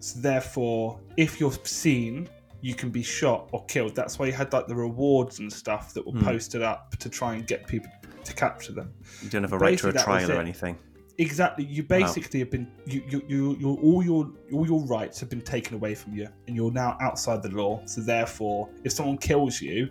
So 0.00 0.20
therefore, 0.20 1.00
if 1.16 1.40
you're 1.40 1.52
seen, 1.64 2.28
you 2.60 2.74
can 2.74 2.90
be 2.90 3.02
shot 3.02 3.48
or 3.52 3.64
killed. 3.66 3.94
That's 3.94 4.18
why 4.18 4.26
you 4.26 4.32
had 4.32 4.52
like 4.52 4.66
the 4.66 4.74
rewards 4.74 5.38
and 5.38 5.50
stuff 5.50 5.94
that 5.94 6.04
were 6.06 6.12
Hmm. 6.12 6.24
posted 6.24 6.62
up 6.62 6.96
to 6.98 7.08
try 7.08 7.34
and 7.34 7.46
get 7.46 7.66
people 7.66 7.90
to 8.24 8.34
capture 8.34 8.72
them. 8.72 8.92
You 9.22 9.30
don't 9.30 9.42
have 9.42 9.52
a 9.52 9.58
right 9.58 9.78
to 9.78 9.88
a 9.88 9.92
basically 9.92 10.04
trial 10.04 10.32
or 10.32 10.40
anything. 10.40 10.76
Exactly. 11.18 11.64
You 11.64 11.82
basically 11.82 12.40
have 12.40 12.50
been 12.50 12.66
you, 12.86 13.02
you, 13.08 13.22
you, 13.28 13.56
you 13.60 13.78
all 13.82 14.02
your 14.02 14.30
all 14.52 14.66
your 14.66 14.82
rights 14.86 15.20
have 15.20 15.28
been 15.28 15.42
taken 15.42 15.74
away 15.76 15.94
from 15.94 16.14
you, 16.14 16.26
and 16.46 16.56
you're 16.56 16.72
now 16.72 16.96
outside 17.00 17.42
the 17.42 17.50
law. 17.50 17.82
So 17.84 18.00
therefore, 18.00 18.70
if 18.82 18.92
someone 18.92 19.18
kills 19.18 19.60
you, 19.60 19.90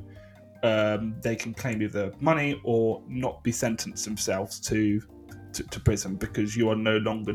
um, 0.63 1.15
they 1.21 1.35
can 1.35 1.53
claim 1.53 1.81
either 1.81 2.11
money 2.19 2.59
or 2.63 3.01
not 3.07 3.43
be 3.43 3.51
sentenced 3.51 4.05
themselves 4.05 4.59
to, 4.61 5.01
to 5.53 5.63
to 5.63 5.79
prison 5.79 6.15
because 6.15 6.55
you 6.55 6.69
are 6.69 6.75
no 6.75 6.97
longer 6.97 7.33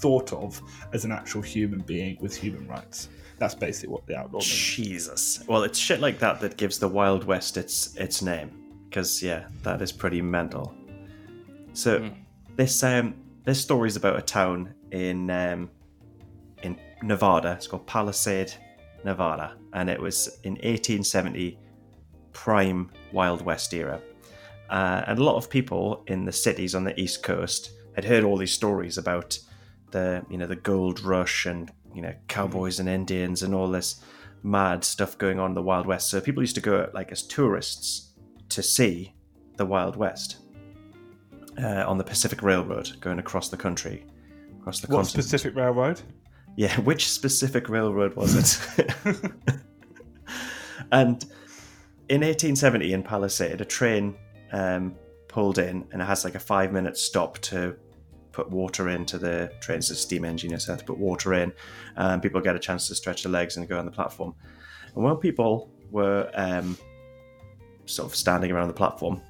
thought 0.00 0.32
of 0.32 0.60
as 0.92 1.04
an 1.04 1.12
actual 1.12 1.42
human 1.42 1.80
being 1.80 2.16
with 2.20 2.34
human 2.36 2.66
rights. 2.66 3.08
That's 3.38 3.54
basically 3.54 3.90
what 3.90 4.06
the 4.06 4.16
outlaw 4.16 4.38
means. 4.40 4.48
Jesus. 4.48 5.44
Well, 5.46 5.62
it's 5.62 5.78
shit 5.78 6.00
like 6.00 6.18
that 6.18 6.40
that 6.40 6.56
gives 6.56 6.78
the 6.78 6.88
Wild 6.88 7.24
West 7.24 7.56
its 7.56 7.94
its 7.96 8.22
name. 8.22 8.50
Because 8.88 9.22
yeah, 9.22 9.46
that 9.62 9.80
is 9.82 9.92
pretty 9.92 10.20
mental. 10.22 10.74
So 11.74 12.00
Mm. 12.00 12.14
this 12.56 12.82
um 12.82 13.14
this 13.44 13.60
story 13.60 13.86
is 13.88 13.96
about 13.96 14.18
a 14.18 14.22
town 14.22 14.74
in 14.90 15.30
um 15.30 15.70
in 16.62 16.76
Nevada. 17.02 17.52
It's 17.52 17.66
called 17.68 17.86
Palisade, 17.86 18.52
Nevada, 19.04 19.54
and 19.74 19.88
it 19.88 20.00
was 20.00 20.40
in 20.42 20.54
1870, 20.54 21.56
prime 22.32 22.90
Wild 23.12 23.42
West 23.42 23.72
era. 23.72 24.00
Uh, 24.70 25.02
and 25.06 25.18
a 25.18 25.24
lot 25.24 25.36
of 25.36 25.48
people 25.48 26.04
in 26.08 26.24
the 26.24 26.32
cities 26.32 26.74
on 26.74 26.84
the 26.84 26.98
East 27.00 27.22
Coast 27.22 27.72
had 27.94 28.04
heard 28.04 28.24
all 28.24 28.36
these 28.36 28.52
stories 28.52 28.98
about 28.98 29.38
the, 29.90 30.24
you 30.30 30.36
know, 30.36 30.46
the 30.46 30.56
gold 30.56 31.00
rush 31.00 31.46
and 31.46 31.70
you 31.94 32.02
know 32.02 32.14
cowboys 32.28 32.80
and 32.80 32.88
Indians 32.88 33.42
and 33.42 33.54
all 33.54 33.68
this 33.68 34.02
mad 34.42 34.84
stuff 34.84 35.18
going 35.18 35.38
on 35.40 35.50
in 35.50 35.54
the 35.54 35.62
Wild 35.62 35.86
West. 35.86 36.08
So 36.08 36.20
people 36.20 36.42
used 36.42 36.54
to 36.56 36.60
go 36.60 36.88
like 36.94 37.10
as 37.12 37.22
tourists 37.22 38.12
to 38.50 38.62
see 38.62 39.14
the 39.56 39.66
Wild 39.66 39.96
West 39.96 40.38
uh, 41.62 41.84
on 41.86 41.98
the 41.98 42.04
Pacific 42.04 42.42
Railroad 42.42 42.92
going 43.00 43.18
across 43.18 43.48
the 43.48 43.56
country, 43.56 44.04
across 44.60 44.80
the 44.80 44.86
What 44.88 44.98
continent. 45.04 45.24
specific 45.24 45.56
railroad? 45.56 46.00
Yeah, 46.56 46.78
which 46.80 47.10
specific 47.10 47.68
railroad 47.68 48.14
was 48.14 48.34
it? 48.78 48.90
and 50.92 51.24
in 52.08 52.22
1870 52.22 52.92
in 52.92 53.02
Palisade, 53.02 53.60
a 53.60 53.64
train 53.64 54.16
um, 54.52 54.94
pulled 55.28 55.58
in 55.58 55.86
and 55.92 56.00
it 56.00 56.04
has 56.04 56.24
like 56.24 56.34
a 56.34 56.40
five 56.40 56.72
minute 56.72 56.96
stop 56.96 57.38
to 57.38 57.76
put 58.32 58.50
water 58.50 58.88
into 58.88 59.18
the 59.18 59.52
trains. 59.60 59.90
A 59.90 59.96
steam 59.96 60.24
engine, 60.24 60.58
so 60.60 60.76
to 60.76 60.84
put 60.84 60.96
water 60.96 61.34
in. 61.34 61.52
Um, 61.96 62.20
people 62.20 62.40
get 62.40 62.54
a 62.54 62.58
chance 62.60 62.86
to 62.86 62.94
stretch 62.94 63.24
their 63.24 63.32
legs 63.32 63.56
and 63.56 63.68
go 63.68 63.78
on 63.78 63.84
the 63.84 63.90
platform. 63.90 64.34
And 64.94 65.02
while 65.02 65.16
people 65.16 65.70
were 65.90 66.30
um, 66.34 66.78
sort 67.86 68.08
of 68.08 68.14
standing 68.14 68.52
around 68.52 68.68
the 68.68 68.74
platform, 68.74 69.20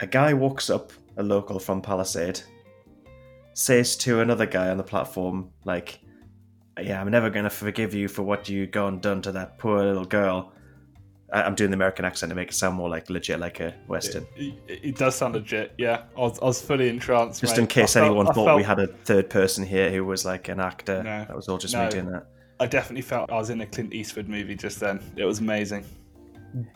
a 0.00 0.06
guy 0.06 0.32
walks 0.32 0.70
up, 0.70 0.92
a 1.18 1.22
local 1.22 1.58
from 1.58 1.82
Palisade, 1.82 2.40
says 3.52 3.96
to 3.98 4.20
another 4.20 4.46
guy 4.46 4.70
on 4.70 4.78
the 4.78 4.82
platform, 4.82 5.50
like, 5.64 6.00
yeah, 6.80 7.00
I'm 7.00 7.10
never 7.10 7.28
going 7.28 7.44
to 7.44 7.50
forgive 7.50 7.92
you 7.92 8.08
for 8.08 8.22
what 8.22 8.48
you 8.48 8.66
gone 8.66 8.98
done 9.00 9.20
to 9.22 9.32
that 9.32 9.58
poor 9.58 9.84
little 9.84 10.06
girl. 10.06 10.54
I'm 11.32 11.54
doing 11.54 11.70
the 11.70 11.76
American 11.76 12.04
accent 12.04 12.30
to 12.30 12.36
make 12.36 12.48
it 12.48 12.54
sound 12.54 12.76
more 12.76 12.90
like 12.90 13.08
legit, 13.08 13.40
like 13.40 13.60
a 13.60 13.74
Western. 13.86 14.26
It, 14.36 14.54
it 14.68 14.96
does 14.96 15.14
sound 15.16 15.34
legit, 15.34 15.72
yeah. 15.78 16.02
I 16.16 16.20
was, 16.20 16.38
I 16.40 16.44
was 16.44 16.60
fully 16.60 16.88
entranced. 16.88 17.40
Just 17.40 17.56
mate. 17.56 17.62
in 17.62 17.66
case 17.68 17.94
felt- 17.94 18.06
anyone 18.06 18.28
I 18.28 18.32
thought 18.32 18.56
we 18.56 18.62
had 18.62 18.78
a 18.78 18.86
third 18.86 19.30
person 19.30 19.64
here 19.64 19.90
who 19.90 20.04
was 20.04 20.24
like 20.24 20.48
an 20.48 20.60
actor. 20.60 21.02
No. 21.02 21.24
that 21.24 21.34
was 21.34 21.48
all 21.48 21.58
just 21.58 21.74
No. 21.74 21.84
me 21.84 21.90
doing 21.90 22.10
that. 22.12 22.26
I 22.60 22.66
definitely 22.66 23.02
felt 23.02 23.32
I 23.32 23.36
was 23.36 23.50
in 23.50 23.60
a 23.60 23.66
Clint 23.66 23.92
Eastwood 23.94 24.28
movie 24.28 24.54
just 24.54 24.78
then. 24.78 25.00
It 25.16 25.24
was 25.24 25.40
amazing. 25.40 25.84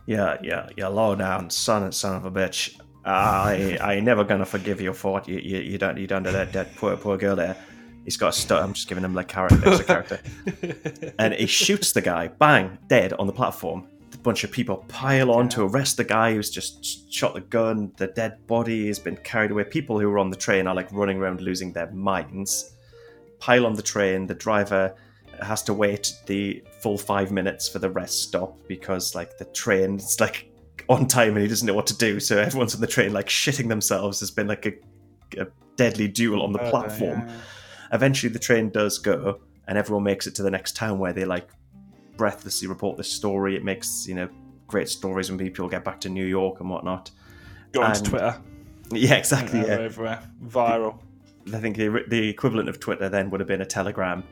Yeah, 0.07 0.39
yeah, 0.43 0.69
you 0.77 0.87
low 0.89 1.15
down 1.15 1.51
son, 1.51 1.93
son 1.93 2.17
of 2.17 2.25
a 2.25 2.31
bitch. 2.31 2.81
I, 3.05 3.79
I 3.81 4.01
never 4.01 4.25
gonna 4.25 4.47
forgive 4.47 4.81
you 4.81 4.93
for 4.93 5.13
what 5.13 5.29
you, 5.29 5.39
you, 5.39 5.59
you 5.59 5.79
done, 5.79 5.97
you 5.97 6.07
done 6.07 6.25
to 6.25 6.33
that, 6.33 6.53
that 6.55 6.75
poor, 6.75 6.97
poor 6.97 7.17
girl 7.17 7.37
there. 7.37 7.57
He's 8.05 8.17
got 8.17 8.29
a 8.29 8.33
stu 8.33 8.55
I'm 8.55 8.73
just 8.73 8.89
giving 8.89 9.05
him 9.05 9.15
like 9.15 9.29
character, 9.29 9.61
extra 9.69 9.85
character. 9.85 11.13
and 11.19 11.35
he 11.35 11.47
shoots 11.47 11.93
the 11.93 12.01
guy, 12.01 12.29
bang, 12.29 12.79
dead 12.89 13.13
on 13.13 13.27
the 13.27 13.33
platform. 13.33 13.87
Bunch 14.27 14.43
of 14.43 14.51
people 14.51 14.85
pile 14.89 15.31
on 15.31 15.49
to 15.51 15.63
arrest 15.63 15.97
the 15.97 16.05
guy 16.05 16.35
who's 16.35 16.51
just 16.51 17.13
shot 17.13 17.35
the 17.35 17.41
gun. 17.41 17.93
The 17.97 18.09
dead 18.09 18.45
body 18.49 18.89
has 18.89 18.99
been 18.99 19.17
carried 19.19 19.53
away. 19.53 19.63
People 19.63 20.01
who 20.01 20.11
were 20.11 20.19
on 20.19 20.31
the 20.31 20.37
train 20.37 20.67
are 20.67 20.75
like 20.75 20.91
running 20.91 21.19
around 21.19 21.41
losing 21.41 21.73
their 21.73 21.91
minds. 21.93 22.75
Pile 23.39 23.65
on 23.65 23.75
the 23.75 23.83
train. 23.83 24.27
The 24.27 24.35
driver 24.35 24.97
has 25.41 25.63
to 25.63 25.75
wait 25.75 26.13
the 26.27 26.65
full 26.81 26.99
five 26.99 27.31
minutes 27.31 27.69
for 27.69 27.79
the 27.79 27.89
rest 27.89 28.25
stop 28.25 28.57
because 28.67 29.15
like 29.15 29.39
the 29.39 29.45
train 29.45 29.99
train's 29.99 30.19
like 30.21 30.51
on 30.89 31.07
time 31.07 31.35
and 31.35 31.43
he 31.43 31.47
doesn't 31.47 31.67
know 31.67 31.75
what 31.75 31.87
to 31.87 31.97
do. 31.97 32.19
So 32.19 32.39
everyone's 32.39 32.75
on 32.75 32.81
the 32.81 32.87
train 32.89 33.13
like 33.13 33.29
shitting 33.29 33.69
themselves. 33.69 34.19
There's 34.19 34.33
been 34.33 34.49
like 34.49 34.67
a, 34.67 34.73
a 35.41 35.47
deadly 35.77 36.09
duel 36.09 36.43
on 36.43 36.53
the 36.53 36.63
Uh, 36.63 36.71
platform 36.71 37.29
yeah. 37.29 37.37
eventually 37.93 38.33
the 38.33 38.41
train 38.41 38.71
does 38.71 38.99
go 38.99 39.39
and 39.69 39.79
everyone 39.79 40.03
makes 40.03 40.27
it 40.27 40.35
to 40.35 40.43
the 40.43 40.51
next 40.51 40.75
town 40.75 40.99
where 40.99 41.13
they 41.13 41.25
like 41.25 41.49
breathlessly 42.17 42.69
report 42.69 42.97
this 42.97 43.11
story 43.11 43.57
it 43.57 43.65
makes 43.65 44.07
you 44.07 44.15
know 44.15 44.29
great 44.67 44.89
stories 44.89 45.29
when 45.31 45.39
people 45.39 45.69
get 45.69 45.85
back 45.85 46.01
to 46.01 46.09
new 46.09 46.25
york 46.27 46.61
and 46.61 46.69
whatnot 46.71 47.11
Go 47.73 47.83
onto 47.83 47.99
and- 48.01 48.07
Twitter. 48.09 48.41
yeah 48.93 49.15
exactly 49.15 49.61
yeah. 49.61 49.67
everywhere. 49.81 50.23
Viral. 50.45 50.99
i 51.55 51.59
think 51.59 51.77
the, 51.77 52.05
the 52.09 52.29
equivalent 52.29 52.69
of 52.69 52.79
twitter 52.81 53.09
then 53.09 53.31
would 53.31 53.41
have 53.41 53.49
been 53.49 53.61
a 53.63 53.67
telegram 53.67 54.23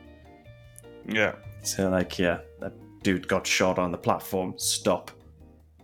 Yeah. 1.07 1.35
so 1.61 1.89
like 1.89 2.17
yeah 2.19 2.39
that 2.59 2.73
dude 3.03 3.27
got 3.27 3.45
shot 3.45 3.77
on 3.79 3.91
the 3.91 3.97
platform 3.97 4.53
stop 4.57 5.11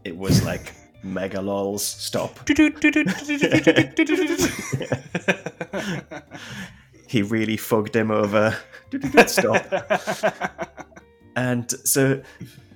it 0.03 0.17
was 0.17 0.43
like 0.43 0.73
mega 1.03 1.41
lols 1.41 1.83
stop 1.85 2.47
he 7.07 7.21
really 7.23 7.57
fugged 7.57 7.95
him 7.95 8.11
over 8.11 8.55
stop 9.27 9.65
And 11.35 11.69
so 11.87 12.21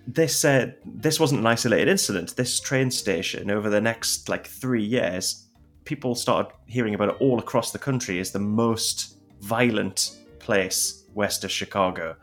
this 0.07 0.45
uh, 0.45 0.71
this 0.85 1.19
wasn't 1.19 1.41
an 1.41 1.47
isolated 1.47 1.87
incident. 1.87 2.35
This 2.35 2.59
train 2.59 2.91
station 2.91 3.49
over 3.49 3.69
the 3.69 3.81
next 3.81 4.29
like 4.29 4.47
three 4.47 4.83
years, 4.83 5.47
people 5.83 6.15
started 6.15 6.53
hearing 6.67 6.93
about 6.93 7.09
it 7.09 7.15
all 7.19 7.39
across 7.39 7.71
the 7.71 7.79
country 7.79 8.19
as 8.19 8.31
the 8.31 8.39
most 8.39 9.17
violent 9.41 10.17
place 10.39 11.03
west 11.13 11.43
of 11.43 11.51
Chicago. 11.51 12.15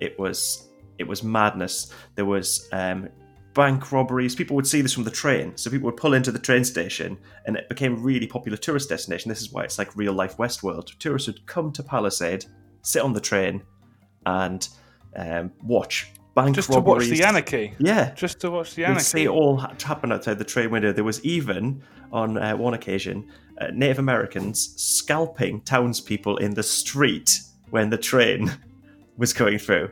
It 0.00 0.18
was 0.18 0.68
it 0.98 1.08
was 1.08 1.22
madness. 1.22 1.92
There 2.14 2.26
was 2.26 2.68
um, 2.72 3.08
bank 3.54 3.90
robberies. 3.90 4.34
People 4.34 4.54
would 4.56 4.66
see 4.66 4.82
this 4.82 4.92
from 4.92 5.04
the 5.04 5.10
train, 5.10 5.56
so 5.56 5.70
people 5.70 5.86
would 5.86 5.96
pull 5.96 6.14
into 6.14 6.30
the 6.30 6.38
train 6.38 6.62
station, 6.62 7.18
and 7.46 7.56
it 7.56 7.68
became 7.68 7.94
a 7.94 8.00
really 8.00 8.26
popular 8.26 8.58
tourist 8.58 8.90
destination. 8.90 9.30
This 9.30 9.40
is 9.40 9.50
why 9.50 9.64
it's 9.64 9.78
like 9.78 9.96
real 9.96 10.12
life 10.12 10.36
Westworld. 10.36 10.98
Tourists 10.98 11.26
would 11.26 11.46
come 11.46 11.72
to 11.72 11.82
Palisade, 11.82 12.44
sit 12.82 13.02
on 13.02 13.14
the 13.14 13.20
train, 13.20 13.62
and 14.26 14.68
um, 15.16 15.50
watch 15.62 16.10
bank 16.34 16.54
Just 16.54 16.70
to 16.72 16.78
watch 16.80 16.86
robberies. 17.02 17.10
the 17.10 17.24
anarchy. 17.24 17.74
Yeah, 17.78 18.12
Just 18.14 18.40
to 18.40 18.50
watch 18.50 18.74
the 18.74 18.82
You'd 18.82 18.88
anarchy. 18.88 19.04
see 19.04 19.24
it 19.24 19.28
all 19.28 19.56
ha- 19.58 19.74
happen 19.82 20.12
outside 20.12 20.38
the 20.38 20.44
train 20.44 20.70
window. 20.70 20.92
There 20.92 21.04
was 21.04 21.22
even, 21.24 21.82
on 22.12 22.36
uh, 22.38 22.56
one 22.56 22.74
occasion, 22.74 23.28
uh, 23.60 23.68
Native 23.74 23.98
Americans 23.98 24.74
scalping 24.76 25.60
townspeople 25.62 26.36
in 26.38 26.54
the 26.54 26.62
street 26.62 27.40
when 27.70 27.90
the 27.90 27.98
train 27.98 28.50
was 29.16 29.32
going 29.32 29.58
through. 29.58 29.90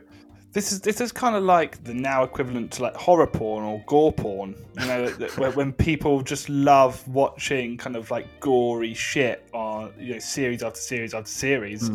This 0.51 0.71
is 0.71 0.81
this 0.81 0.99
is 0.99 1.11
kind 1.11 1.35
of 1.35 1.43
like 1.43 1.83
the 1.83 1.93
now 1.93 2.23
equivalent 2.23 2.71
to 2.71 2.81
like 2.81 2.95
horror 2.95 3.27
porn 3.27 3.63
or 3.63 3.83
gore 3.85 4.11
porn. 4.11 4.55
You 4.79 4.85
know, 4.87 5.07
where, 5.35 5.51
when 5.51 5.71
people 5.71 6.23
just 6.23 6.49
love 6.49 7.07
watching 7.07 7.77
kind 7.77 7.95
of 7.95 8.09
like 8.09 8.25
gory 8.39 8.95
shit 8.95 9.47
on 9.53 9.93
you 9.99 10.13
know 10.13 10.19
series 10.19 10.63
after 10.63 10.79
series 10.79 11.13
after 11.13 11.29
series. 11.29 11.91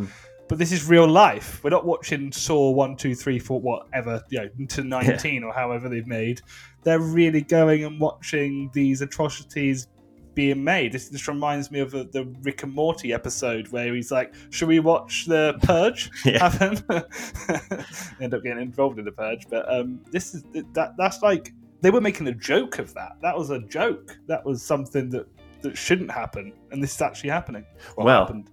But 0.49 0.59
this 0.59 0.73
is 0.73 0.87
real 0.87 1.09
life. 1.09 1.63
We're 1.65 1.71
not 1.71 1.87
watching 1.87 2.31
Saw 2.31 2.71
one, 2.71 2.97
two, 2.97 3.15
three, 3.15 3.39
four, 3.39 3.61
whatever 3.61 4.23
you 4.31 4.41
know 4.41 4.67
to 4.69 4.85
nineteen 4.85 5.43
or 5.43 5.53
however 5.53 5.89
they've 5.89 6.07
made. 6.07 6.43
They're 6.83 7.01
really 7.01 7.41
going 7.41 7.85
and 7.85 7.99
watching 7.99 8.71
these 8.75 9.01
atrocities 9.01 9.89
being 10.35 10.63
made. 10.63 10.93
This, 10.93 11.09
this 11.09 11.29
reminds 11.29 11.71
me 11.71 11.79
of 11.81 11.93
the, 11.93 12.05
the 12.13 12.25
Rick 12.43 12.65
and 12.65 12.75
Morty 12.75 13.13
episode 13.13 13.69
where 13.69 13.95
he's 13.95 14.11
like, 14.13 14.35
"Should 14.51 14.69
we 14.69 14.81
watch 14.81 15.25
the 15.27 15.59
Purge?" 15.63 16.11
Yeah. 16.27 16.51
happen. 16.51 16.77
End 18.21 18.35
up 18.35 18.43
getting 18.43 18.61
involved 18.61 18.99
in 18.99 19.05
the 19.07 19.13
purge, 19.13 19.47
but 19.49 19.71
um, 19.73 20.01
this 20.11 20.35
is 20.35 20.45
that. 20.75 20.95
That's 20.99 21.23
like 21.23 21.53
they 21.81 21.91
were 21.91 22.01
making 22.03 22.29
a 22.29 22.35
joke 22.35 22.79
of 22.79 22.93
that. 22.95 23.13
That 23.23 23.37
was 23.37 23.51
a 23.51 23.61
joke. 23.61 24.17
That 24.27 24.45
was 24.45 24.63
something 24.63 25.09
that 25.11 25.27
that 25.63 25.79
shouldn't 25.79 26.11
happen, 26.11 26.53
and 26.71 26.83
this 26.83 26.95
is 26.95 27.01
actually 27.01 27.31
happening. 27.31 27.65
What 27.95 28.05
Well- 28.05 28.21
happened? 28.27 28.51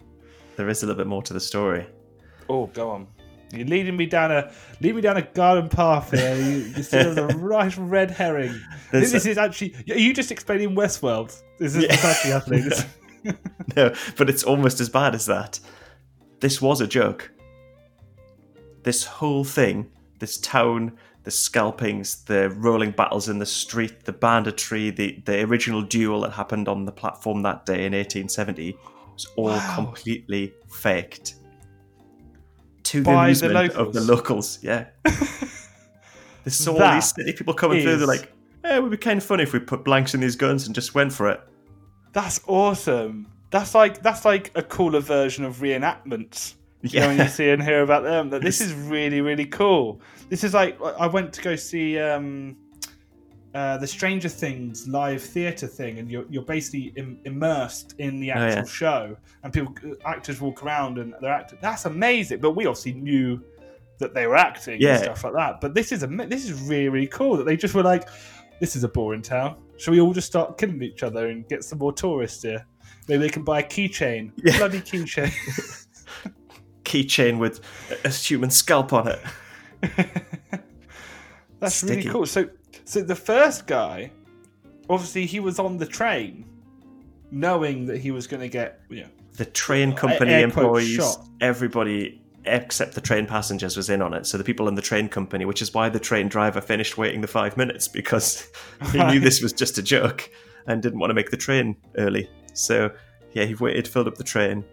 There 0.61 0.69
is 0.69 0.83
a 0.83 0.85
little 0.85 0.99
bit 0.99 1.07
more 1.07 1.23
to 1.23 1.33
the 1.33 1.39
story. 1.39 1.87
Oh, 2.47 2.67
go 2.67 2.91
on. 2.91 3.07
You're 3.51 3.65
leading 3.65 3.97
me 3.97 4.05
down 4.05 4.31
a 4.31 4.51
lead 4.79 4.93
me 4.93 5.01
down 5.01 5.17
a 5.17 5.23
garden 5.23 5.69
path 5.69 6.11
here. 6.11 6.35
You, 6.35 6.57
you 6.75 6.83
still 6.83 7.15
the 7.15 7.25
right 7.35 7.75
red 7.77 8.11
herring. 8.11 8.61
There's 8.91 9.11
This 9.11 9.25
a- 9.25 9.31
is 9.31 9.37
actually. 9.39 9.73
Are 9.89 9.97
you 9.97 10.13
just 10.13 10.31
explaining 10.31 10.75
Westworld? 10.75 11.35
This 11.57 11.75
is 11.75 11.87
what's 11.87 12.05
actually 12.05 12.31
happening. 12.31 12.69
This- 12.69 12.85
no, 13.75 13.91
but 14.17 14.29
it's 14.29 14.43
almost 14.43 14.79
as 14.79 14.87
bad 14.87 15.15
as 15.15 15.25
that. 15.25 15.59
This 16.41 16.61
was 16.61 16.79
a 16.79 16.85
joke. 16.85 17.31
This 18.83 19.03
whole 19.03 19.43
thing, 19.43 19.89
this 20.19 20.37
town, 20.37 20.95
the 21.23 21.31
scalpings, 21.31 22.23
the 22.25 22.51
rolling 22.51 22.91
battles 22.91 23.29
in 23.29 23.39
the 23.39 23.47
street, 23.47 24.05
the 24.05 24.13
banditry, 24.13 24.91
the, 24.91 25.19
the 25.25 25.41
original 25.43 25.81
duel 25.81 26.21
that 26.21 26.33
happened 26.33 26.67
on 26.67 26.85
the 26.85 26.91
platform 26.91 27.41
that 27.41 27.65
day 27.65 27.83
in 27.87 27.93
1870 27.93 28.77
was 29.21 29.33
all 29.35 29.45
Wow. 29.57 29.75
completely 29.75 30.53
faked. 30.69 31.35
To 32.83 32.99
the 32.99 33.05
By 33.05 33.13
the 33.33 33.45
amusement 33.47 33.73
of 33.73 33.93
the 33.93 34.01
locals, 34.01 34.59
yeah. 34.61 34.85
They 36.43 36.49
saw 36.49 36.81
all 36.83 36.95
these 36.95 37.13
city 37.13 37.33
people 37.33 37.53
coming 37.53 37.83
through, 37.83 37.97
they're 37.97 38.07
like, 38.07 38.31
eh, 38.63 38.75
it 38.77 38.81
would 38.81 38.89
be 38.89 38.97
kind 38.97 39.19
of 39.19 39.23
funny 39.23 39.43
if 39.43 39.53
we 39.53 39.59
put 39.59 39.85
blanks 39.85 40.15
in 40.15 40.21
these 40.21 40.35
guns 40.35 40.65
and 40.65 40.73
just 40.73 40.95
went 40.95 41.13
for 41.13 41.29
it. 41.29 41.39
That's 42.13 42.41
awesome. 42.47 43.27
That's 43.51 43.75
like 43.75 44.01
that's 44.01 44.25
like 44.25 44.49
a 44.55 44.63
cooler 44.63 45.01
version 45.01 45.45
of 45.45 45.57
reenactments. 45.57 46.55
You 46.81 47.01
know, 47.01 47.07
when 47.09 47.19
you 47.19 47.27
see 47.27 47.51
and 47.51 47.61
hear 47.61 47.83
about 47.83 48.01
them, 48.01 48.31
that 48.31 48.41
this 48.47 48.59
is 48.59 48.73
really 48.73 49.21
really 49.21 49.45
cool. 49.45 50.01
This 50.29 50.43
is 50.43 50.55
like 50.55 50.81
I 50.81 51.05
went 51.05 51.31
to 51.33 51.41
go 51.43 51.55
see 51.55 51.99
um, 51.99 52.57
uh, 53.53 53.77
the 53.77 53.87
Stranger 53.87 54.29
Things 54.29 54.87
live 54.87 55.21
theatre 55.21 55.67
thing, 55.67 55.99
and 55.99 56.09
you're 56.09 56.25
you're 56.29 56.43
basically 56.43 56.93
Im- 56.95 57.19
immersed 57.25 57.95
in 57.97 58.19
the 58.19 58.31
actual 58.31 58.63
yeah. 58.63 58.65
show, 58.65 59.17
and 59.43 59.51
people 59.51 59.75
actors 60.05 60.39
walk 60.39 60.63
around 60.63 60.97
and 60.97 61.13
they're 61.21 61.33
acting. 61.33 61.59
That's 61.61 61.85
amazing. 61.85 62.39
But 62.39 62.51
we 62.51 62.65
obviously 62.65 62.93
knew 62.93 63.41
that 63.99 64.13
they 64.13 64.25
were 64.25 64.35
acting 64.37 64.81
Yeah. 64.81 64.95
and 64.95 65.03
stuff 65.03 65.23
like 65.25 65.33
that. 65.33 65.61
But 65.61 65.73
this 65.73 65.91
is 65.91 66.03
a 66.03 66.07
this 66.07 66.49
is 66.49 66.61
really 66.61 66.89
really 66.89 67.07
cool 67.07 67.37
that 67.37 67.45
they 67.45 67.57
just 67.57 67.73
were 67.75 67.83
like, 67.83 68.07
this 68.59 68.75
is 68.75 68.83
a 68.83 68.87
boring 68.89 69.21
town. 69.21 69.57
Shall 69.77 69.93
we 69.93 69.99
all 69.99 70.13
just 70.13 70.27
start 70.27 70.57
killing 70.57 70.81
each 70.81 71.03
other 71.03 71.27
and 71.27 71.47
get 71.49 71.63
some 71.63 71.79
more 71.79 71.91
tourists 71.91 72.43
here? 72.43 72.65
Maybe 73.07 73.23
they 73.23 73.29
can 73.29 73.43
buy 73.43 73.59
a 73.59 73.63
keychain, 73.63 74.31
Yeah. 74.43 74.57
bloody 74.57 74.79
keychain. 74.79 75.31
Keychain 76.83 77.37
with 77.37 77.61
a 78.03 78.09
human 78.09 78.49
scalp 78.49 78.91
on 78.91 79.07
it. 79.07 79.19
That's 81.59 81.83
really 81.83 82.03
cool. 82.03 82.25
So, 82.25 82.49
so 82.91 83.01
the 83.01 83.15
first 83.15 83.67
guy, 83.67 84.11
obviously, 84.89 85.25
he 85.25 85.39
was 85.39 85.59
on 85.59 85.77
the 85.77 85.85
train, 85.85 86.43
knowing 87.31 87.85
that 87.85 87.99
he 87.99 88.11
was 88.11 88.27
going 88.27 88.41
to 88.41 88.49
get, 88.49 88.81
you 88.89 89.03
know, 89.03 89.07
The 89.37 89.45
train 89.45 89.93
company 89.93 90.33
air 90.33 90.43
employees, 90.43 90.97
shot. 90.97 91.25
everybody 91.39 92.21
except 92.43 92.93
the 92.95 92.99
train 92.99 93.25
passengers 93.25 93.77
was 93.77 93.89
in 93.89 94.01
on 94.01 94.13
it. 94.13 94.25
So 94.25 94.37
the 94.37 94.43
people 94.43 94.67
in 94.67 94.75
the 94.75 94.81
train 94.81 95.07
company, 95.07 95.45
which 95.45 95.61
is 95.61 95.73
why 95.73 95.87
the 95.87 96.01
train 96.01 96.27
driver 96.27 96.59
finished 96.59 96.97
waiting 96.97 97.21
the 97.21 97.27
five 97.27 97.55
minutes 97.55 97.87
because 97.87 98.45
he 98.91 99.01
knew 99.05 99.21
this 99.21 99.41
was 99.41 99.53
just 99.53 99.77
a 99.77 99.81
joke 99.81 100.29
and 100.67 100.81
didn't 100.81 100.99
want 100.99 101.11
to 101.11 101.13
make 101.13 101.31
the 101.31 101.37
train 101.37 101.77
early. 101.97 102.29
So 102.53 102.91
yeah, 103.31 103.45
he 103.45 103.55
waited, 103.55 103.87
filled 103.87 104.09
up 104.09 104.15
the 104.15 104.25
train, 104.25 104.65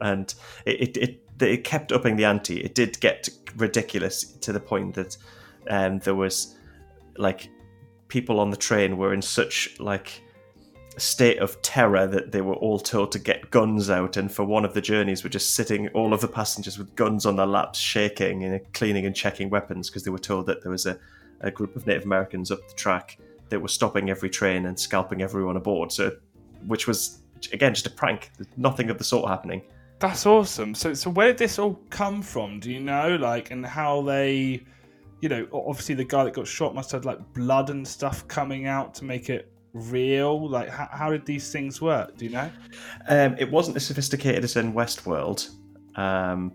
and 0.00 0.34
it 0.66 0.96
it, 0.96 0.96
it, 0.96 1.22
it 1.40 1.62
kept 1.62 1.92
upping 1.92 2.16
the 2.16 2.24
ante. 2.24 2.60
It 2.60 2.74
did 2.74 2.98
get 2.98 3.28
ridiculous 3.54 4.24
to 4.24 4.52
the 4.52 4.58
point 4.58 4.94
that 4.94 5.16
um, 5.70 6.00
there 6.00 6.16
was 6.16 6.56
like 7.16 7.50
people 8.08 8.40
on 8.40 8.50
the 8.50 8.56
train 8.56 8.96
were 8.96 9.14
in 9.14 9.22
such 9.22 9.78
like 9.80 10.22
a 10.96 11.00
state 11.00 11.38
of 11.38 11.60
terror 11.62 12.06
that 12.06 12.32
they 12.32 12.42
were 12.42 12.54
all 12.54 12.78
told 12.78 13.10
to 13.12 13.18
get 13.18 13.50
guns 13.50 13.88
out 13.88 14.16
and 14.16 14.30
for 14.30 14.44
one 14.44 14.64
of 14.64 14.74
the 14.74 14.80
journeys 14.80 15.24
were 15.24 15.30
just 15.30 15.54
sitting 15.54 15.88
all 15.88 16.12
of 16.12 16.20
the 16.20 16.28
passengers 16.28 16.76
with 16.78 16.94
guns 16.94 17.24
on 17.24 17.36
their 17.36 17.46
laps 17.46 17.78
shaking 17.78 18.44
and 18.44 18.60
cleaning 18.74 19.06
and 19.06 19.16
checking 19.16 19.48
weapons 19.48 19.88
because 19.88 20.02
they 20.04 20.10
were 20.10 20.18
told 20.18 20.44
that 20.44 20.62
there 20.62 20.70
was 20.70 20.84
a, 20.84 20.98
a 21.40 21.50
group 21.50 21.74
of 21.74 21.86
native 21.86 22.04
americans 22.04 22.50
up 22.50 22.58
the 22.68 22.74
track 22.74 23.18
that 23.48 23.58
were 23.58 23.68
stopping 23.68 24.10
every 24.10 24.28
train 24.28 24.66
and 24.66 24.78
scalping 24.78 25.22
everyone 25.22 25.56
aboard 25.56 25.90
so 25.90 26.10
which 26.66 26.86
was 26.86 27.20
again 27.54 27.72
just 27.72 27.86
a 27.86 27.90
prank 27.90 28.30
nothing 28.58 28.90
of 28.90 28.98
the 28.98 29.04
sort 29.04 29.28
happening 29.28 29.62
That's 30.02 30.26
awesome. 30.26 30.74
So, 30.74 30.94
so 30.94 31.10
where 31.10 31.28
did 31.28 31.38
this 31.38 31.60
all 31.60 31.78
come 31.88 32.22
from? 32.22 32.58
Do 32.58 32.72
you 32.72 32.80
know, 32.80 33.14
like, 33.14 33.52
and 33.52 33.64
how 33.64 34.02
they, 34.02 34.64
you 35.22 35.28
know, 35.28 35.46
obviously 35.52 35.94
the 35.94 36.04
guy 36.04 36.24
that 36.24 36.34
got 36.34 36.46
shot 36.46 36.74
must 36.74 36.90
have 36.92 37.04
like 37.04 37.32
blood 37.32 37.70
and 37.70 37.86
stuff 37.86 38.26
coming 38.28 38.66
out 38.66 38.92
to 38.96 39.04
make 39.04 39.30
it 39.30 39.50
real. 39.72 40.50
Like, 40.50 40.68
how, 40.68 40.88
how 40.92 41.10
did 41.10 41.24
these 41.24 41.50
things 41.50 41.80
work? 41.80 42.18
Do 42.18 42.26
you 42.26 42.32
know? 42.32 42.50
um, 43.08 43.36
it 43.38 43.50
wasn't 43.50 43.76
as 43.76 43.86
sophisticated 43.86 44.44
as 44.44 44.56
in 44.56 44.74
westworld 44.74 45.48
um, 45.94 46.52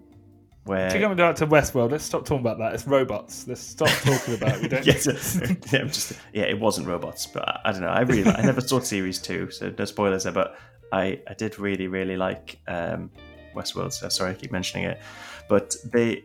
where 0.66 0.88
If 0.88 0.96
you're 0.96 1.16
going 1.16 1.36
to 1.36 1.48
Westworld, 1.48 1.92
let's 1.92 2.04
stop 2.04 2.26
talking 2.26 2.42
about 2.42 2.58
that. 2.60 2.74
It's 2.74 2.86
robots. 2.86 3.48
Let's 3.48 3.62
stop 3.62 3.88
talking 3.88 4.34
about 4.34 4.58
it. 4.58 4.62
We 4.62 4.68
don't. 4.68 4.86
yes, 4.86 5.06
yeah, 5.72 5.84
just 5.86 6.14
yeah, 6.34 6.44
it 6.44 6.60
wasn't 6.60 6.88
robots, 6.88 7.26
but 7.26 7.48
I, 7.48 7.62
I 7.66 7.72
don't 7.72 7.82
know. 7.82 7.88
I 7.88 8.02
really, 8.02 8.30
I 8.30 8.42
never 8.42 8.60
saw 8.60 8.82
series 8.82 9.20
two, 9.20 9.50
so 9.50 9.74
no 9.78 9.86
spoilers 9.86 10.26
there. 10.26 10.34
But 10.34 10.58
I, 10.92 11.22
I 11.26 11.34
did 11.36 11.58
really, 11.58 11.88
really 11.88 12.18
like 12.18 12.60
um, 12.68 13.10
Westworld. 13.56 13.94
So 13.94 14.10
sorry, 14.10 14.32
I 14.32 14.34
keep 14.34 14.52
mentioning 14.52 14.86
it, 14.86 15.00
but 15.48 15.74
they, 15.86 16.24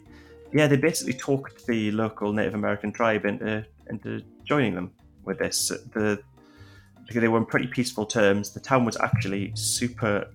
yeah, 0.53 0.67
they 0.67 0.77
basically 0.77 1.15
talked 1.15 1.67
the 1.67 1.91
local 1.93 2.33
Native 2.33 2.55
American 2.55 2.93
tribe 2.93 3.25
into 3.25 3.65
into 3.89 4.23
joining 4.45 4.75
them 4.75 4.93
with 5.25 5.39
this. 5.39 5.69
The 5.69 6.23
they 7.13 7.29
were 7.29 7.39
in 7.39 7.47
pretty 7.47 7.67
peaceful 7.67 8.07
terms. 8.07 8.51
The 8.51 8.61
town 8.61 8.85
was 8.85 8.97
actually 8.97 9.53
super, 9.55 10.29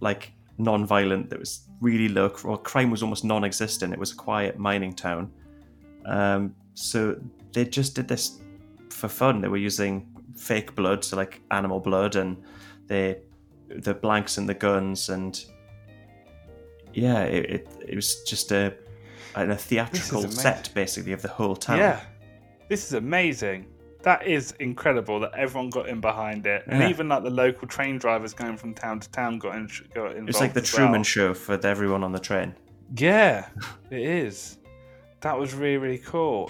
like 0.00 0.32
non-violent. 0.58 1.30
There 1.30 1.38
was 1.38 1.66
really 1.80 2.08
low. 2.08 2.28
Crime 2.28 2.90
was 2.90 3.02
almost 3.02 3.24
non-existent. 3.24 3.92
It 3.92 3.98
was 3.98 4.12
a 4.12 4.16
quiet 4.16 4.58
mining 4.58 4.92
town. 4.92 5.32
Um, 6.04 6.54
so 6.74 7.16
they 7.52 7.64
just 7.64 7.94
did 7.96 8.06
this 8.06 8.40
for 8.90 9.08
fun. 9.08 9.40
They 9.40 9.48
were 9.48 9.56
using 9.56 10.06
fake 10.36 10.74
blood, 10.74 11.04
so 11.04 11.16
like 11.16 11.40
animal 11.50 11.80
blood, 11.80 12.16
and 12.16 12.36
they 12.86 13.22
the 13.68 13.94
blanks 13.94 14.38
and 14.38 14.48
the 14.48 14.54
guns, 14.54 15.08
and 15.08 15.44
yeah, 16.92 17.22
it, 17.22 17.50
it, 17.50 17.68
it 17.88 17.94
was 17.94 18.22
just 18.24 18.52
a 18.52 18.74
a 19.34 19.56
theatrical 19.56 20.22
set 20.30 20.70
basically 20.74 21.12
of 21.12 21.22
the 21.22 21.28
whole 21.28 21.56
town. 21.56 21.78
Yeah, 21.78 22.00
this 22.68 22.84
is 22.86 22.92
amazing. 22.94 23.66
That 24.02 24.26
is 24.26 24.52
incredible 24.60 25.20
that 25.20 25.32
everyone 25.36 25.68
got 25.68 25.88
in 25.88 26.00
behind 26.00 26.46
it, 26.46 26.64
and 26.66 26.80
Yeah. 26.80 26.88
even 26.88 27.08
like 27.08 27.22
the 27.22 27.28
local 27.30 27.68
train 27.68 27.98
drivers 27.98 28.32
going 28.32 28.56
from 28.56 28.72
town 28.74 29.00
to 29.00 29.10
town 29.10 29.38
got 29.38 29.54
in. 29.56 29.66
Got 29.94 30.12
involved. 30.12 30.28
It's 30.30 30.40
like 30.40 30.54
the 30.54 30.62
Truman 30.62 30.92
well. 30.92 31.02
Show 31.02 31.34
for 31.34 31.58
everyone 31.66 32.02
on 32.02 32.12
the 32.12 32.18
train. 32.18 32.54
Yeah, 32.96 33.46
it 33.90 34.00
is. 34.00 34.56
That 35.20 35.38
was 35.38 35.52
really, 35.54 35.76
really 35.76 35.98
cool. 35.98 36.46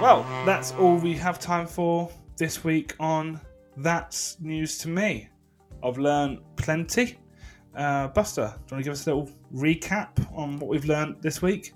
Well, 0.00 0.24
that's 0.44 0.72
all 0.72 0.96
we 0.96 1.14
have 1.14 1.38
time 1.38 1.66
for 1.66 2.10
this 2.36 2.64
week 2.64 2.94
on 2.98 3.40
That's 3.76 4.38
News 4.40 4.78
to 4.78 4.88
Me. 4.88 5.28
I've 5.84 5.98
learned 5.98 6.38
plenty. 6.56 7.18
Uh, 7.76 8.08
Buster, 8.08 8.46
do 8.46 8.48
you 8.48 8.76
want 8.76 8.80
to 8.80 8.82
give 8.84 8.92
us 8.94 9.06
a 9.06 9.14
little 9.14 9.30
recap 9.54 10.08
on 10.34 10.58
what 10.58 10.68
we've 10.70 10.86
learned 10.86 11.16
this 11.20 11.42
week? 11.42 11.74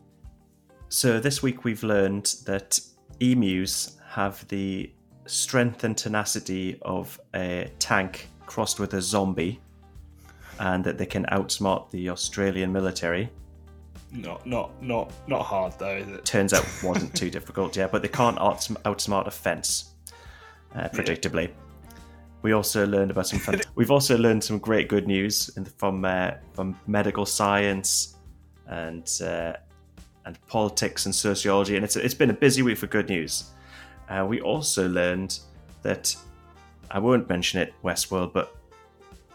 So 0.88 1.20
this 1.20 1.42
week 1.42 1.64
we've 1.64 1.82
learned 1.82 2.36
that 2.46 2.80
emus 3.20 3.98
have 4.08 4.48
the 4.48 4.90
strength 5.26 5.84
and 5.84 5.96
tenacity 5.96 6.78
of 6.82 7.20
a 7.34 7.70
tank 7.78 8.28
crossed 8.46 8.80
with 8.80 8.94
a 8.94 9.02
zombie, 9.02 9.60
and 10.58 10.82
that 10.84 10.98
they 10.98 11.06
can 11.06 11.24
outsmart 11.26 11.90
the 11.90 12.08
Australian 12.08 12.72
military. 12.72 13.30
Not, 14.10 14.44
not, 14.44 14.82
not, 14.82 15.12
not 15.28 15.42
hard 15.42 15.74
though, 15.78 15.96
is 15.96 16.08
it? 16.08 16.24
Turns 16.24 16.52
out 16.52 16.66
wasn't 16.82 17.14
too 17.22 17.30
difficult, 17.30 17.76
yeah, 17.76 17.86
but 17.86 18.02
they 18.02 18.08
can't 18.08 18.38
outsmart 18.38 19.26
a 19.26 19.30
fence, 19.30 19.92
uh, 20.74 20.88
predictably. 20.88 21.50
We 22.42 22.52
also 22.52 22.86
learned 22.86 23.10
about 23.10 23.26
some. 23.26 23.38
Fun- 23.38 23.60
we've 23.74 23.90
also 23.90 24.16
learned 24.16 24.42
some 24.42 24.58
great 24.58 24.88
good 24.88 25.06
news 25.06 25.50
in, 25.56 25.64
from 25.64 26.04
uh, 26.04 26.32
from 26.52 26.78
medical 26.86 27.26
science 27.26 28.16
and 28.66 29.10
uh, 29.22 29.54
and 30.24 30.46
politics 30.46 31.06
and 31.06 31.14
sociology, 31.14 31.76
and 31.76 31.84
it's 31.84 31.96
it's 31.96 32.14
been 32.14 32.30
a 32.30 32.34
busy 32.34 32.62
week 32.62 32.78
for 32.78 32.86
good 32.86 33.08
news. 33.08 33.50
Uh, 34.08 34.24
we 34.26 34.40
also 34.40 34.88
learned 34.88 35.38
that 35.82 36.14
I 36.90 36.98
won't 36.98 37.28
mention 37.28 37.60
it, 37.60 37.74
Westworld, 37.84 38.32
but 38.32 38.56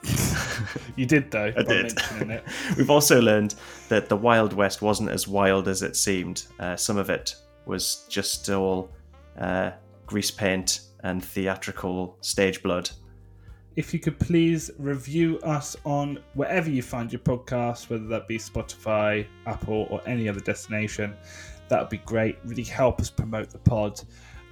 You 0.95 1.06
did 1.06 1.32
though. 1.32 1.53
I 1.56 1.64
did. 1.64 1.93
it. 2.22 2.43
We've 2.78 2.89
also 2.89 3.22
learned 3.22 3.56
that 3.89 4.10
the 4.10 4.16
Wild 4.18 4.53
West 4.53 4.82
wasn't 4.82 5.10
as 5.10 5.28
wild 5.28 5.68
as 5.68 5.82
it 5.82 5.95
seemed. 5.95 6.45
Uh, 6.60 6.76
some 6.76 6.97
of 6.97 7.10
it 7.10 7.36
was 7.66 8.06
just 8.10 8.49
all 8.49 8.89
uh, 9.39 9.72
grease 10.06 10.32
paint 10.32 10.82
and 11.06 11.24
theatrical 11.24 12.18
stage 12.22 12.62
blood. 12.62 12.89
if 13.76 13.93
you 13.93 13.99
could 13.99 14.18
please 14.20 14.72
review 14.78 15.38
us 15.39 15.76
on 15.84 16.18
wherever 16.34 16.70
you 16.70 16.82
find 16.82 17.12
your 17.12 17.20
podcast, 17.20 17.89
whether 17.89 18.08
that 18.08 18.26
be 18.26 18.38
Spotify, 18.38 19.28
Apple, 19.45 19.88
or 19.89 20.01
any 20.08 20.30
other 20.30 20.39
destination, 20.39 21.14
that 21.68 21.82
would 21.82 21.89
be 21.89 21.97
great. 21.99 22.38
Really 22.45 22.64
help 22.64 23.01
us 23.01 23.10
promote 23.10 23.49
the 23.49 23.60
pod. 23.60 24.01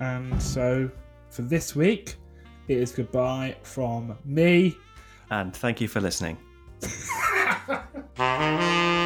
And 0.02 0.42
so 0.42 0.92
for 1.30 1.44
this 1.44 1.74
week, 1.76 2.18
it 2.68 2.78
is 2.78 2.92
goodbye 2.92 3.56
from 3.64 4.18
me. 4.26 4.78
And 5.30 5.56
thank 5.56 5.80
you 5.80 5.88
for 5.88 6.02
listening. 6.02 6.38